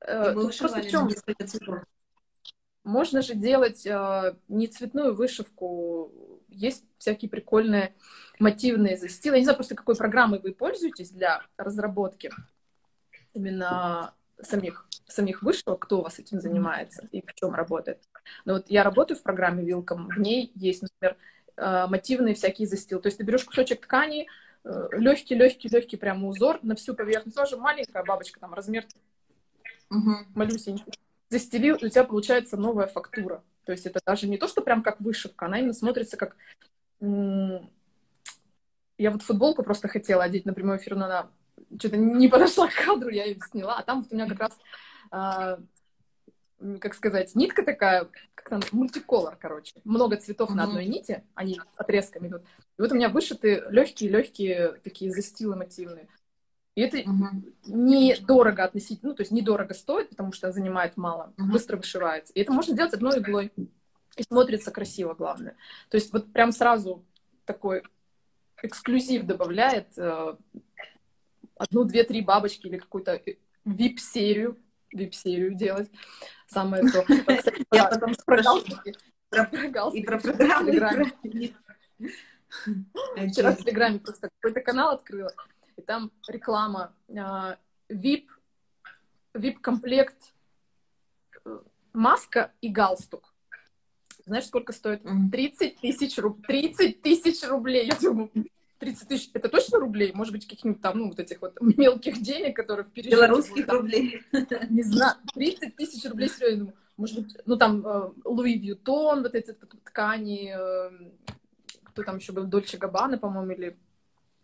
Э, 0.00 0.32
мы 0.34 0.44
вышивали 0.44 0.86
в 0.86 0.90
чем? 0.90 1.08
Можно 2.84 3.20
же 3.20 3.34
делать 3.34 3.84
э, 3.84 4.36
не 4.46 4.68
цветную 4.68 5.16
вышивку, 5.16 6.12
есть 6.48 6.84
всякие 6.98 7.28
прикольные 7.28 7.96
мотивные 8.38 8.96
застилы. 8.96 9.36
Я 9.36 9.40
не 9.40 9.44
знаю 9.44 9.56
просто, 9.56 9.74
какой 9.74 9.96
программой 9.96 10.38
вы 10.38 10.54
пользуетесь 10.54 11.10
для 11.10 11.42
разработки 11.56 12.30
именно 13.34 14.14
самих, 14.40 14.87
самих 15.08 15.42
вышивок, 15.42 15.80
кто 15.80 15.98
у 15.98 16.02
вас 16.02 16.18
этим 16.18 16.40
занимается 16.40 17.08
и 17.10 17.22
в 17.26 17.34
чем 17.34 17.54
работает. 17.54 18.00
Но 18.44 18.54
вот 18.54 18.66
я 18.68 18.84
работаю 18.84 19.18
в 19.18 19.22
программе 19.22 19.64
Вилком, 19.64 20.08
в 20.08 20.18
ней 20.18 20.52
есть, 20.54 20.82
например, 20.82 21.16
э, 21.56 21.86
мотивные 21.88 22.34
всякие 22.34 22.68
застилы. 22.68 23.00
То 23.00 23.08
есть 23.08 23.18
ты 23.18 23.24
берешь 23.24 23.44
кусочек 23.44 23.80
ткани, 23.80 24.28
легкий, 24.92 25.34
легкий, 25.34 25.68
легкий 25.68 25.96
прямо 25.96 26.28
узор 26.28 26.58
на 26.62 26.74
всю 26.74 26.94
поверхность, 26.94 27.36
тоже 27.36 27.56
маленькая 27.56 28.04
бабочка, 28.04 28.40
там 28.40 28.54
размер 28.54 28.86
угу. 29.90 30.16
малюсенький, 30.34 30.92
застелил, 31.28 31.76
у 31.76 31.88
тебя 31.88 32.04
получается 32.04 32.56
новая 32.56 32.86
фактура. 32.86 33.42
То 33.64 33.72
есть 33.72 33.86
это 33.86 34.00
даже 34.04 34.28
не 34.28 34.38
то, 34.38 34.48
что 34.48 34.62
прям 34.62 34.82
как 34.82 35.00
вышивка, 35.00 35.46
она 35.46 35.58
именно 35.58 35.74
смотрится 35.74 36.16
как... 36.16 36.36
Я 37.00 37.62
вот 39.12 39.22
футболку 39.22 39.62
просто 39.62 39.88
хотела 39.88 40.24
одеть 40.24 40.44
на 40.44 40.54
прямой 40.54 40.78
эфир, 40.78 40.96
но 40.96 41.04
она 41.04 41.30
что-то 41.78 41.96
не 41.96 42.28
подошла 42.28 42.68
к 42.68 42.74
кадру, 42.74 43.10
я 43.10 43.26
ее 43.26 43.38
сняла. 43.50 43.78
А 43.78 43.82
там 43.82 44.02
вот 44.02 44.10
у 44.10 44.14
меня 44.14 44.26
как 44.26 44.40
раз, 44.40 44.58
как 45.10 46.94
сказать, 46.94 47.34
нитка 47.34 47.62
такая, 47.62 48.08
как 48.34 48.48
там, 48.48 48.60
мультиколор, 48.72 49.36
короче. 49.36 49.74
Много 49.84 50.16
цветов 50.16 50.50
mm-hmm. 50.50 50.54
на 50.54 50.64
одной 50.64 50.86
нити, 50.86 51.22
они 51.34 51.60
отрезками 51.76 52.28
идут. 52.28 52.42
И 52.78 52.82
вот 52.82 52.92
у 52.92 52.94
меня 52.94 53.08
вышиты 53.08 53.64
легкие-легкие 53.70 54.80
такие 54.82 55.12
застилы 55.12 55.56
мотивные. 55.56 56.08
И 56.74 56.80
это 56.80 56.98
угу. 56.98 57.26
недорого 57.66 58.62
относительно, 58.62 59.10
ну, 59.10 59.16
то 59.16 59.22
есть 59.22 59.32
недорого 59.32 59.74
стоит, 59.74 60.10
потому 60.10 60.30
что 60.30 60.52
занимает 60.52 60.96
мало, 60.96 61.32
угу. 61.36 61.50
быстро 61.50 61.76
вышивается. 61.76 62.32
И 62.34 62.40
это 62.40 62.52
можно 62.52 62.76
делать 62.76 62.94
одной 62.94 63.18
иглой. 63.18 63.52
И 64.16 64.22
смотрится 64.22 64.70
красиво, 64.70 65.14
главное. 65.14 65.56
То 65.90 65.96
есть 65.96 66.12
вот 66.12 66.32
прям 66.32 66.52
сразу 66.52 67.04
такой 67.46 67.82
эксклюзив 68.62 69.26
добавляет 69.26 69.96
э, 69.98 70.36
одну, 71.56 71.82
две, 71.82 72.04
три 72.04 72.20
бабочки 72.20 72.68
или 72.68 72.78
какую-то 72.78 73.22
вип-серию, 73.64 74.56
вип-серию 74.92 75.54
делать. 75.54 75.90
Самое 76.46 76.82
то. 76.90 77.04
Я 77.72 77.86
потом 77.86 78.14
про 78.24 78.42
галстуки. 78.42 78.94
И 79.94 80.02
про 80.02 80.18
программы. 80.18 81.12
Вчера 83.30 83.52
в 83.52 83.58
Телеграме 83.58 83.98
просто 83.98 84.30
какой-то 84.40 84.60
канал 84.60 84.90
открыла 84.90 85.32
и 85.78 85.82
там 85.82 86.10
реклама 86.26 86.92
VIP, 87.08 88.26
VIP-комплект, 89.34 90.34
э, 91.44 91.58
маска 91.92 92.52
и 92.60 92.68
галстук. 92.68 93.32
Знаешь, 94.26 94.46
сколько 94.46 94.72
стоит? 94.72 95.02
30 95.30 95.80
тысяч 95.80 96.18
рублей. 96.18 96.74
30 96.74 97.00
тысяч 97.00 97.48
рублей. 97.48 97.86
Я 97.86 97.94
думаю, 97.94 98.30
30 98.78 99.08
тысяч, 99.08 99.30
это 99.34 99.48
точно 99.48 99.78
рублей? 99.78 100.12
Может 100.14 100.32
быть, 100.32 100.46
каких-нибудь 100.46 100.80
там, 100.80 100.98
ну, 100.98 101.08
вот 101.08 101.18
этих 101.18 101.40
вот 101.40 101.58
мелких 101.60 102.20
денег, 102.20 102.56
которые 102.56 102.86
в 102.86 102.92
Белорусских 102.92 103.66
там, 103.66 103.76
рублей. 103.76 104.22
Не 104.70 104.82
знаю, 104.82 105.16
30 105.34 105.76
тысяч 105.76 106.08
рублей, 106.08 106.28
серьезно. 106.28 106.58
Думаю, 106.58 106.76
может 106.96 107.20
быть, 107.20 107.36
ну, 107.46 107.56
там, 107.56 107.86
э, 107.86 108.10
Луи 108.24 108.58
Вьютон, 108.58 109.22
вот 109.22 109.34
эти 109.34 109.52
ткани, 109.52 110.52
э, 110.56 111.10
кто 111.84 112.02
там 112.02 112.16
еще 112.16 112.32
был, 112.32 112.44
Дольче 112.44 112.76
Габбана, 112.76 113.18
по-моему, 113.18 113.52
или 113.52 113.78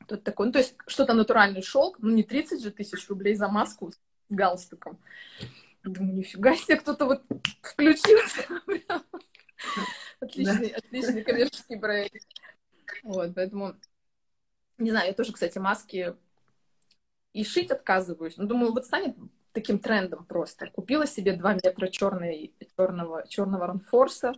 Тут 0.07 0.23
такой, 0.23 0.47
ну, 0.47 0.53
то 0.53 0.59
есть 0.59 0.75
что-то 0.87 1.15
натуральный 1.15 1.63
шелк, 1.63 1.99
ну, 2.01 2.11
не 2.11 2.23
30 2.23 2.63
же 2.63 2.71
тысяч 2.71 3.09
рублей 3.09 3.35
за 3.35 3.49
маску 3.49 3.91
с 3.91 3.99
галстуком. 4.29 4.99
Думаю, 5.83 6.17
нифига 6.17 6.55
себе, 6.57 6.77
кто-то 6.77 7.07
вот 7.07 7.23
включился. 7.63 8.47
Отличный, 10.21 10.69
отличный 10.69 11.23
коммерческий 11.23 11.77
проект. 11.77 12.27
Вот, 13.03 13.35
поэтому, 13.35 13.77
не 14.79 14.91
знаю, 14.91 15.09
я 15.09 15.15
тоже, 15.15 15.33
кстати, 15.33 15.59
маски 15.59 16.17
и 17.33 17.45
шить 17.45 17.71
отказываюсь. 17.71 18.37
Ну, 18.37 18.47
думаю, 18.47 18.73
вот 18.73 18.87
станет 18.87 19.17
таким 19.53 19.79
трендом 19.79 20.25
просто. 20.25 20.69
Купила 20.71 21.07
себе 21.07 21.37
2 21.37 21.55
метра 21.55 21.89
черной, 21.89 22.53
черного, 22.77 23.27
черного 23.29 23.67
ранфорса, 23.67 24.35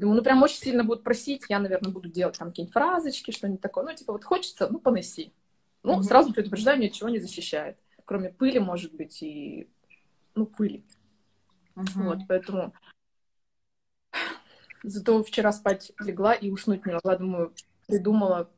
Думаю, 0.00 0.16
ну 0.16 0.22
прям 0.22 0.42
очень 0.42 0.56
сильно 0.56 0.82
будут 0.82 1.04
просить, 1.04 1.44
я, 1.50 1.58
наверное, 1.58 1.92
буду 1.92 2.08
делать 2.08 2.38
там 2.38 2.48
какие-нибудь 2.48 2.72
фразочки, 2.72 3.32
что-нибудь 3.32 3.60
такое. 3.60 3.84
Ну, 3.84 3.94
типа, 3.94 4.14
вот 4.14 4.24
хочется, 4.24 4.66
ну, 4.70 4.80
поноси. 4.80 5.34
Ну, 5.82 5.98
mm-hmm. 5.98 6.02
сразу 6.04 6.32
предупреждаю, 6.32 6.78
ничего 6.78 7.10
не 7.10 7.18
защищает. 7.18 7.76
Кроме 8.06 8.30
пыли, 8.30 8.58
может 8.60 8.94
быть, 8.94 9.22
и, 9.22 9.68
ну, 10.34 10.46
пыли. 10.46 10.86
Mm-hmm. 11.76 12.02
Вот, 12.02 12.18
поэтому... 12.26 12.72
Зато 14.82 15.22
вчера 15.22 15.52
спать 15.52 15.92
легла 16.00 16.32
и 16.32 16.48
уснуть 16.48 16.86
не 16.86 16.94
могла. 16.94 17.18
Думаю, 17.18 17.54
придумала 17.86 18.50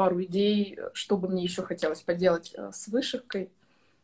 пару 0.00 0.22
идей, 0.22 0.78
что 0.94 1.18
бы 1.18 1.28
мне 1.28 1.42
еще 1.42 1.62
хотелось 1.62 2.00
поделать 2.00 2.54
э, 2.56 2.70
с 2.72 2.88
вышивкой. 2.88 3.52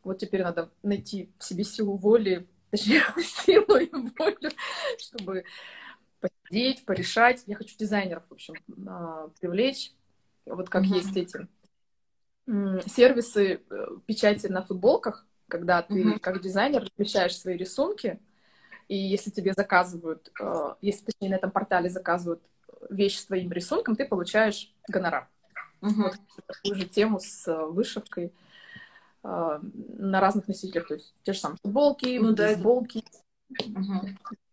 Вот 0.05 0.19
теперь 0.19 0.43
надо 0.43 0.71
найти 0.83 1.31
в 1.39 1.45
себе 1.45 1.65
силу 1.65 1.97
воли, 1.97 2.47
точнее, 2.71 3.03
силу 3.23 3.79
и 3.79 3.91
волю, 3.91 4.51
чтобы 4.99 5.45
посидеть, 6.21 6.85
порешать. 6.85 7.45
Я 7.47 7.57
хочу 7.57 7.75
дизайнеров, 7.79 8.25
в 8.29 8.35
общем, 8.35 8.57
а, 8.87 9.29
привлечь. 9.41 9.95
Вот 10.45 10.69
как 10.69 10.85
mm-hmm. 10.85 10.97
есть 10.97 11.17
эти 11.17 11.49
сервисы 12.91 13.63
э, 13.71 13.87
печати 14.05 14.49
на 14.49 14.63
футболках, 14.63 15.27
когда 15.49 15.81
ты 15.81 15.95
mm-hmm. 15.95 16.19
как 16.19 16.43
дизайнер 16.43 16.83
размещаешь 16.83 17.39
свои 17.39 17.57
рисунки, 17.57 18.21
и 18.89 18.99
если 18.99 19.31
тебе 19.31 19.55
заказывают, 19.55 20.31
э, 20.39 20.75
если 20.83 21.07
точнее 21.07 21.31
на 21.31 21.37
этом 21.37 21.51
портале 21.51 21.89
заказывают 21.89 22.43
вещь 22.91 23.17
с 23.17 23.25
твоим 23.25 23.51
рисунком, 23.51 23.97
ты 23.97 24.05
получаешь 24.05 24.75
гонорар. 24.89 25.31
Mm-hmm. 25.87 26.03
Вот 26.03 26.47
такую 26.47 26.75
же 26.75 26.87
тему 26.87 27.21
с 27.21 27.47
э, 27.49 27.67
вышивкой 27.67 28.33
на 29.23 30.21
разных 30.21 30.47
носителях, 30.47 30.87
то 30.87 30.95
есть 30.95 31.13
те 31.25 31.33
же 31.33 31.41
самые 31.41 31.59
футболки, 31.61 32.17
ну, 32.17 32.33
да, 32.33 32.51
это 32.51 32.63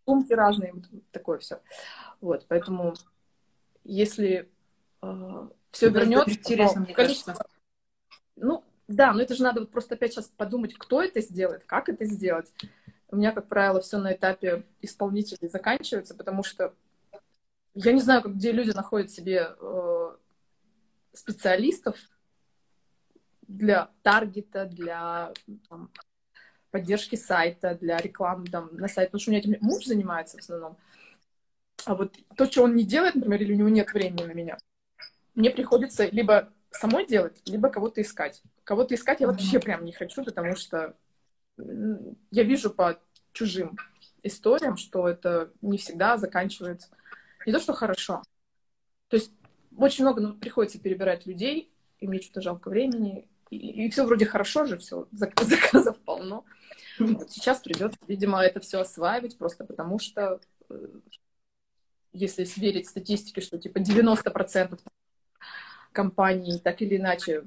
сумки 0.04 0.32
разные, 0.32 0.72
вот 0.72 0.84
такое 1.12 1.38
все. 1.38 1.60
Вот, 2.20 2.46
поэтому 2.48 2.94
если 3.84 4.48
э, 5.02 5.48
все 5.70 5.90
вернется, 5.90 6.30
интересно, 6.32 6.80
мне 6.82 6.94
количество... 6.94 7.32
кажется. 7.32 7.50
Ну, 8.36 8.64
да, 8.88 9.12
но 9.12 9.22
это 9.22 9.34
же 9.34 9.42
надо 9.42 9.60
вот 9.60 9.70
просто 9.70 9.94
опять 9.94 10.12
сейчас 10.12 10.26
подумать, 10.26 10.74
кто 10.74 11.02
это 11.02 11.20
сделает, 11.20 11.64
как 11.64 11.88
это 11.88 12.04
сделать. 12.04 12.52
У 13.08 13.16
меня, 13.16 13.32
как 13.32 13.46
правило, 13.46 13.80
все 13.80 13.98
на 13.98 14.12
этапе 14.12 14.64
исполнителей 14.80 15.48
заканчивается, 15.48 16.14
потому 16.14 16.42
что 16.42 16.74
я 17.74 17.92
не 17.92 18.00
знаю, 18.00 18.22
где 18.24 18.52
люди 18.52 18.70
находят 18.70 19.10
себе 19.10 19.54
э, 19.58 20.16
специалистов 21.14 21.96
для 23.46 23.90
таргета, 24.02 24.66
для 24.66 25.32
там, 25.68 25.90
поддержки 26.70 27.16
сайта, 27.16 27.74
для 27.74 27.96
рекламы 27.98 28.46
там, 28.46 28.68
на 28.72 28.88
сайт, 28.88 29.08
потому 29.08 29.20
что 29.20 29.30
у 29.30 29.32
меня 29.32 29.40
этим 29.40 29.56
муж 29.60 29.84
занимается 29.84 30.36
в 30.36 30.40
основном. 30.40 30.76
А 31.84 31.94
вот 31.94 32.16
то, 32.36 32.46
что 32.46 32.62
он 32.64 32.74
не 32.74 32.84
делает, 32.84 33.14
например, 33.14 33.42
или 33.42 33.52
у 33.52 33.56
него 33.56 33.68
нет 33.68 33.92
времени 33.92 34.24
на 34.24 34.32
меня, 34.32 34.58
мне 35.34 35.50
приходится 35.50 36.06
либо 36.06 36.52
самой 36.70 37.06
делать, 37.06 37.40
либо 37.46 37.68
кого-то 37.68 38.00
искать. 38.00 38.42
Кого-то 38.64 38.94
искать 38.94 39.20
я 39.20 39.26
вообще 39.26 39.60
прям 39.60 39.84
не 39.84 39.92
хочу, 39.92 40.24
потому 40.24 40.56
что 40.56 40.96
я 41.56 42.42
вижу 42.42 42.70
по 42.70 42.98
чужим 43.32 43.76
историям, 44.22 44.76
что 44.76 45.08
это 45.08 45.52
не 45.60 45.78
всегда 45.78 46.16
заканчивается. 46.16 46.88
Не 47.46 47.52
то, 47.52 47.60
что 47.60 47.74
хорошо. 47.74 48.22
То 49.08 49.16
есть 49.16 49.32
очень 49.76 50.04
много 50.04 50.20
ну, 50.20 50.34
приходится 50.34 50.78
перебирать 50.78 51.26
людей, 51.26 51.70
и 52.00 52.06
мне 52.06 52.20
что-то 52.20 52.42
жалко 52.42 52.68
времени. 52.68 53.26
И, 53.50 53.86
и 53.86 53.90
все 53.90 54.04
вроде 54.04 54.26
хорошо 54.26 54.66
же, 54.66 54.78
все, 54.78 55.08
заказов 55.12 55.98
полно. 56.00 56.44
Вот 56.98 57.30
сейчас 57.30 57.60
придется, 57.60 57.98
видимо, 58.06 58.42
это 58.42 58.60
все 58.60 58.80
осваивать, 58.80 59.36
просто 59.36 59.64
потому 59.64 59.98
что 59.98 60.40
э, 60.68 60.86
если 62.12 62.44
сверить 62.44 62.88
статистики, 62.88 63.40
что 63.40 63.58
типа 63.58 63.78
90% 63.78 64.78
компаний 65.92 66.58
так 66.58 66.82
или 66.82 66.96
иначе 66.96 67.44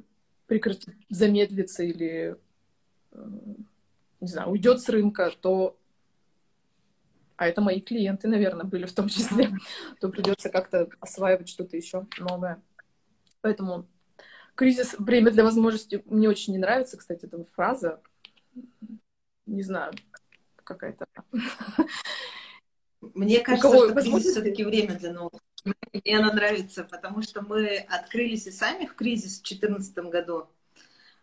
прекратит, 0.48 0.96
замедлится 1.10 1.84
или, 1.84 2.38
э, 3.12 3.30
не 4.20 4.28
знаю, 4.28 4.50
уйдет 4.50 4.82
с 4.82 4.90
рынка, 4.90 5.32
то 5.42 5.78
а 7.38 7.48
это 7.48 7.62
мои 7.62 7.80
клиенты, 7.80 8.28
наверное, 8.28 8.66
были 8.66 8.86
в 8.86 8.94
том 8.94 9.08
числе, 9.08 9.52
то 10.02 10.10
придется 10.10 10.50
как-то 10.50 10.90
осваивать 11.00 11.48
что-то 11.48 11.78
еще 11.78 12.08
новое. 12.18 12.62
Поэтому 13.42 13.88
кризис, 14.56 14.96
время 14.98 15.32
для 15.32 15.44
возможностей, 15.44 16.02
мне 16.06 16.28
очень 16.28 16.54
не 16.54 16.60
нравится, 16.60 16.98
кстати, 16.98 17.26
эта 17.26 17.46
фраза. 17.56 18.02
Не 19.46 19.62
знаю, 19.62 19.94
какая-то... 20.64 21.06
Мне 23.14 23.40
кажется, 23.42 23.70
что 23.70 23.94
кризис 23.94 24.32
все-таки 24.32 24.66
время 24.66 24.96
для 24.96 25.14
новых. 25.14 25.40
Мне 25.94 26.18
она 26.18 26.34
нравится, 26.34 26.84
потому 26.84 27.22
что 27.22 27.44
мы 27.44 27.78
открылись 27.78 28.48
и 28.48 28.52
сами 28.52 28.86
в 28.88 28.96
кризис 28.96 29.40
в 29.40 29.44
2014 29.44 29.98
году, 30.10 30.50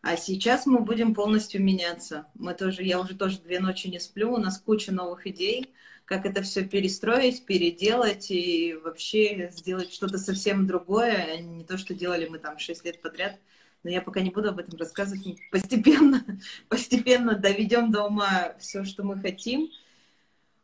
а 0.00 0.16
сейчас 0.16 0.66
мы 0.66 0.80
будем 0.80 1.14
полностью 1.14 1.62
меняться. 1.62 2.26
Мы 2.34 2.52
тоже, 2.54 2.82
я 2.82 3.00
уже 3.00 3.16
тоже 3.16 3.40
две 3.40 3.58
ночи 3.58 3.88
не 3.88 3.98
сплю, 3.98 4.32
у 4.32 4.36
нас 4.36 4.58
куча 4.58 4.92
новых 4.92 5.26
идей, 5.26 5.74
как 6.04 6.26
это 6.26 6.42
все 6.42 6.64
перестроить, 6.64 7.46
переделать 7.46 8.30
и 8.30 8.74
вообще 8.74 9.50
сделать 9.52 9.92
что-то 9.92 10.18
совсем 10.18 10.66
другое, 10.66 11.34
а 11.34 11.36
не 11.38 11.64
то, 11.64 11.78
что 11.78 11.94
делали 11.94 12.28
мы 12.28 12.38
там 12.38 12.58
шесть 12.58 12.84
лет 12.84 13.00
подряд. 13.00 13.38
Но 13.82 13.90
я 13.90 14.00
пока 14.00 14.20
не 14.20 14.30
буду 14.30 14.48
об 14.48 14.58
этом 14.58 14.78
рассказывать. 14.78 15.38
Постепенно, 15.50 16.24
постепенно 16.68 17.34
доведем 17.36 17.90
до 17.90 18.04
ума 18.04 18.54
все, 18.58 18.84
что 18.84 19.02
мы 19.02 19.18
хотим. 19.18 19.68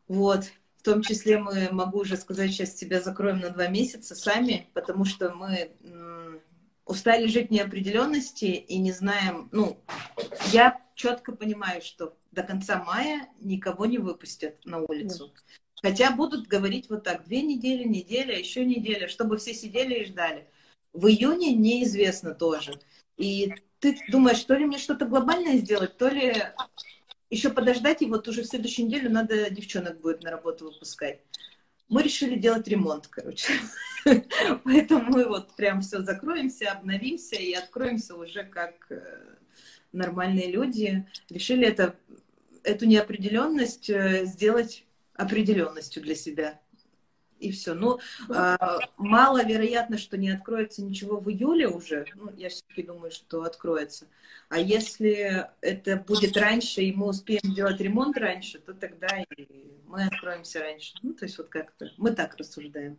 Вот. 0.07 0.45
В 0.77 0.83
том 0.83 1.03
числе 1.03 1.37
мы, 1.37 1.69
могу 1.71 1.99
уже 1.99 2.17
сказать, 2.17 2.51
сейчас 2.51 2.75
себя 2.75 3.01
закроем 3.01 3.39
на 3.39 3.51
два 3.51 3.67
месяца 3.67 4.15
сами, 4.15 4.67
потому 4.73 5.05
что 5.05 5.31
мы 5.31 5.71
устали 6.85 7.27
жить 7.27 7.49
в 7.49 7.51
неопределенности 7.51 8.45
и 8.45 8.77
не 8.77 8.91
знаем, 8.91 9.49
ну, 9.51 9.79
я 10.51 10.81
четко 10.95 11.31
понимаю, 11.31 11.81
что 11.81 12.17
до 12.31 12.43
конца 12.43 12.83
мая 12.83 13.27
никого 13.39 13.85
не 13.85 13.97
выпустят 13.97 14.65
на 14.65 14.79
улицу. 14.79 15.33
Хотя 15.81 16.11
будут 16.11 16.47
говорить 16.47 16.89
вот 16.89 17.03
так, 17.03 17.25
две 17.25 17.41
недели, 17.41 17.83
неделя, 17.83 18.37
еще 18.37 18.63
неделя, 18.65 19.07
чтобы 19.07 19.37
все 19.37 19.53
сидели 19.53 19.95
и 19.95 20.05
ждали. 20.05 20.47
В 20.93 21.07
июне 21.07 21.53
неизвестно 21.53 22.35
тоже. 22.35 22.79
И 23.17 23.53
ты 23.79 23.97
думаешь, 24.09 24.43
то 24.43 24.55
ли 24.55 24.65
мне 24.65 24.77
что-то 24.77 25.05
глобальное 25.05 25.57
сделать, 25.57 25.97
то 25.97 26.07
ли 26.07 26.35
еще 27.29 27.49
подождать, 27.49 28.01
и 28.01 28.05
вот 28.05 28.27
уже 28.27 28.43
в 28.43 28.47
следующую 28.47 28.87
неделю 28.87 29.09
надо 29.09 29.49
девчонок 29.49 30.01
будет 30.01 30.23
на 30.23 30.31
работу 30.31 30.65
выпускать. 30.65 31.21
Мы 31.87 32.03
решили 32.03 32.37
делать 32.37 32.67
ремонт, 32.67 33.07
короче. 33.07 33.53
Поэтому 34.63 35.11
мы 35.11 35.27
вот 35.27 35.55
прям 35.55 35.81
все 35.81 36.01
закроемся, 36.01 36.71
обновимся 36.71 37.35
и 37.35 37.53
откроемся 37.53 38.15
уже 38.15 38.43
как 38.43 38.89
э, 38.89 39.35
нормальные 39.91 40.51
люди. 40.51 41.05
Решили 41.29 41.67
это, 41.67 41.95
эту 42.63 42.85
неопределенность 42.85 43.89
э, 43.89 44.25
сделать 44.25 44.85
определенностью 45.15 46.01
для 46.01 46.15
себя 46.15 46.59
и 47.41 47.51
все. 47.51 47.73
Ну, 47.73 47.99
э, 48.29 48.57
маловероятно, 48.97 49.97
что 49.97 50.17
не 50.17 50.29
откроется 50.29 50.83
ничего 50.83 51.19
в 51.19 51.29
июле 51.29 51.67
уже. 51.67 52.05
Ну, 52.15 52.31
я 52.37 52.49
все-таки 52.49 52.83
думаю, 52.83 53.11
что 53.11 53.43
откроется. 53.43 54.07
А 54.49 54.59
если 54.59 55.47
это 55.61 55.97
будет 55.97 56.37
раньше, 56.37 56.81
и 56.81 56.93
мы 56.93 57.07
успеем 57.07 57.41
сделать 57.43 57.81
ремонт 57.81 58.17
раньше, 58.17 58.59
то 58.59 58.73
тогда 58.73 59.07
и 59.37 59.71
мы 59.87 60.05
откроемся 60.05 60.59
раньше. 60.59 60.93
Ну, 61.01 61.13
то 61.13 61.25
есть 61.25 61.37
вот 61.37 61.49
как-то 61.49 61.91
мы 61.97 62.11
так 62.11 62.35
рассуждаем. 62.37 62.97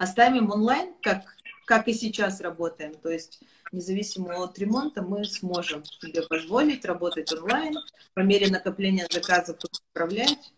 Оставим 0.00 0.50
онлайн, 0.50 0.94
как, 1.02 1.24
как 1.66 1.86
и 1.86 1.92
сейчас 1.92 2.40
работаем. 2.40 2.94
То 2.94 3.10
есть 3.10 3.42
независимо 3.70 4.42
от 4.42 4.58
ремонта 4.58 5.02
мы 5.02 5.26
сможем 5.26 5.84
себе 5.84 6.22
позволить 6.22 6.86
работать 6.86 7.30
онлайн, 7.34 7.74
по 8.14 8.20
мере 8.20 8.50
накопления 8.50 9.06
заказов 9.10 9.58
управлять 9.92 10.54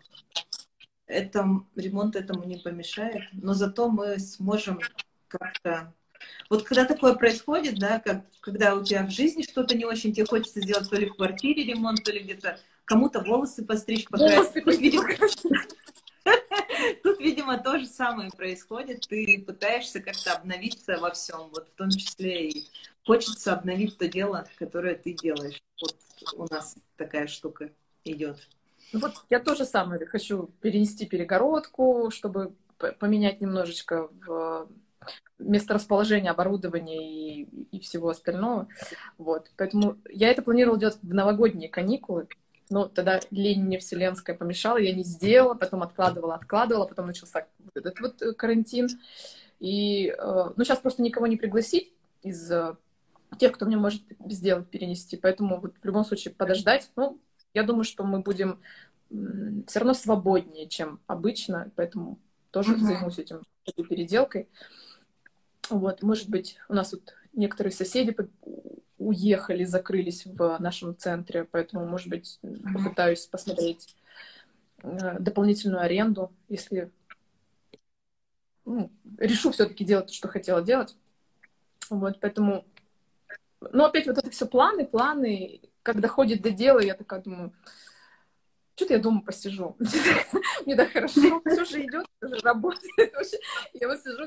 это, 1.07 1.45
ремонт 1.74 2.14
этому 2.14 2.45
не 2.45 2.59
помешает, 2.59 3.24
но 3.32 3.53
зато 3.53 3.88
мы 3.88 4.20
сможем 4.20 4.78
как-то... 5.26 5.93
Вот 6.49 6.62
когда 6.62 6.84
такое 6.84 7.14
происходит, 7.14 7.80
да, 7.80 7.99
как, 7.99 8.24
когда 8.43 8.76
у 8.76 8.84
тебя 8.84 9.05
в 9.05 9.11
жизни 9.11 9.43
что-то 9.43 9.76
не 9.76 9.84
очень, 9.84 10.12
тебе 10.12 10.24
хочется 10.24 10.61
сделать 10.61 10.88
то 10.88 10.97
ли 10.97 11.07
в 11.07 11.16
квартире 11.16 11.64
ремонт, 11.64 12.05
то 12.05 12.12
ли 12.12 12.20
где-то 12.20 12.61
кому-то 12.84 13.20
волосы 13.22 13.64
постричь, 13.64 14.07
покрасить. 14.07 14.64
Видимо, 14.78 15.09
тут, 17.03 17.20
видимо, 17.20 17.59
то 17.59 17.79
же 17.79 17.87
самое 17.87 18.31
происходит. 18.31 19.07
Ты 19.09 19.43
пытаешься 19.47 20.01
как-то 20.01 20.33
обновиться 20.33 20.99
во 20.99 21.11
всем, 21.11 21.49
вот 21.51 21.68
в 21.68 21.77
том 21.77 21.91
числе 21.91 22.51
и 22.51 22.66
хочется 23.05 23.53
обновить 23.53 23.99
то 23.99 24.09
дело, 24.09 24.47
которое 24.57 24.95
ты 24.95 25.12
делаешь. 25.12 25.62
Вот 25.81 25.97
у 26.35 26.53
нас 26.53 26.77
такая 26.97 27.27
штука 27.27 27.70
идет. 28.05 28.39
Ну 28.93 29.01
вот 29.01 29.14
я 29.31 29.41
тоже 29.41 29.64
самое 29.64 30.05
хочу 30.07 30.51
перенести 30.61 31.07
перегородку, 31.07 32.11
чтобы 32.11 32.55
поменять 32.99 33.41
немножечко 33.41 34.09
в 34.27 34.68
месторасположение 35.39 36.31
оборудования 36.31 37.43
и, 37.43 37.43
и 37.73 37.81
всего 37.81 38.11
остального. 38.11 38.68
Вот. 39.18 39.51
Поэтому 39.57 39.99
я 40.09 40.31
это 40.31 40.43
планировала 40.43 40.79
делать 40.79 40.99
в 41.03 41.12
новогодние 41.12 41.68
каникулы, 41.68 42.29
но 42.73 42.89
тогда 42.89 43.20
лень 43.31 43.62
мне 43.62 43.79
вселенская 43.79 44.35
помешала, 44.35 44.79
я 44.79 44.95
не 44.95 45.05
сделала, 45.05 45.55
потом 45.55 45.83
откладывала, 45.83 46.35
откладывала, 46.35 46.87
потом 46.87 47.07
начался 47.07 47.47
этот 47.75 48.01
вот 48.01 48.23
э, 48.23 48.33
карантин. 48.33 48.89
И, 49.61 50.09
э, 50.09 50.45
ну, 50.57 50.64
сейчас 50.64 50.79
просто 50.79 51.03
никого 51.03 51.27
не 51.27 51.37
пригласить 51.37 51.93
из 52.23 52.51
э, 52.51 52.75
тех, 53.39 53.53
кто 53.53 53.66
мне 53.66 53.77
может 53.77 54.03
сделать, 54.27 54.68
перенести. 54.68 55.16
Поэтому 55.16 55.61
вот 55.61 55.75
в 55.81 55.85
любом 55.85 56.05
случае 56.05 56.35
подождать. 56.35 56.91
Ну, 56.97 57.20
я 57.53 57.62
думаю, 57.62 57.85
что 57.85 58.05
мы 58.05 58.20
будем 58.20 58.61
все 59.66 59.79
равно 59.79 59.93
свободнее, 59.93 60.66
чем 60.66 60.99
обычно, 61.07 61.70
поэтому 61.77 62.18
тоже 62.51 62.75
uh-huh. 62.75 62.79
займусь 62.79 63.18
этим 63.18 63.43
этой 63.66 63.85
переделкой. 63.85 64.49
Вот, 65.68 66.03
может 66.03 66.31
быть, 66.31 66.57
у 66.70 66.75
нас 66.75 66.91
тут 66.91 67.14
некоторые 67.35 67.73
соседи 67.73 68.16
уехали, 69.07 69.65
закрылись 69.65 70.27
в 70.27 70.59
нашем 70.59 70.97
центре, 70.97 71.45
поэтому, 71.45 71.87
может 71.87 72.09
быть, 72.09 72.39
попытаюсь 72.75 73.27
посмотреть 73.27 73.97
э, 74.83 75.19
дополнительную 75.19 75.83
аренду, 75.83 76.33
если 76.49 76.91
ну, 78.65 78.91
решу 79.19 79.51
все-таки 79.53 79.85
делать 79.85 80.07
то, 80.07 80.13
что 80.13 80.29
хотела 80.29 80.63
делать. 80.63 80.97
Вот, 81.91 82.21
поэтому... 82.21 82.65
Но 83.61 83.85
опять 83.85 84.07
вот 84.07 84.19
это 84.19 84.31
все 84.31 84.47
планы, 84.47 84.87
планы. 84.87 85.61
Когда 85.83 86.09
ходит 86.09 86.43
до 86.43 86.51
дела, 86.51 86.81
я 86.81 86.95
такая 86.95 87.21
думаю, 87.21 87.53
что-то 88.75 88.95
я 88.95 89.01
дома 89.01 89.21
посижу. 89.21 89.77
Мне 90.67 90.77
так 90.77 90.93
хорошо, 90.93 91.41
все 91.45 91.65
же 91.65 91.85
идет, 91.85 92.07
все 92.17 92.29
же 92.29 92.41
работает. 92.41 93.13
Я 93.75 93.89
вот 93.89 94.01
сижу, 94.01 94.27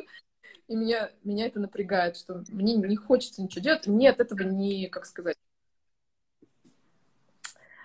и 0.68 0.76
меня, 0.76 1.12
меня 1.24 1.46
это 1.46 1.60
напрягает, 1.60 2.18
что 2.18 2.44
мне 2.50 2.76
не 2.76 2.96
хочется 2.96 3.42
ничего 3.42 3.62
делать. 3.62 3.88
Мне 3.88 4.10
от 4.10 4.20
этого 4.20 4.42
не, 4.44 4.88
как 4.88 5.06
сказать, 5.06 5.38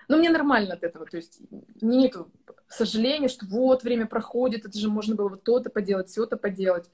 ну, 0.07 0.17
мне 0.17 0.29
нормально 0.29 0.73
от 0.73 0.83
этого, 0.83 1.05
то 1.05 1.15
есть 1.15 1.39
нету 1.79 2.29
сожаления, 2.67 3.29
что 3.29 3.45
вот 3.45 3.83
время 3.83 4.07
проходит, 4.07 4.65
это 4.65 4.77
же 4.77 4.89
можно 4.89 5.15
было 5.15 5.29
вот 5.29 5.43
то-то 5.43 5.69
поделать, 5.69 6.09
все-то 6.09 6.35
поделать. 6.35 6.89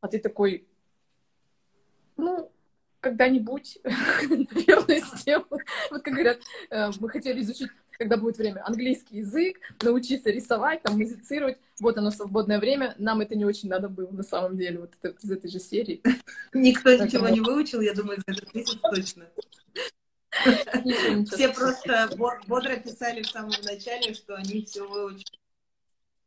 А 0.00 0.06
ты 0.06 0.20
такой, 0.20 0.68
ну, 2.16 2.52
когда-нибудь, 3.00 3.78
наверное, 3.84 5.00
сделаю. 5.00 5.46
Вот 5.90 6.02
как 6.02 6.14
говорят, 6.14 6.38
э, 6.70 6.90
мы 7.00 7.08
хотели 7.08 7.40
изучить 7.40 7.70
когда 8.00 8.16
будет 8.16 8.38
время, 8.38 8.66
английский 8.66 9.18
язык, 9.18 9.60
научиться 9.82 10.30
рисовать, 10.30 10.82
там, 10.82 10.96
музицировать. 10.96 11.58
Вот 11.80 11.98
оно, 11.98 12.10
свободное 12.10 12.58
время. 12.58 12.94
Нам 12.96 13.20
это 13.20 13.34
не 13.34 13.44
очень 13.44 13.68
надо 13.68 13.90
было, 13.90 14.10
на 14.10 14.22
самом 14.22 14.56
деле, 14.56 14.78
вот 14.78 14.94
это, 15.02 15.14
из 15.22 15.30
этой 15.30 15.50
же 15.50 15.60
серии. 15.60 16.02
Никто 16.54 16.94
ничего 16.94 17.28
не 17.28 17.40
выучил, 17.40 17.82
я 17.82 17.92
думаю, 17.92 18.22
за 18.26 18.32
этот 18.32 18.54
месяц 18.54 18.78
точно. 18.80 19.28
Все 21.26 21.50
просто 21.50 22.08
бодро 22.46 22.76
писали 22.76 23.20
в 23.20 23.26
самом 23.26 23.52
начале, 23.64 24.14
что 24.14 24.34
они 24.34 24.64
все 24.64 24.88
выучили. 24.88 25.38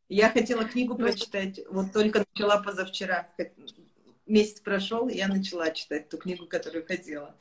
Я 0.08 0.30
хотела 0.30 0.64
книгу 0.66 0.94
ну, 0.96 1.06
прочитать, 1.06 1.58
вот 1.70 1.92
только 1.92 2.24
начала 2.32 2.62
позавчера. 2.62 3.26
Месяц 4.26 4.60
прошел, 4.60 5.08
я 5.08 5.26
начала 5.26 5.72
читать 5.72 6.08
ту 6.08 6.18
книгу, 6.18 6.46
которую 6.46 6.86
хотела 6.86 7.34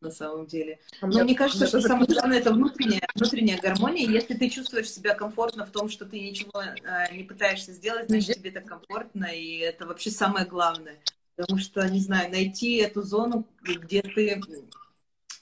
на 0.00 0.10
самом 0.10 0.46
деле. 0.46 0.78
А 1.00 1.06
Но 1.06 1.24
мне 1.24 1.34
кажется, 1.34 1.66
что 1.66 1.80
самое 1.80 2.06
главное 2.06 2.38
это 2.38 2.52
внутренняя, 2.52 3.06
внутренняя 3.14 3.60
гармония. 3.60 4.08
Если 4.08 4.34
ты 4.34 4.48
чувствуешь 4.50 4.90
себя 4.90 5.14
комфортно 5.14 5.64
в 5.64 5.70
том, 5.70 5.88
что 5.88 6.04
ты 6.04 6.20
ничего 6.20 6.62
э, 6.62 7.14
не 7.16 7.24
пытаешься 7.24 7.72
сделать, 7.72 8.08
значит 8.08 8.36
тебе 8.36 8.50
так 8.50 8.66
комфортно, 8.66 9.26
и 9.26 9.58
это 9.58 9.86
вообще 9.86 10.10
самое 10.10 10.46
главное. 10.46 10.98
Потому 11.36 11.58
что, 11.58 11.86
не 11.88 12.00
знаю, 12.00 12.30
найти 12.30 12.76
эту 12.76 13.02
зону, 13.02 13.46
где 13.62 14.02
ты 14.02 14.40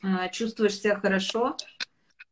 э, 0.02 0.30
чувствуешь 0.32 0.78
себя 0.78 0.98
хорошо, 0.98 1.56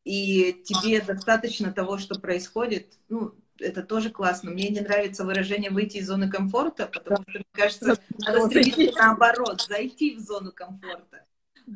и 0.04 0.62
тебе 0.64 1.00
достаточно 1.00 1.72
того, 1.72 1.98
что 1.98 2.18
происходит. 2.18 2.98
Ну, 3.08 3.34
это 3.58 3.82
тоже 3.82 4.10
классно. 4.10 4.50
Мне 4.50 4.68
не 4.68 4.80
нравится 4.80 5.24
выражение 5.24 5.70
«выйти 5.70 5.98
из 5.98 6.08
зоны 6.08 6.28
комфорта», 6.28 6.86
потому 6.86 7.22
что, 7.22 7.38
мне 7.38 7.44
кажется, 7.52 7.96
надо 8.18 8.46
стремиться 8.46 8.98
наоборот, 8.98 9.62
зайти 9.68 10.16
в 10.16 10.20
зону 10.20 10.52
комфорта. 10.52 11.24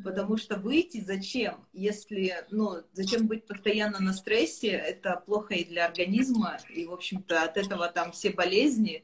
Потому 0.03 0.37
что 0.37 0.57
выйти 0.57 1.03
зачем, 1.05 1.65
если, 1.73 2.45
ну, 2.51 2.83
зачем 2.93 3.27
быть 3.27 3.45
постоянно 3.45 3.99
на 3.99 4.13
стрессе, 4.13 4.69
это 4.69 5.21
плохо 5.25 5.53
и 5.53 5.65
для 5.65 5.85
организма, 5.85 6.57
и, 6.73 6.85
в 6.85 6.93
общем-то, 6.93 7.43
от 7.43 7.57
этого 7.57 7.87
там 7.87 8.11
все 8.11 8.31
болезни. 8.31 9.03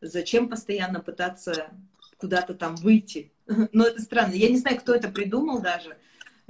Зачем 0.00 0.48
постоянно 0.48 1.00
пытаться 1.00 1.70
куда-то 2.18 2.54
там 2.54 2.76
выйти? 2.76 3.32
Но 3.72 3.86
это 3.86 4.00
странно. 4.02 4.34
Я 4.34 4.48
не 4.48 4.58
знаю, 4.58 4.78
кто 4.78 4.94
это 4.94 5.08
придумал 5.08 5.60
даже, 5.60 5.96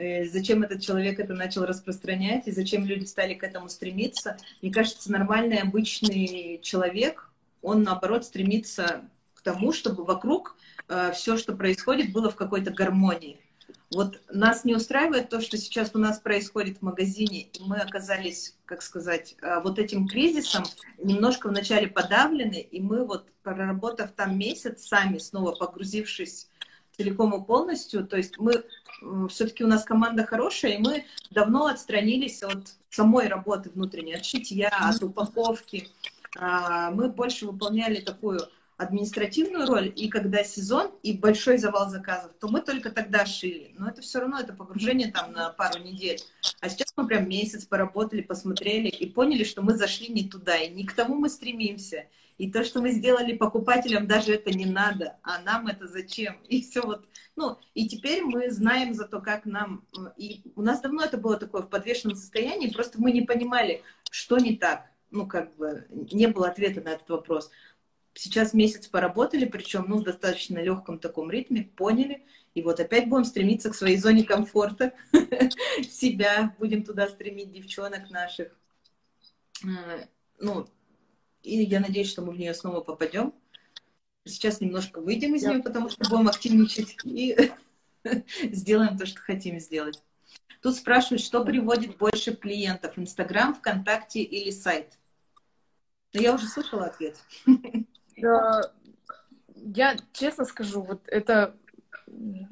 Э, 0.00 0.24
зачем 0.24 0.62
этот 0.62 0.80
человек 0.80 1.20
это 1.20 1.34
начал 1.34 1.66
распространять 1.66 2.48
и 2.48 2.52
зачем 2.52 2.86
люди 2.86 3.04
стали 3.04 3.34
к 3.34 3.44
этому 3.44 3.68
стремиться. 3.68 4.38
Мне 4.62 4.72
кажется, 4.72 5.12
нормальный, 5.12 5.58
обычный 5.58 6.58
человек, 6.62 7.30
он, 7.60 7.82
наоборот, 7.82 8.24
стремится 8.24 9.02
к 9.34 9.42
тому, 9.42 9.72
чтобы 9.72 10.04
вокруг 10.04 10.56
э, 10.88 11.12
все, 11.12 11.36
что 11.36 11.54
происходит, 11.54 12.12
было 12.12 12.30
в 12.30 12.36
какой-то 12.36 12.70
гармонии. 12.70 13.38
Вот 13.90 14.20
нас 14.30 14.64
не 14.64 14.74
устраивает 14.74 15.30
то, 15.30 15.40
что 15.40 15.56
сейчас 15.56 15.90
у 15.94 15.98
нас 15.98 16.20
происходит 16.20 16.78
в 16.78 16.82
магазине, 16.82 17.48
и 17.52 17.62
мы 17.64 17.78
оказались, 17.78 18.56
как 18.64 18.82
сказать, 18.82 19.34
э, 19.42 19.60
вот 19.60 19.80
этим 19.80 20.06
кризисом 20.06 20.64
немножко 20.98 21.48
вначале 21.48 21.88
подавлены, 21.88 22.60
и 22.60 22.80
мы 22.80 23.04
вот, 23.04 23.26
проработав 23.42 24.12
там 24.12 24.38
месяц 24.38 24.86
сами, 24.86 25.18
снова 25.18 25.52
погрузившись 25.56 26.48
целиком 26.96 27.34
и 27.34 27.44
полностью. 27.44 28.06
То 28.06 28.16
есть 28.16 28.38
мы 28.38 28.64
все-таки 29.28 29.64
у 29.64 29.66
нас 29.66 29.82
команда 29.84 30.24
хорошая, 30.24 30.72
и 30.72 30.78
мы 30.78 31.04
давно 31.30 31.66
отстранились 31.66 32.42
от 32.42 32.74
самой 32.90 33.26
работы 33.26 33.70
внутренней, 33.70 34.14
от 34.14 34.24
шитья, 34.24 34.68
от 34.68 35.02
упаковки. 35.02 35.88
А, 36.38 36.90
мы 36.90 37.08
больше 37.08 37.46
выполняли 37.46 38.00
такую 38.00 38.40
административную 38.80 39.66
роль, 39.66 39.92
и 39.94 40.08
когда 40.08 40.42
сезон 40.42 40.90
и 41.02 41.12
большой 41.12 41.58
завал 41.58 41.90
заказов, 41.90 42.32
то 42.40 42.48
мы 42.48 42.62
только 42.62 42.90
тогда 42.90 43.26
шили. 43.26 43.74
Но 43.78 43.88
это 43.88 44.00
все 44.00 44.20
равно, 44.20 44.40
это 44.40 44.54
погружение 44.54 45.12
там 45.12 45.32
на 45.32 45.50
пару 45.50 45.82
недель. 45.82 46.18
А 46.60 46.70
сейчас 46.70 46.94
мы 46.96 47.06
прям 47.06 47.28
месяц 47.28 47.66
поработали, 47.66 48.22
посмотрели 48.22 48.88
и 48.88 49.06
поняли, 49.06 49.44
что 49.44 49.60
мы 49.60 49.76
зашли 49.76 50.08
не 50.08 50.28
туда, 50.28 50.56
и 50.56 50.70
не 50.70 50.86
к 50.86 50.94
тому 50.94 51.16
мы 51.16 51.28
стремимся. 51.28 52.06
И 52.38 52.50
то, 52.50 52.64
что 52.64 52.80
мы 52.80 52.90
сделали 52.92 53.36
покупателям, 53.36 54.06
даже 54.06 54.32
это 54.32 54.50
не 54.50 54.64
надо, 54.64 55.18
а 55.22 55.42
нам 55.42 55.66
это 55.66 55.86
зачем? 55.86 56.38
И 56.48 56.62
все 56.62 56.80
вот, 56.80 57.04
ну, 57.36 57.58
и 57.74 57.86
теперь 57.86 58.22
мы 58.22 58.50
знаем 58.50 58.94
за 58.94 59.06
то, 59.06 59.20
как 59.20 59.44
нам, 59.44 59.84
и 60.16 60.40
у 60.56 60.62
нас 60.62 60.80
давно 60.80 61.04
это 61.04 61.18
было 61.18 61.36
такое 61.36 61.60
в 61.60 61.68
подвешенном 61.68 62.16
состоянии, 62.16 62.70
просто 62.70 62.98
мы 62.98 63.12
не 63.12 63.20
понимали, 63.20 63.82
что 64.10 64.38
не 64.38 64.56
так. 64.56 64.86
Ну, 65.10 65.26
как 65.26 65.56
бы, 65.56 65.86
не 65.90 66.28
было 66.28 66.48
ответа 66.48 66.80
на 66.80 66.90
этот 66.90 67.08
вопрос. 67.08 67.50
Сейчас 68.22 68.52
месяц 68.52 68.86
поработали, 68.86 69.46
причем, 69.46 69.86
ну, 69.88 69.96
в 69.96 70.02
достаточно 70.02 70.58
легком 70.58 70.98
таком 70.98 71.30
ритме, 71.30 71.70
поняли, 71.74 72.22
и 72.52 72.60
вот 72.60 72.78
опять 72.78 73.08
будем 73.08 73.24
стремиться 73.24 73.70
к 73.70 73.74
своей 73.74 73.96
зоне 73.96 74.24
комфорта, 74.24 74.92
себя 75.90 76.54
будем 76.58 76.84
туда 76.84 77.08
стремить, 77.08 77.50
девчонок 77.50 78.10
наших. 78.10 78.54
Э, 79.64 80.04
ну, 80.38 80.68
и 81.42 81.62
я 81.62 81.80
надеюсь, 81.80 82.10
что 82.10 82.20
мы 82.20 82.32
в 82.34 82.38
нее 82.38 82.52
снова 82.52 82.82
попадем. 82.82 83.32
Сейчас 84.26 84.60
немножко 84.60 85.00
выйдем 85.00 85.34
из 85.34 85.42
нее, 85.44 85.62
потому 85.62 85.88
что 85.88 86.06
будем 86.10 86.28
активничать 86.28 86.98
и 87.04 87.50
сделаем 88.52 88.98
то, 88.98 89.06
что 89.06 89.18
хотим 89.22 89.58
сделать. 89.60 90.02
Тут 90.60 90.76
спрашивают, 90.76 91.22
что 91.22 91.42
приводит 91.42 91.96
больше 91.96 92.36
клиентов, 92.36 92.98
Инстаграм, 92.98 93.54
ВКонтакте 93.54 94.20
или 94.20 94.50
сайт? 94.50 94.98
Но 96.12 96.20
я 96.20 96.34
уже 96.34 96.46
слышала 96.48 96.84
ответ. 96.84 97.16
Я 99.56 99.96
честно 100.12 100.44
скажу, 100.44 100.82
вот 100.82 101.02
это 101.06 101.54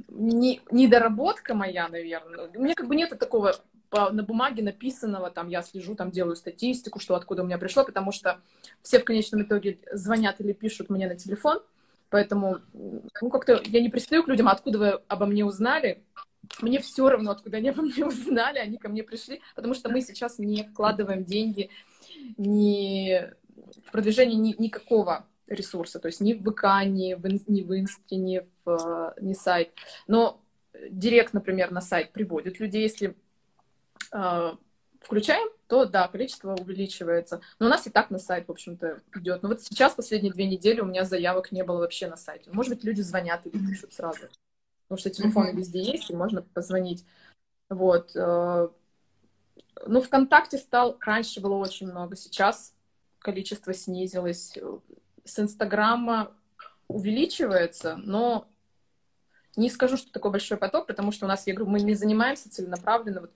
не, 0.08 0.60
недоработка 0.70 1.54
моя, 1.54 1.88
наверное. 1.88 2.50
У 2.54 2.62
меня 2.62 2.74
как 2.74 2.86
бы 2.86 2.96
нет 2.96 3.18
такого 3.18 3.54
по, 3.90 4.10
на 4.10 4.22
бумаге 4.22 4.62
написанного, 4.62 5.30
там 5.30 5.48
я 5.48 5.62
слежу, 5.62 5.94
там 5.94 6.10
делаю 6.10 6.36
статистику, 6.36 7.00
что 7.00 7.14
откуда 7.14 7.42
у 7.42 7.46
меня 7.46 7.58
пришло, 7.58 7.84
потому 7.84 8.12
что 8.12 8.40
все 8.82 8.98
в 8.98 9.04
конечном 9.04 9.42
итоге 9.42 9.78
звонят 9.92 10.40
или 10.40 10.52
пишут 10.52 10.90
мне 10.90 11.08
на 11.08 11.16
телефон, 11.16 11.60
поэтому, 12.10 12.58
ну, 12.72 13.30
как-то 13.30 13.60
я 13.64 13.80
не 13.80 13.88
пристаю 13.88 14.22
к 14.22 14.28
людям, 14.28 14.48
откуда 14.48 14.78
вы 14.78 14.88
обо 15.08 15.26
мне 15.26 15.44
узнали, 15.44 16.02
мне 16.60 16.80
все 16.80 17.08
равно, 17.08 17.30
откуда 17.30 17.58
они 17.58 17.70
обо 17.70 17.82
мне 17.82 18.04
узнали, 18.06 18.58
они 18.58 18.78
ко 18.78 18.88
мне 18.88 19.02
пришли, 19.02 19.40
потому 19.54 19.74
что 19.74 19.88
мы 19.88 20.02
сейчас 20.02 20.38
не 20.38 20.64
вкладываем 20.64 21.24
деньги 21.24 21.70
ни 22.36 23.22
в 23.86 23.90
продвижение 23.90 24.38
ни, 24.38 24.54
никакого 24.58 25.26
ресурса, 25.48 25.98
то 25.98 26.06
есть 26.06 26.20
ни 26.20 26.34
в 26.34 26.42
ВК, 26.42 26.86
ни 26.86 27.14
в, 27.14 27.26
ни 27.50 27.62
в 27.62 27.78
Инсте, 27.78 28.16
ни 28.16 28.46
в 28.64 29.14
ни 29.20 29.32
сайт. 29.34 29.72
Но 30.06 30.40
директ, 30.90 31.32
например, 31.32 31.70
на 31.70 31.80
сайт 31.80 32.12
приводит 32.12 32.60
людей, 32.60 32.82
если 32.82 33.16
э, 34.12 34.52
включаем, 35.00 35.48
то 35.66 35.84
да, 35.86 36.08
количество 36.08 36.54
увеличивается. 36.54 37.40
Но 37.58 37.66
у 37.66 37.68
нас 37.68 37.86
и 37.86 37.90
так 37.90 38.10
на 38.10 38.18
сайт, 38.18 38.48
в 38.48 38.50
общем-то, 38.50 39.02
идет. 39.16 39.42
Но 39.42 39.48
вот 39.48 39.62
сейчас, 39.62 39.94
последние 39.94 40.32
две 40.32 40.46
недели, 40.46 40.80
у 40.80 40.86
меня 40.86 41.04
заявок 41.04 41.52
не 41.52 41.64
было 41.64 41.78
вообще 41.78 42.08
на 42.08 42.16
сайте. 42.16 42.50
Может 42.50 42.74
быть, 42.74 42.84
люди 42.84 43.00
звонят 43.00 43.46
или 43.46 43.58
пишут 43.58 43.92
сразу. 43.92 44.20
Потому 44.86 44.98
что 44.98 45.10
телефоны 45.10 45.50
mm-hmm. 45.50 45.56
везде 45.56 45.82
есть, 45.82 46.10
и 46.10 46.16
можно 46.16 46.42
позвонить. 46.42 47.04
Вот. 47.68 48.12
Э, 48.14 48.68
ну, 49.86 50.00
ВКонтакте 50.00 50.58
стал, 50.58 50.96
раньше 51.00 51.40
было 51.40 51.54
очень 51.54 51.90
много, 51.90 52.16
сейчас 52.16 52.74
количество 53.18 53.74
снизилось. 53.74 54.56
С 55.28 55.38
Инстаграма 55.38 56.32
увеличивается, 56.88 57.96
но 57.96 58.48
не 59.56 59.70
скажу, 59.70 59.96
что 59.96 60.12
такой 60.12 60.30
большой 60.30 60.56
поток, 60.56 60.86
потому 60.86 61.12
что 61.12 61.26
у 61.26 61.28
нас, 61.28 61.46
я 61.46 61.54
говорю, 61.54 61.70
мы 61.70 61.80
не 61.80 61.94
занимаемся 61.94 62.50
целенаправленно. 62.50 63.22
Вот 63.22 63.32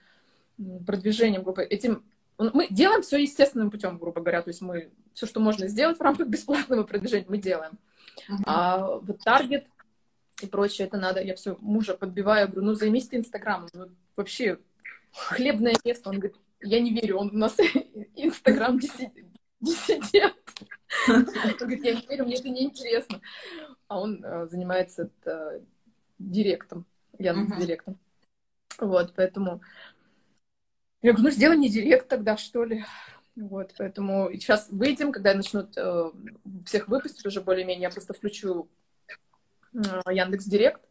продвижением 0.86 1.42
группы. 1.42 1.62
Этим 1.62 2.04
мы 2.38 2.66
делаем 2.70 3.02
все 3.02 3.18
естественным 3.18 3.70
путем, 3.70 3.98
грубо 3.98 4.20
говоря. 4.20 4.42
То 4.42 4.48
есть 4.48 4.62
мы 4.62 4.90
все, 5.14 5.26
что 5.26 5.40
можно 5.40 5.68
сделать 5.68 5.98
в 5.98 6.02
рамках 6.02 6.28
бесплатного 6.28 6.82
продвижения, 6.82 7.26
мы 7.28 7.38
делаем. 7.38 7.78
Uh-huh. 8.28 8.42
А 8.46 8.86
вот 8.98 9.18
таргет 9.22 9.66
и 10.40 10.46
прочее, 10.46 10.86
это 10.88 10.96
надо. 10.96 11.22
Я 11.22 11.34
все 11.34 11.56
мужа 11.60 11.94
подбиваю, 11.94 12.48
говорю, 12.48 12.66
ну 12.66 12.74
займись 12.74 13.08
ты 13.08 13.16
Инстаграмом. 13.16 13.68
Ну, 13.72 13.88
вообще 14.16 14.58
хлебное 15.12 15.74
место. 15.84 16.08
Он 16.08 16.16
говорит, 16.16 16.36
я 16.60 16.80
не 16.80 16.92
верю, 16.92 17.18
он 17.18 17.30
у 17.32 17.38
нас 17.38 17.56
Инстаграм 18.16 18.78
диссидент. 18.78 20.34
Он 21.08 21.24
говорит, 21.58 21.84
я 21.84 21.94
не 21.94 22.06
верю, 22.06 22.24
мне 22.24 22.36
это 22.36 22.48
неинтересно. 22.48 23.20
А 23.88 24.00
он 24.00 24.24
э, 24.24 24.46
занимается 24.46 25.10
это, 25.20 25.62
директом, 26.18 26.86
Яндекс 27.18 27.60
директом. 27.60 27.98
Вот, 28.78 29.12
поэтому 29.14 29.60
я 31.02 31.12
говорю, 31.12 31.24
ну 31.24 31.30
сделай 31.30 31.56
не 31.56 31.68
директ 31.68 32.08
тогда, 32.08 32.36
что 32.36 32.64
ли. 32.64 32.84
Вот, 33.34 33.74
поэтому 33.78 34.30
сейчас 34.32 34.68
выйдем, 34.70 35.10
когда 35.10 35.34
начнут 35.34 35.76
э, 35.76 36.10
всех 36.66 36.88
выпустить 36.88 37.24
уже 37.24 37.40
более-менее, 37.40 37.84
я 37.84 37.90
просто 37.90 38.12
включу 38.12 38.68
э, 39.72 39.78
Яндекс 40.12 40.44
Директ. 40.44 40.82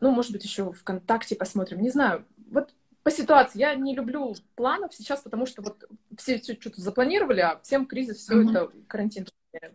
Ну, 0.00 0.12
может 0.12 0.30
быть, 0.30 0.44
еще 0.44 0.72
ВКонтакте 0.72 1.34
посмотрим, 1.34 1.82
не 1.82 1.90
знаю. 1.90 2.24
Вот 2.50 2.72
по 3.08 3.14
ситуации. 3.14 3.60
Я 3.60 3.74
не 3.74 3.94
люблю 3.94 4.36
планов 4.54 4.92
сейчас, 4.94 5.22
потому 5.22 5.46
что 5.46 5.62
вот 5.62 5.82
все, 6.18 6.38
все 6.38 6.52
что-то 6.60 6.82
запланировали, 6.82 7.40
а 7.40 7.58
всем 7.62 7.86
кризис, 7.86 8.18
все 8.18 8.34
mm-hmm. 8.34 8.50
это 8.50 8.70
карантин 8.86 9.26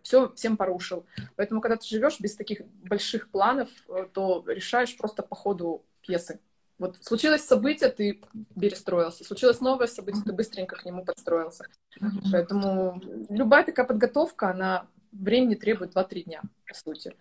все 0.04 0.32
всем 0.36 0.56
порушил. 0.56 1.04
Поэтому, 1.34 1.60
когда 1.60 1.76
ты 1.76 1.84
живешь 1.84 2.20
без 2.20 2.36
таких 2.36 2.64
больших 2.88 3.28
планов, 3.30 3.68
э, 3.88 4.06
то 4.12 4.44
решаешь 4.46 4.96
просто 4.96 5.24
по 5.24 5.34
ходу 5.34 5.84
пьесы. 6.00 6.38
Вот 6.78 6.96
случилось 7.02 7.44
событие, 7.44 7.90
ты 7.90 8.20
перестроился. 8.54 9.24
Случилось 9.24 9.60
новое 9.60 9.88
событие, 9.88 10.22
ты 10.22 10.32
быстренько 10.32 10.76
к 10.76 10.84
нему 10.84 11.04
подстроился. 11.04 11.66
Mm-hmm. 12.00 12.28
Поэтому 12.30 13.02
любая 13.30 13.64
такая 13.64 13.84
подготовка, 13.84 14.50
она 14.50 14.86
времени 15.10 15.56
требует 15.56 15.96
2-3 15.96 16.22
дня, 16.22 16.42
по 16.68 16.74
сути. 16.74 17.16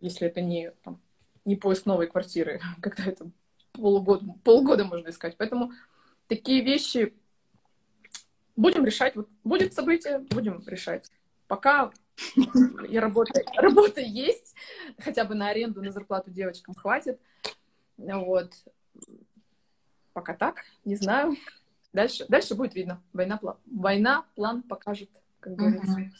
Если 0.00 0.26
это 0.26 0.42
не, 0.42 0.72
там, 0.84 1.00
не 1.46 1.56
поиск 1.56 1.86
новой 1.86 2.08
квартиры, 2.08 2.60
когда 2.82 3.04
это 3.06 3.30
полгода, 3.76 4.24
полгода 4.44 4.84
можно 4.84 5.08
искать. 5.08 5.36
Поэтому 5.36 5.72
такие 6.26 6.62
вещи 6.62 7.14
будем 8.56 8.84
решать. 8.84 9.14
Вот 9.16 9.28
будет 9.44 9.74
событие, 9.74 10.18
будем 10.30 10.62
решать. 10.66 11.10
Пока 11.46 11.92
и 12.88 12.98
работа, 12.98 13.42
работа 13.56 14.00
есть, 14.00 14.54
хотя 14.98 15.24
бы 15.24 15.34
на 15.34 15.48
аренду, 15.48 15.82
на 15.82 15.92
зарплату 15.92 16.30
девочкам 16.30 16.74
хватит. 16.74 17.20
Вот. 17.96 18.52
Пока 20.12 20.34
так, 20.34 20.64
не 20.84 20.96
знаю. 20.96 21.36
Дальше, 21.92 22.26
дальше 22.28 22.54
будет 22.54 22.74
видно. 22.74 23.02
Война, 23.12 23.36
план, 23.36 23.56
война 23.66 24.24
план 24.34 24.62
покажет, 24.62 25.10
как 25.40 25.54
говорится. 25.54 26.10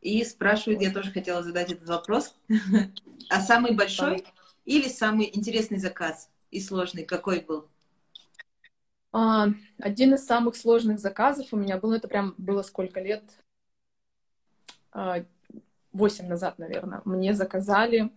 И 0.00 0.22
спрашивают, 0.24 0.82
я 0.82 0.92
тоже 0.92 1.10
хотела 1.10 1.42
задать 1.42 1.72
этот 1.72 1.88
вопрос. 1.88 2.34
А 3.28 3.40
самый 3.40 3.74
большой 3.74 4.24
или 4.66 4.86
самый 4.86 5.28
интересный 5.34 5.78
заказ 5.78 6.30
и 6.56 6.60
сложный 6.60 7.04
какой 7.04 7.40
был? 7.40 7.68
А, 9.12 9.48
один 9.78 10.14
из 10.14 10.24
самых 10.24 10.56
сложных 10.56 10.98
заказов 10.98 11.48
у 11.52 11.56
меня 11.56 11.78
был, 11.78 11.92
это 11.92 12.08
прям 12.08 12.34
было 12.38 12.62
сколько 12.62 13.00
лет? 13.00 13.22
А, 14.90 15.24
восемь 15.92 16.28
назад, 16.28 16.58
наверное. 16.58 17.02
Мне 17.04 17.34
заказали 17.34 18.10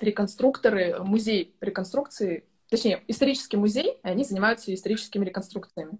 реконструкторы, 0.00 1.02
музей 1.02 1.54
реконструкции, 1.60 2.44
точнее, 2.68 3.02
исторический 3.08 3.58
музей, 3.58 3.98
и 4.02 4.08
они 4.08 4.24
занимаются 4.24 4.72
историческими 4.72 5.24
реконструкциями. 5.24 5.98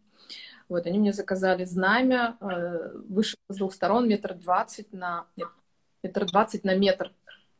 Вот, 0.68 0.86
они 0.86 0.98
мне 0.98 1.12
заказали 1.12 1.64
знамя, 1.64 2.38
э, 2.40 2.92
выше 3.08 3.36
с 3.48 3.56
двух 3.56 3.74
сторон, 3.74 4.08
метр 4.08 4.34
двадцать 4.34 4.92
на... 4.92 5.26
Нет, 5.36 5.48
метр 6.02 6.26
двадцать 6.26 6.64
на 6.64 6.74
метр. 6.76 7.12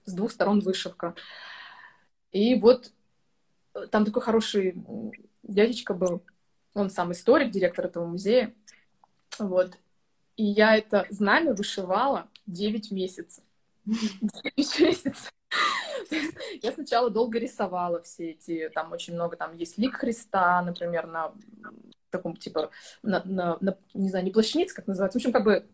С 0.05 0.15
двух 0.15 0.31
сторон 0.31 0.61
вышивка. 0.61 1.15
И 2.31 2.55
вот 2.55 2.93
там 3.89 4.05
такой 4.05 4.23
хороший 4.23 4.75
дядечка 5.43 5.95
был, 5.95 6.23
он 6.75 6.91
сам 6.91 7.13
историк, 7.13 7.51
директор 7.51 7.87
этого 7.87 8.07
музея. 8.07 8.55
Вот. 9.39 9.77
И 10.37 10.45
я 10.45 10.77
это 10.77 11.07
знамя 11.11 11.55
вышивала 11.55 12.29
9 12.47 12.91
месяцев. 12.91 13.45
9 13.85 14.81
месяцев. 14.81 15.33
Я 16.63 16.73
сначала 16.73 17.11
долго 17.11 17.39
рисовала 17.39 18.03
все 18.03 18.31
эти, 18.31 18.71
там 18.75 18.93
очень 18.93 19.15
много, 19.15 19.37
там 19.37 19.57
есть 19.57 19.79
лик 19.79 19.97
Христа, 19.97 20.63
например, 20.63 21.07
на 21.07 21.33
таком, 22.11 22.37
типа, 22.37 22.71
на, 23.03 23.23
на, 23.25 23.59
на 23.61 23.77
не 23.95 24.09
знаю, 24.09 24.25
не 24.25 24.31
плащаниц, 24.31 24.73
как 24.73 24.87
называется, 24.87 25.19
в 25.19 25.21
общем, 25.21 25.33
как 25.33 25.45
бы 25.45 25.67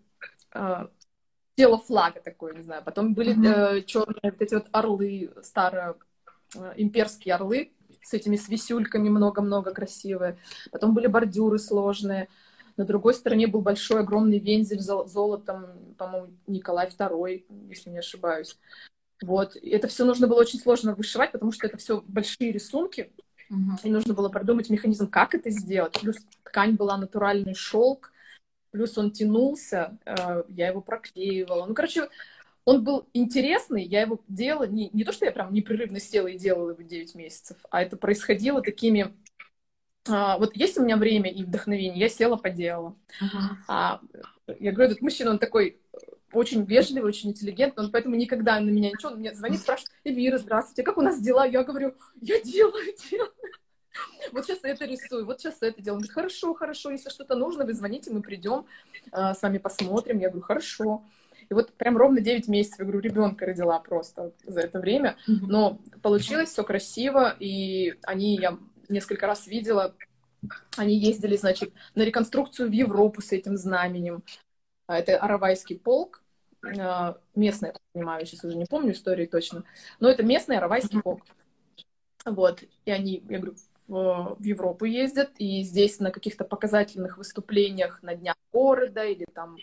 э, 0.54 0.88
тело 1.54 1.78
флага 1.78 2.20
такое, 2.20 2.54
не 2.54 2.62
знаю. 2.62 2.82
Потом 2.84 3.14
были 3.14 3.32
э, 3.32 3.82
черные 3.82 4.32
вот 4.32 4.42
эти 4.42 4.54
вот 4.54 4.68
орлы, 4.72 5.32
старые 5.42 5.96
э, 6.54 6.74
имперские 6.76 7.34
орлы 7.34 7.72
с 8.06 8.12
этими 8.14 8.36
свисюльками 8.36 9.08
много-много 9.08 9.72
красивые. 9.72 10.38
Потом 10.70 10.94
были 10.94 11.08
бордюры 11.08 11.58
сложные. 11.58 12.28
На 12.76 12.84
другой 12.84 13.14
стороне 13.14 13.48
был 13.48 13.62
большой, 13.62 14.00
огромный 14.00 14.38
вензель 14.38 14.80
золотом, 14.80 15.94
по-моему, 15.98 16.28
Николай 16.46 16.88
II, 16.88 17.44
если 17.68 17.90
не 17.90 17.98
ошибаюсь. 17.98 18.58
Вот. 19.22 19.56
И 19.56 19.70
это 19.70 19.88
все 19.88 20.04
нужно 20.04 20.28
было 20.28 20.40
очень 20.40 20.60
сложно 20.60 20.94
вышивать, 20.94 21.32
потому 21.32 21.50
что 21.50 21.66
это 21.66 21.78
все 21.78 22.02
большие 22.06 22.52
рисунки, 22.52 23.10
uh-huh. 23.50 23.80
и 23.82 23.90
нужно 23.90 24.14
было 24.14 24.28
продумать 24.28 24.70
механизм, 24.70 25.08
как 25.08 25.34
это 25.34 25.50
сделать. 25.50 25.98
Плюс 26.00 26.16
ткань 26.44 26.76
была 26.76 26.96
натуральный 26.98 27.54
шелк, 27.54 28.12
плюс 28.70 28.96
он 28.98 29.10
тянулся, 29.10 29.98
э, 30.04 30.44
я 30.48 30.68
его 30.68 30.80
проклеивала. 30.80 31.66
Ну, 31.66 31.74
короче, 31.74 32.08
он 32.66 32.82
был 32.84 33.08
интересный, 33.14 33.84
я 33.84 34.02
его 34.02 34.20
делала, 34.28 34.64
не, 34.64 34.90
не 34.92 35.04
то, 35.04 35.12
что 35.12 35.24
я 35.24 35.32
прям 35.32 35.52
непрерывно 35.54 36.00
села 36.00 36.26
и 36.26 36.36
делала 36.36 36.70
его 36.70 36.82
9 36.82 37.14
месяцев, 37.14 37.56
а 37.70 37.80
это 37.80 37.96
происходило 37.96 38.60
такими 38.60 39.14
а, 40.08 40.38
вот 40.38 40.54
есть 40.56 40.76
у 40.78 40.84
меня 40.84 40.96
время 40.96 41.30
и 41.30 41.42
вдохновение, 41.44 41.98
я 41.98 42.08
села, 42.08 42.36
поделала. 42.36 42.96
Uh-huh. 43.20 43.54
А, 43.66 44.00
я 44.60 44.72
говорю, 44.72 44.90
этот 44.90 45.02
мужчина, 45.02 45.30
он 45.30 45.38
такой 45.38 45.80
очень 46.32 46.64
вежливый, 46.64 47.08
очень 47.08 47.30
интеллигентный, 47.30 47.84
он 47.84 47.90
поэтому 47.90 48.14
никогда 48.14 48.60
на 48.60 48.70
меня 48.70 48.90
ничего, 48.90 49.12
он 49.12 49.18
мне 49.18 49.34
звонит, 49.34 49.60
спрашивает, 49.60 49.90
Эльвира, 50.04 50.38
здравствуйте, 50.38 50.82
как 50.82 50.98
у 50.98 51.02
нас 51.02 51.20
дела? 51.20 51.46
Я 51.46 51.64
говорю, 51.64 51.94
я 52.20 52.40
делаю, 52.40 52.94
делаю. 53.10 53.32
Вот 54.32 54.44
сейчас 54.44 54.58
это 54.62 54.84
рисую, 54.84 55.24
вот 55.24 55.40
сейчас 55.40 55.56
это 55.60 55.80
делаю. 55.80 55.96
Он 55.96 56.02
говорит, 56.02 56.14
хорошо, 56.14 56.54
хорошо, 56.54 56.90
если 56.90 57.08
что-то 57.10 57.34
нужно, 57.34 57.64
вы 57.64 57.72
звоните, 57.72 58.10
мы 58.10 58.22
придем, 58.22 58.66
а, 59.10 59.34
с 59.34 59.42
вами 59.42 59.58
посмотрим. 59.58 60.18
Я 60.18 60.28
говорю, 60.28 60.44
хорошо. 60.44 61.02
И 61.48 61.54
вот 61.54 61.72
прям 61.74 61.96
ровно 61.96 62.20
9 62.20 62.48
месяцев, 62.48 62.78
я 62.80 62.84
говорю, 62.84 63.00
ребенка 63.00 63.46
родила 63.46 63.78
просто 63.78 64.32
за 64.44 64.60
это 64.60 64.80
время. 64.80 65.16
Но 65.26 65.80
получилось 66.02 66.50
все 66.50 66.64
красиво, 66.64 67.34
и 67.38 67.94
они, 68.02 68.36
я 68.36 68.58
несколько 68.88 69.26
раз 69.26 69.46
видела, 69.46 69.94
они 70.76 70.98
ездили, 70.98 71.36
значит, 71.36 71.72
на 71.94 72.02
реконструкцию 72.02 72.68
в 72.68 72.72
Европу 72.72 73.20
с 73.20 73.32
этим 73.32 73.56
знаменем. 73.56 74.22
А, 74.86 74.98
это 74.98 75.18
Аравайский 75.18 75.78
полк, 75.78 76.22
а, 76.78 77.18
местный, 77.34 77.70
я 77.70 77.74
понимаю, 77.92 78.26
сейчас 78.26 78.44
уже 78.44 78.56
не 78.56 78.66
помню 78.66 78.92
истории 78.92 79.26
точно, 79.26 79.64
но 80.00 80.08
это 80.08 80.22
местный 80.22 80.58
Аравайский 80.58 81.00
полк. 81.02 81.22
Вот, 82.24 82.62
и 82.84 82.90
они, 82.90 83.22
я 83.28 83.38
говорю, 83.38 83.56
в, 83.86 84.36
в 84.38 84.42
Европу 84.42 84.84
ездят, 84.84 85.30
и 85.38 85.62
здесь 85.62 86.00
на 86.00 86.10
каких-то 86.10 86.44
показательных 86.44 87.18
выступлениях 87.18 88.02
на 88.02 88.14
Днях 88.14 88.36
города 88.52 89.04
или 89.04 89.26
там 89.32 89.56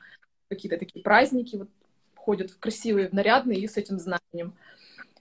какие-то 0.56 0.78
такие 0.78 1.04
праздники 1.04 1.56
вот, 1.56 1.70
ходят 2.16 2.52
в 2.52 2.60
красивые, 2.60 3.10
нарядные 3.12 3.60
и 3.60 3.68
с 3.68 3.78
этим 3.78 4.00
знаменем. 4.00 4.56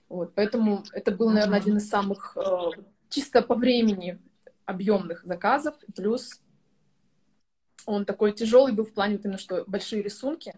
Вот, 0.09 0.33
поэтому 0.35 0.83
это 0.93 1.11
был, 1.11 1.29
наверное, 1.29 1.59
один 1.59 1.77
из 1.77 1.89
самых 1.89 2.37
э, 2.37 2.81
чисто 3.09 3.41
по 3.41 3.55
времени 3.55 4.19
объемных 4.65 5.23
заказов, 5.23 5.75
плюс 5.95 6.41
он 7.85 8.05
такой 8.05 8.31
тяжелый 8.31 8.73
был 8.73 8.85
в 8.85 8.93
плане 8.93 9.17
вот 9.17 9.25
именно, 9.25 9.37
что 9.37 9.63
большие 9.67 10.01
рисунки. 10.01 10.55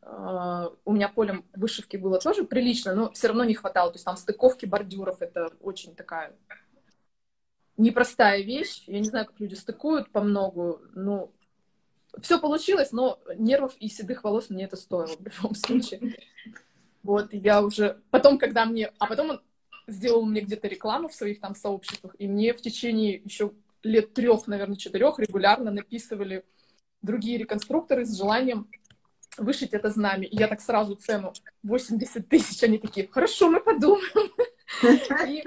Uh, 0.00 0.74
у 0.86 0.92
меня 0.92 1.10
полем 1.10 1.44
вышивки 1.54 1.98
было 1.98 2.18
тоже 2.18 2.44
прилично, 2.44 2.94
но 2.94 3.12
все 3.12 3.28
равно 3.28 3.44
не 3.44 3.54
хватало. 3.54 3.90
То 3.90 3.96
есть 3.96 4.06
там 4.06 4.16
стыковки 4.16 4.64
бордюров, 4.64 5.20
это 5.20 5.50
очень 5.60 5.94
такая 5.94 6.34
непростая 7.76 8.42
вещь. 8.42 8.84
Я 8.86 8.98
не 9.00 9.04
знаю, 9.04 9.26
как 9.26 9.38
люди 9.38 9.54
стыкуют 9.54 10.10
по 10.10 10.20
многу. 10.20 10.80
Ну, 10.94 11.32
все 12.22 12.38
получилось, 12.40 12.92
но 12.92 13.18
нервов 13.36 13.74
и 13.78 13.88
седых 13.88 14.24
волос 14.24 14.50
мне 14.50 14.64
это 14.64 14.76
стоило 14.76 15.16
в 15.16 15.24
любом 15.24 15.54
случае. 15.54 16.16
Вот, 17.02 17.32
я 17.32 17.62
уже... 17.62 18.00
Потом, 18.10 18.38
когда 18.38 18.64
мне... 18.64 18.92
А 18.98 19.06
потом 19.06 19.30
он 19.30 19.42
сделал 19.86 20.24
мне 20.24 20.40
где-то 20.40 20.68
рекламу 20.68 21.08
в 21.08 21.14
своих 21.14 21.40
там 21.40 21.54
сообществах, 21.54 22.14
и 22.18 22.28
мне 22.28 22.52
в 22.52 22.60
течение 22.60 23.14
еще 23.24 23.52
лет 23.82 24.12
трех, 24.12 24.46
наверное, 24.46 24.76
четырех 24.76 25.18
регулярно 25.18 25.70
написывали 25.70 26.44
другие 27.00 27.38
реконструкторы 27.38 28.04
с 28.04 28.16
желанием 28.16 28.68
вышить 29.36 29.72
это 29.72 29.90
знамя. 29.90 30.26
И 30.26 30.36
я 30.36 30.48
так 30.48 30.60
сразу 30.60 30.96
цену 30.96 31.32
80 31.62 32.28
тысяч, 32.28 32.62
они 32.62 32.78
такие, 32.78 33.08
хорошо, 33.08 33.48
мы 33.50 33.60
подумаем. 33.60 34.32
И 35.28 35.44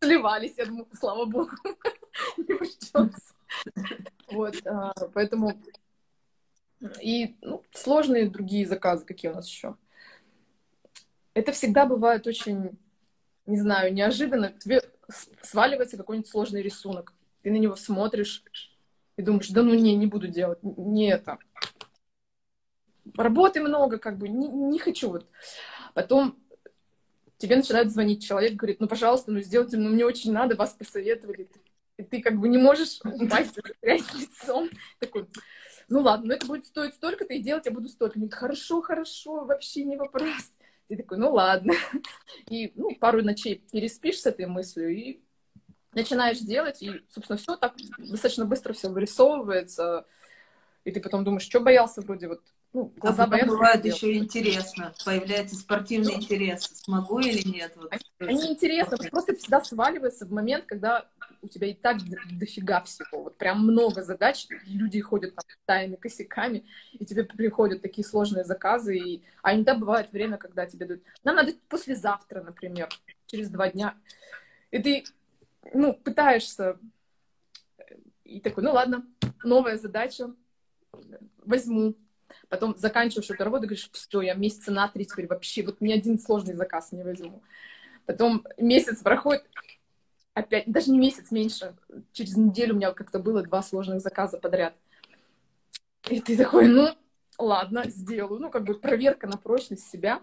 сливались, 0.00 0.54
я 0.56 0.66
думаю, 0.66 0.86
слава 0.98 1.24
богу, 1.24 1.50
не 2.36 2.54
учтется. 2.54 3.34
Вот, 4.30 4.54
а, 4.66 4.92
поэтому 5.14 5.60
и 7.02 7.36
ну, 7.42 7.62
сложные 7.72 8.28
другие 8.28 8.66
заказы, 8.66 9.04
какие 9.04 9.30
у 9.30 9.34
нас 9.34 9.48
еще. 9.48 9.76
Это 11.34 11.52
всегда 11.52 11.86
бывает 11.86 12.26
очень 12.26 12.78
не 13.48 13.56
знаю, 13.56 13.94
неожиданно 13.94 14.52
тебе 14.52 14.82
сваливается 15.42 15.96
какой-нибудь 15.96 16.28
сложный 16.28 16.60
рисунок. 16.60 17.14
Ты 17.42 17.50
на 17.50 17.56
него 17.56 17.76
смотришь 17.76 18.44
и 19.16 19.22
думаешь, 19.22 19.48
да 19.48 19.62
ну 19.62 19.72
не, 19.72 19.96
не 19.96 20.06
буду 20.06 20.28
делать, 20.28 20.58
не 20.62 21.10
это. 21.10 21.38
Работы 23.16 23.62
много, 23.62 23.98
как 23.98 24.18
бы, 24.18 24.28
не, 24.28 24.48
не 24.48 24.78
хочу 24.78 25.08
вот. 25.08 25.26
Потом 25.94 26.38
тебе 27.38 27.56
начинает 27.56 27.90
звонить 27.90 28.22
человек, 28.22 28.52
говорит, 28.52 28.80
ну, 28.80 28.86
пожалуйста, 28.86 29.32
ну, 29.32 29.40
сделайте, 29.40 29.78
ну, 29.78 29.88
мне 29.88 30.04
очень 30.04 30.30
надо, 30.30 30.54
вас 30.54 30.74
посоветовали. 30.74 31.48
И 31.98 32.04
ты 32.04 32.22
как 32.22 32.38
бы 32.38 32.48
не 32.48 32.58
можешь 32.58 33.00
упасть 33.04 33.58
лицом. 33.82 34.70
Такой, 35.00 35.26
ну, 35.88 36.00
ладно, 36.00 36.28
ну, 36.28 36.34
это 36.34 36.46
будет 36.46 36.64
стоить 36.64 36.94
столько-то, 36.94 37.34
и 37.34 37.42
делать 37.42 37.66
я 37.66 37.72
буду 37.72 37.88
столько. 37.88 38.18
Говорит, 38.18 38.34
хорошо, 38.34 38.80
хорошо, 38.80 39.44
вообще 39.44 39.84
не 39.84 39.96
вопрос. 39.96 40.52
Ты 40.88 40.96
такой, 40.96 41.18
ну 41.18 41.32
ладно. 41.32 41.74
И 42.48 42.72
ну, 42.76 42.94
пару 42.94 43.22
ночей 43.22 43.62
переспишь 43.72 44.20
с 44.20 44.26
этой 44.26 44.46
мыслью 44.46 44.88
и 44.88 45.20
начинаешь 45.92 46.38
делать, 46.38 46.82
и, 46.82 47.02
собственно, 47.10 47.36
все 47.36 47.56
так 47.56 47.74
достаточно 47.98 48.44
быстро 48.44 48.72
все 48.72 48.88
вырисовывается. 48.88 50.06
И 50.84 50.92
ты 50.92 51.00
потом 51.00 51.24
думаешь, 51.24 51.42
что 51.42 51.60
боялся 51.60 52.00
вроде 52.00 52.28
вот 52.28 52.42
ну, 52.74 52.92
а 53.00 53.26
боятся. 53.26 53.46
бывает 53.46 53.84
еще 53.84 54.14
интересно, 54.16 54.92
появляется 55.04 55.56
спортивный 55.56 56.12
ну, 56.12 56.22
интерес, 56.22 56.64
смогу 56.64 57.18
или 57.18 57.46
нет. 57.48 57.72
Вот. 57.76 57.90
Они, 57.90 58.02
они 58.30 58.52
интересно, 58.52 58.98
просто 59.10 59.34
всегда 59.34 59.62
сваливается 59.62 60.26
в 60.26 60.32
момент, 60.32 60.66
когда 60.66 61.06
у 61.40 61.48
тебя 61.48 61.68
и 61.68 61.74
так 61.74 61.98
дофига 62.38 62.82
всего, 62.82 63.24
вот 63.24 63.38
прям 63.38 63.62
много 63.62 64.02
задач, 64.02 64.46
люди 64.66 65.00
ходят 65.00 65.34
там 65.34 65.44
тайными 65.64 65.96
косяками, 65.96 66.66
и 66.92 67.04
тебе 67.06 67.24
приходят 67.24 67.80
такие 67.80 68.06
сложные 68.06 68.44
заказы, 68.44 68.96
и... 68.98 69.22
а 69.42 69.54
иногда 69.54 69.74
бывает 69.74 70.12
время, 70.12 70.36
когда 70.36 70.66
тебе 70.66 70.86
дают, 70.86 71.02
нам 71.24 71.36
надо 71.36 71.54
послезавтра, 71.68 72.42
например, 72.42 72.88
через 73.26 73.50
два 73.50 73.70
дня, 73.70 73.96
и 74.70 74.78
ты, 74.82 75.04
ну, 75.72 75.94
пытаешься, 75.94 76.78
и 78.24 78.40
такой, 78.40 78.64
ну 78.64 78.72
ладно, 78.72 79.06
новая 79.42 79.78
задача, 79.78 80.34
возьму, 81.44 81.94
потом 82.48 82.76
заканчиваешь 82.76 83.30
эту 83.30 83.44
работу, 83.44 83.62
говоришь, 83.62 83.90
все, 83.92 84.20
я 84.20 84.34
месяца 84.34 84.70
на 84.70 84.88
три 84.88 85.06
теперь 85.06 85.26
вообще, 85.26 85.62
вот 85.62 85.80
ни 85.80 85.92
один 85.92 86.18
сложный 86.18 86.54
заказ 86.54 86.92
не 86.92 87.02
возьму. 87.02 87.42
Потом 88.06 88.46
месяц 88.56 89.02
проходит, 89.02 89.44
опять, 90.34 90.64
даже 90.66 90.90
не 90.90 90.98
месяц, 90.98 91.30
меньше, 91.30 91.76
через 92.12 92.36
неделю 92.36 92.74
у 92.74 92.76
меня 92.76 92.92
как-то 92.92 93.18
было 93.18 93.42
два 93.42 93.62
сложных 93.62 94.00
заказа 94.00 94.38
подряд. 94.38 94.74
И 96.08 96.20
ты 96.20 96.36
такой, 96.36 96.68
ну, 96.68 96.88
ладно, 97.38 97.84
сделаю. 97.88 98.40
Ну, 98.40 98.50
как 98.50 98.64
бы 98.64 98.74
проверка 98.74 99.26
на 99.26 99.36
прочность 99.36 99.90
себя. 99.90 100.22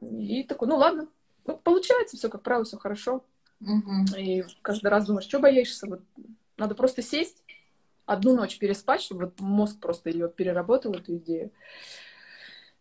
И 0.00 0.44
такой, 0.44 0.68
ну, 0.68 0.76
ладно. 0.76 1.08
Ну, 1.46 1.56
получается 1.56 2.16
все, 2.16 2.28
как 2.28 2.42
правило, 2.42 2.64
все 2.64 2.76
хорошо. 2.76 3.24
Угу. 3.60 4.16
И 4.18 4.44
каждый 4.62 4.88
раз 4.88 5.06
думаешь, 5.06 5.26
что 5.26 5.38
боишься? 5.38 5.86
Вот 5.86 6.02
Надо 6.56 6.74
просто 6.74 7.02
сесть, 7.02 7.42
одну 8.08 8.34
ночь 8.34 8.58
переспать, 8.58 9.02
чтобы 9.02 9.26
вот 9.26 9.40
мозг 9.40 9.78
просто 9.80 10.10
ее 10.10 10.28
переработал, 10.28 10.94
эту 10.94 11.16
идею. 11.16 11.52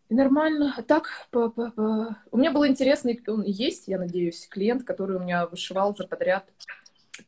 И 0.09 0.15
нормально. 0.15 0.73
А 0.77 0.81
так, 0.83 1.09
по, 1.31 1.49
по, 1.49 1.69
по... 1.71 2.17
у 2.31 2.37
меня 2.37 2.51
был 2.51 2.65
интересный, 2.65 3.21
он 3.27 3.43
есть, 3.43 3.89
я 3.89 3.99
надеюсь, 3.99 4.47
клиент, 4.47 4.85
который 4.85 5.17
у 5.17 5.19
меня 5.19 5.45
вышивал 5.45 5.95
за 5.95 6.07
подряд 6.07 6.49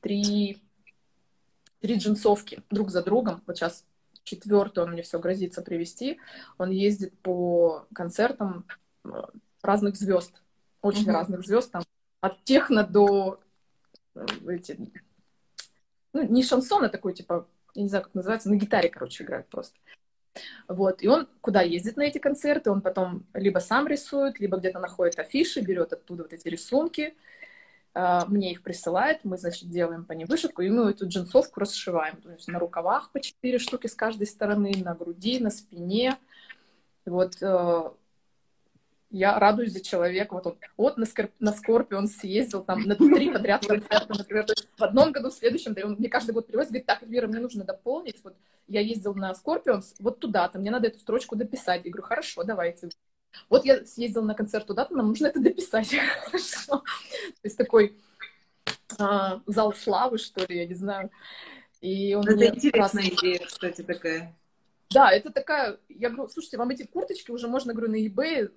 три, 0.02 0.64
три 1.82 1.96
джинсовки 1.96 2.64
друг 2.70 2.90
за 2.90 3.04
другом. 3.04 3.44
Вот 3.46 3.58
сейчас 3.58 3.86
четвертый 4.24 4.84
он 4.84 4.92
мне 4.92 5.02
все 5.02 5.20
грозится 5.20 5.62
привести. 5.62 6.20
Он 6.58 6.70
ездит 6.70 7.20
по 7.20 7.86
концертам 7.94 8.66
э, 9.04 9.10
разных 9.62 9.98
звезд, 9.98 10.42
очень 10.82 11.10
mm-hmm. 11.10 11.14
разных 11.14 11.46
звезд, 11.46 11.72
там 11.72 11.84
от 12.22 12.42
техно 12.46 12.86
до 12.86 13.42
э, 14.16 14.26
эти, 14.48 14.78
ну, 16.14 16.24
не 16.24 16.44
шансон, 16.44 16.86
а 16.86 16.90
такой, 16.90 17.14
типа, 17.14 17.46
я 17.76 17.84
не 17.84 17.90
знаю, 17.90 18.04
как 18.04 18.16
называется, 18.16 18.50
на 18.50 18.56
гитаре, 18.56 18.90
короче, 18.90 19.24
играет 19.24 19.48
просто. 19.48 19.78
Вот, 20.68 21.02
и 21.02 21.08
он 21.08 21.28
куда 21.42 21.62
ездит 21.62 21.98
на 21.98 22.04
эти 22.04 22.18
концерты, 22.18 22.72
он 22.72 22.82
потом 22.82 23.26
либо 23.34 23.60
сам 23.60 23.88
рисует, 23.88 24.40
либо 24.40 24.58
где-то 24.58 24.80
находит 24.80 25.20
афиши, 25.20 25.62
берет 25.62 25.92
оттуда 25.94 26.24
вот 26.24 26.34
эти 26.34 26.48
рисунки, 26.48 27.16
а, 27.94 28.26
мне 28.28 28.52
их 28.52 28.62
присылает, 28.62 29.24
мы, 29.24 29.38
значит, 29.38 29.70
делаем 29.70 30.06
по 30.06 30.14
ним 30.14 30.28
вышивку, 30.28 30.62
и 30.62 30.70
мы 30.70 30.92
эту 30.92 31.08
джинсовку 31.08 31.60
расшиваем. 31.60 32.22
То 32.22 32.32
есть 32.32 32.48
на 32.48 32.60
рукавах 32.60 33.12
по 33.12 33.20
четыре 33.20 33.58
штуки 33.58 33.88
с 33.88 33.96
каждой 33.96 34.28
стороны, 34.28 34.72
на 34.84 34.94
груди, 34.94 35.40
на 35.40 35.50
спине. 35.50 36.18
Вот 37.06 37.42
э, 37.42 37.90
я 39.12 39.40
радуюсь 39.40 39.74
за 39.74 39.82
человека. 39.82 40.34
Вот 40.34 40.46
он 40.46 40.58
вот 40.78 40.98
на, 40.98 41.06
Скорп... 41.06 41.32
на 41.40 41.52
Скорпион 41.52 42.08
съездил 42.08 42.64
там 42.64 42.82
на 42.84 42.96
три 42.96 43.32
подряд 43.32 43.66
концерта, 43.66 44.14
например. 44.16 44.46
То 44.46 44.54
есть 44.54 44.70
в 44.78 44.84
одном 44.84 45.12
году, 45.12 45.30
в 45.30 45.34
следующем, 45.34 45.74
да, 45.74 45.86
он 45.86 45.94
мне 45.94 46.10
каждый 46.10 46.32
год 46.32 46.48
привозит, 46.48 46.72
говорит, 46.72 46.86
так, 46.86 47.04
Эльвира, 47.04 47.28
мне 47.28 47.40
нужно 47.40 47.64
дополнить. 47.64 48.24
Вот 48.24 48.36
я 48.68 48.82
ездил 48.82 49.16
на 49.16 49.34
Скорпион, 49.34 49.84
вот 50.00 50.20
туда-то, 50.20 50.60
мне 50.60 50.72
надо 50.72 50.88
эту 50.88 51.00
строчку 51.00 51.36
дописать. 51.36 51.86
Я 51.86 51.92
говорю, 51.92 52.08
хорошо, 52.08 52.44
давайте. 52.44 52.90
Вот 53.50 53.66
я 53.66 53.86
съездил 53.86 54.24
на 54.24 54.36
концерт 54.36 54.68
туда-то, 54.68 54.96
нам 54.96 55.08
нужно 55.08 55.28
это 55.28 55.40
дописать. 55.40 55.94
Хорошо. 56.26 56.78
То 56.78 57.44
есть 57.44 57.58
такой 57.58 57.96
а, 58.98 59.42
зал 59.46 59.74
славы, 59.74 60.18
что 60.18 60.46
ли, 60.46 60.58
я 60.58 60.66
не 60.66 60.76
знаю. 60.76 61.10
И 61.82 62.14
он 62.14 62.28
это 62.28 62.48
интересная 62.48 63.10
раз... 63.10 63.14
идея, 63.14 63.40
кстати, 63.46 63.82
такая. 63.82 64.36
Да, 64.90 65.12
это 65.12 65.32
такая, 65.32 65.78
я 65.88 66.10
говорю, 66.10 66.30
слушайте, 66.32 66.58
вам 66.58 66.70
эти 66.72 66.84
курточки 66.84 67.32
уже 67.32 67.48
можно, 67.48 67.74
говорю, 67.74 67.92
на 67.92 68.04
eBay 68.04 68.52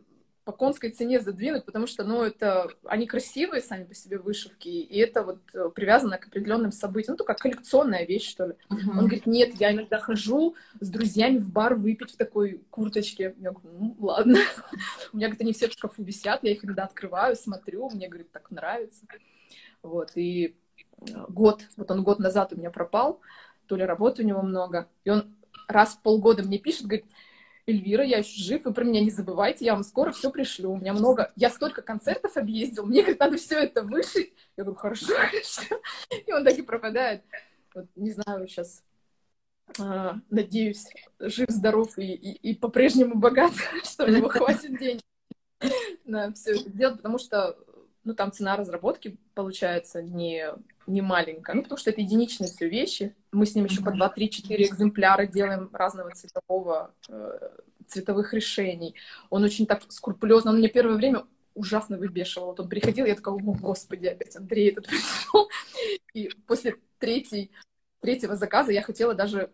по 0.45 0.53
конской 0.53 0.90
цене 0.90 1.20
задвинуть, 1.20 1.64
потому 1.64 1.86
что, 1.86 2.03
ну, 2.03 2.22
это, 2.22 2.68
они 2.84 3.07
красивые 3.07 3.62
сами 3.62 3.84
по 3.84 3.95
себе 3.95 4.18
вышивки, 4.18 4.68
и 4.68 4.99
это 4.99 5.22
вот 5.22 5.40
э, 5.55 5.70
привязано 5.74 6.18
к 6.18 6.26
определенным 6.26 6.72
событиям, 6.72 7.16
ну, 7.18 7.24
как 7.24 7.38
коллекционная 7.38 8.05
вещь, 8.05 8.28
что 8.28 8.47
ли. 8.47 8.53
Uh-huh. 8.68 8.90
Он 8.90 8.99
говорит, 8.99 9.26
нет, 9.26 9.55
я 9.61 9.72
иногда 9.72 9.99
хожу 9.99 10.57
с 10.80 10.88
друзьями 10.88 11.38
в 11.38 11.49
бар 11.49 11.76
выпить 11.76 12.12
в 12.12 12.16
такой 12.16 12.61
курточке. 12.70 13.36
Я 13.38 13.53
говорю, 13.53 13.78
ну, 13.78 13.97
ладно. 14.01 14.38
У 15.12 15.16
меня, 15.16 15.28
говорит, 15.28 15.43
они 15.43 15.53
все 15.53 15.68
в 15.68 15.72
шкафу 15.72 16.03
висят, 16.03 16.43
я 16.43 16.51
их 16.53 16.64
иногда 16.64 16.84
открываю, 16.84 17.36
смотрю, 17.36 17.88
мне, 17.90 18.09
говорит, 18.09 18.32
так 18.32 18.51
нравится. 18.51 19.07
Вот, 19.82 20.12
и 20.16 20.57
э, 21.01 21.24
год, 21.28 21.62
вот 21.76 21.90
он 21.90 22.03
год 22.03 22.18
назад 22.18 22.53
у 22.53 22.57
меня 22.57 22.70
пропал, 22.70 23.20
то 23.66 23.76
ли 23.76 23.84
работы 23.84 24.22
у 24.22 24.26
него 24.26 24.43
много, 24.43 24.88
и 25.05 25.11
он 25.11 25.36
раз 25.68 25.95
в 25.95 26.03
полгода 26.03 26.43
мне 26.43 26.59
пишет, 26.59 26.86
говорит, 26.86 27.07
Эльвира, 27.67 28.05
я 28.05 28.19
еще 28.19 28.41
жив, 28.41 28.65
вы 28.65 28.73
про 28.73 28.85
меня 28.85 29.01
не 29.01 29.11
забывайте, 29.11 29.65
я 29.65 29.75
вам 29.75 29.85
скоро 29.85 30.11
все 30.11 30.31
пришлю. 30.31 30.73
У 30.73 30.77
меня 30.77 30.93
много, 30.93 31.33
я 31.37 31.49
столько 31.51 31.83
концертов 31.83 32.37
объездил, 32.37 32.87
мне 32.87 33.03
говорит, 33.03 33.21
надо 33.21 33.37
все 33.37 33.61
это 33.61 33.83
вышить. 33.83 34.33
Я 34.57 34.65
говорю, 34.65 34.79
хорошо, 34.79 35.07
хорошо. 35.15 35.81
И 36.27 36.33
он 36.33 36.45
так 36.45 36.59
и 36.59 36.63
пропадает. 36.63 37.23
Вот, 37.75 37.87
не 37.95 38.11
знаю, 38.11 38.49
сейчас 38.49 38.83
а, 39.79 40.19
надеюсь, 40.29 40.87
жив, 41.21 41.49
здоров 41.49 41.99
и, 41.99 42.13
и, 42.13 42.51
и 42.51 42.55
по-прежнему 42.55 43.15
богат, 43.15 43.53
что 43.85 44.05
у 44.05 44.09
него 44.09 44.29
хватит 44.29 44.79
денег 44.79 45.03
на 46.05 46.33
все 46.33 46.53
это 46.53 46.69
сделать, 46.69 46.97
потому 46.97 47.19
что 47.19 47.57
ну, 48.05 48.15
там 48.15 48.33
цена 48.33 48.57
разработки 48.57 49.17
получается 49.35 50.03
не, 50.03 50.53
не 50.87 51.01
маленькая, 51.01 51.55
ну, 51.55 51.62
потому 51.62 51.78
что 51.78 51.91
это 51.91 52.01
единичные 52.01 52.51
все 52.51 52.68
вещи. 52.68 53.14
Мы 53.33 53.47
с 53.47 53.55
ним 53.55 53.64
еще 53.64 53.83
по 53.83 53.91
2-3-4 53.91 54.64
экземпляра 54.64 55.26
делаем 55.26 55.70
разного 55.72 56.11
цветового, 56.11 56.95
э, 57.09 57.51
цветовых 57.87 58.35
решений. 58.35 58.95
Он 59.30 59.45
очень 59.45 59.66
так 59.66 59.83
скрупулезно, 59.89 60.51
он 60.51 60.59
мне 60.59 60.68
первое 60.68 60.97
время 60.97 61.24
ужасно 61.55 61.99
выбешивал. 61.99 62.49
Вот 62.49 62.61
он 62.61 62.68
приходил, 62.68 63.07
я 63.07 63.14
такая, 63.14 63.35
о, 63.35 63.39
господи, 63.39 64.07
опять 64.07 64.37
Андрей 64.37 64.70
этот 64.70 64.87
пришел. 64.87 65.49
И 66.14 66.30
после 66.47 66.76
третьей, 66.99 67.51
третьего 68.01 68.37
заказа 68.37 68.72
я 68.72 68.83
хотела 68.83 69.14
даже... 69.14 69.51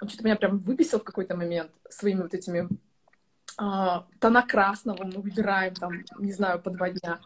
Он 0.00 0.08
что-то 0.08 0.24
меня 0.24 0.36
прям 0.36 0.58
выписал 0.58 1.00
в 1.00 1.04
какой-то 1.04 1.36
момент 1.36 1.70
своими 1.88 2.22
вот 2.22 2.34
этими 2.34 2.68
а, 3.56 4.06
тона 4.20 4.42
красного 4.42 5.04
мы 5.04 5.20
выбираем 5.20 5.74
там, 5.74 5.92
не 6.18 6.32
знаю, 6.32 6.60
по 6.60 6.70
два 6.70 6.90
дня. 6.90 7.20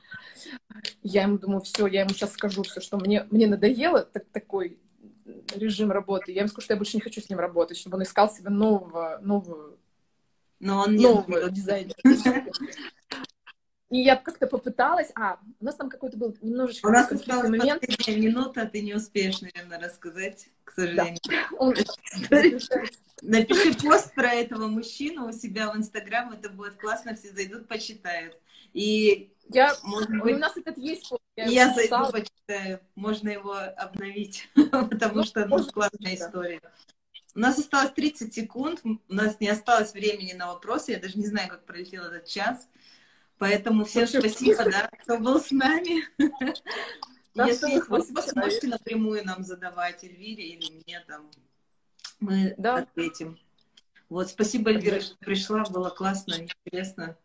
Я 1.02 1.22
ему 1.22 1.38
думаю, 1.38 1.60
все, 1.62 1.86
я 1.86 2.00
ему 2.02 2.10
сейчас 2.10 2.32
скажу 2.32 2.62
все, 2.62 2.80
что 2.80 2.98
мне, 2.98 3.26
мне 3.30 3.46
надоело 3.46 4.02
так, 4.02 4.24
такой 4.32 4.78
режим 5.54 5.90
работы. 5.90 6.32
Я 6.32 6.40
ему 6.40 6.48
скажу, 6.48 6.64
что 6.64 6.74
я 6.74 6.78
больше 6.78 6.96
не 6.96 7.02
хочу 7.02 7.20
с 7.20 7.28
ним 7.28 7.38
работать, 7.38 7.78
чтобы 7.78 7.96
он 7.96 8.02
искал 8.02 8.30
себе 8.30 8.50
нового, 8.50 9.18
новую, 9.22 9.78
Но 10.60 10.82
он 10.82 10.96
нового 10.96 11.48
не 11.48 11.54
дизайнера. 11.54 11.96
И 13.90 14.00
я 14.00 14.16
как-то 14.16 14.46
попыталась, 14.46 15.10
а, 15.14 15.38
у 15.60 15.64
нас 15.64 15.74
там 15.76 15.88
какой-то 15.88 16.18
был 16.18 16.36
немножечко... 16.42 16.86
У 16.86 16.90
нас 16.90 17.10
осталась 17.10 17.48
момент. 17.48 17.82
минута, 18.08 18.66
ты 18.66 18.82
не 18.82 18.94
успеешь, 18.94 19.40
наверное, 19.40 19.80
рассказать, 19.80 20.50
к 20.64 20.72
сожалению. 20.72 21.18
Да. 21.24 22.42
Напиши 23.22 23.74
пост 23.74 24.14
про 24.14 24.34
этого 24.34 24.66
мужчину 24.66 25.28
у 25.28 25.32
себя 25.32 25.72
в 25.72 25.76
Инстаграм, 25.76 26.30
это 26.32 26.50
будет 26.50 26.76
классно, 26.76 27.16
все 27.16 27.32
зайдут, 27.32 27.66
почитают. 27.66 28.38
И 28.74 29.32
я, 29.48 29.74
может 29.82 30.10
быть, 30.10 30.34
у 30.34 30.38
нас 30.38 30.56
этот 30.56 30.76
есть 30.76 31.08
пост. 31.08 31.22
Я, 31.36 31.46
я 31.46 31.74
зайду, 31.74 32.12
почитаю, 32.12 32.80
можно 32.94 33.30
его 33.30 33.54
обновить, 33.54 34.50
потому 34.70 35.16
ну, 35.16 35.24
что 35.24 35.46
ну, 35.46 35.64
классная 35.64 36.14
история. 36.14 36.60
У 37.34 37.40
нас 37.40 37.58
осталось 37.58 37.92
30 37.92 38.34
секунд, 38.34 38.80
у 38.84 38.98
нас 39.08 39.40
не 39.40 39.48
осталось 39.48 39.92
времени 39.94 40.32
на 40.32 40.48
вопросы, 40.48 40.92
я 40.92 40.98
даже 40.98 41.18
не 41.18 41.26
знаю, 41.26 41.48
как 41.48 41.64
пролетел 41.64 42.04
этот 42.04 42.26
час. 42.26 42.68
Поэтому 43.38 43.84
всем 43.84 44.06
спасибо, 44.06 44.64
да, 44.64 44.90
кто 45.02 45.18
был 45.18 45.40
с 45.40 45.50
нами. 45.50 46.04
Если 47.34 47.70
есть 47.70 47.88
вопросы, 47.88 48.32
можете 48.34 48.66
напрямую 48.66 49.24
нам 49.24 49.44
задавать, 49.44 50.02
Эльвире 50.02 50.48
или 50.48 50.72
мне 50.72 51.04
там. 51.06 51.30
Мы 52.18 52.54
да. 52.58 52.78
ответим. 52.78 53.38
Вот, 54.08 54.28
спасибо, 54.28 54.70
Эльвира, 54.70 55.00
что 55.00 55.16
пришла, 55.18 55.62
было 55.64 55.90
классно, 55.90 56.34
интересно. 56.34 57.16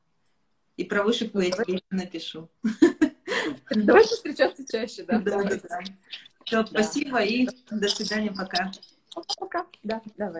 И 0.77 0.83
про 0.83 1.03
вышивку 1.03 1.39
я 1.39 1.51
тебе 1.51 1.81
напишу. 1.89 2.49
Давайте 3.71 4.09
встречаться 4.09 4.63
чаще, 4.69 5.03
да. 5.03 5.19
Да, 5.19 5.43
да, 5.43 5.55
да. 5.55 5.79
Все, 6.45 6.65
спасибо 6.65 7.23
и 7.23 7.47
до 7.71 7.87
свидания, 7.87 8.31
пока. 8.31 8.71
Пока, 9.37 9.65
да, 9.83 10.01
давай. 10.17 10.31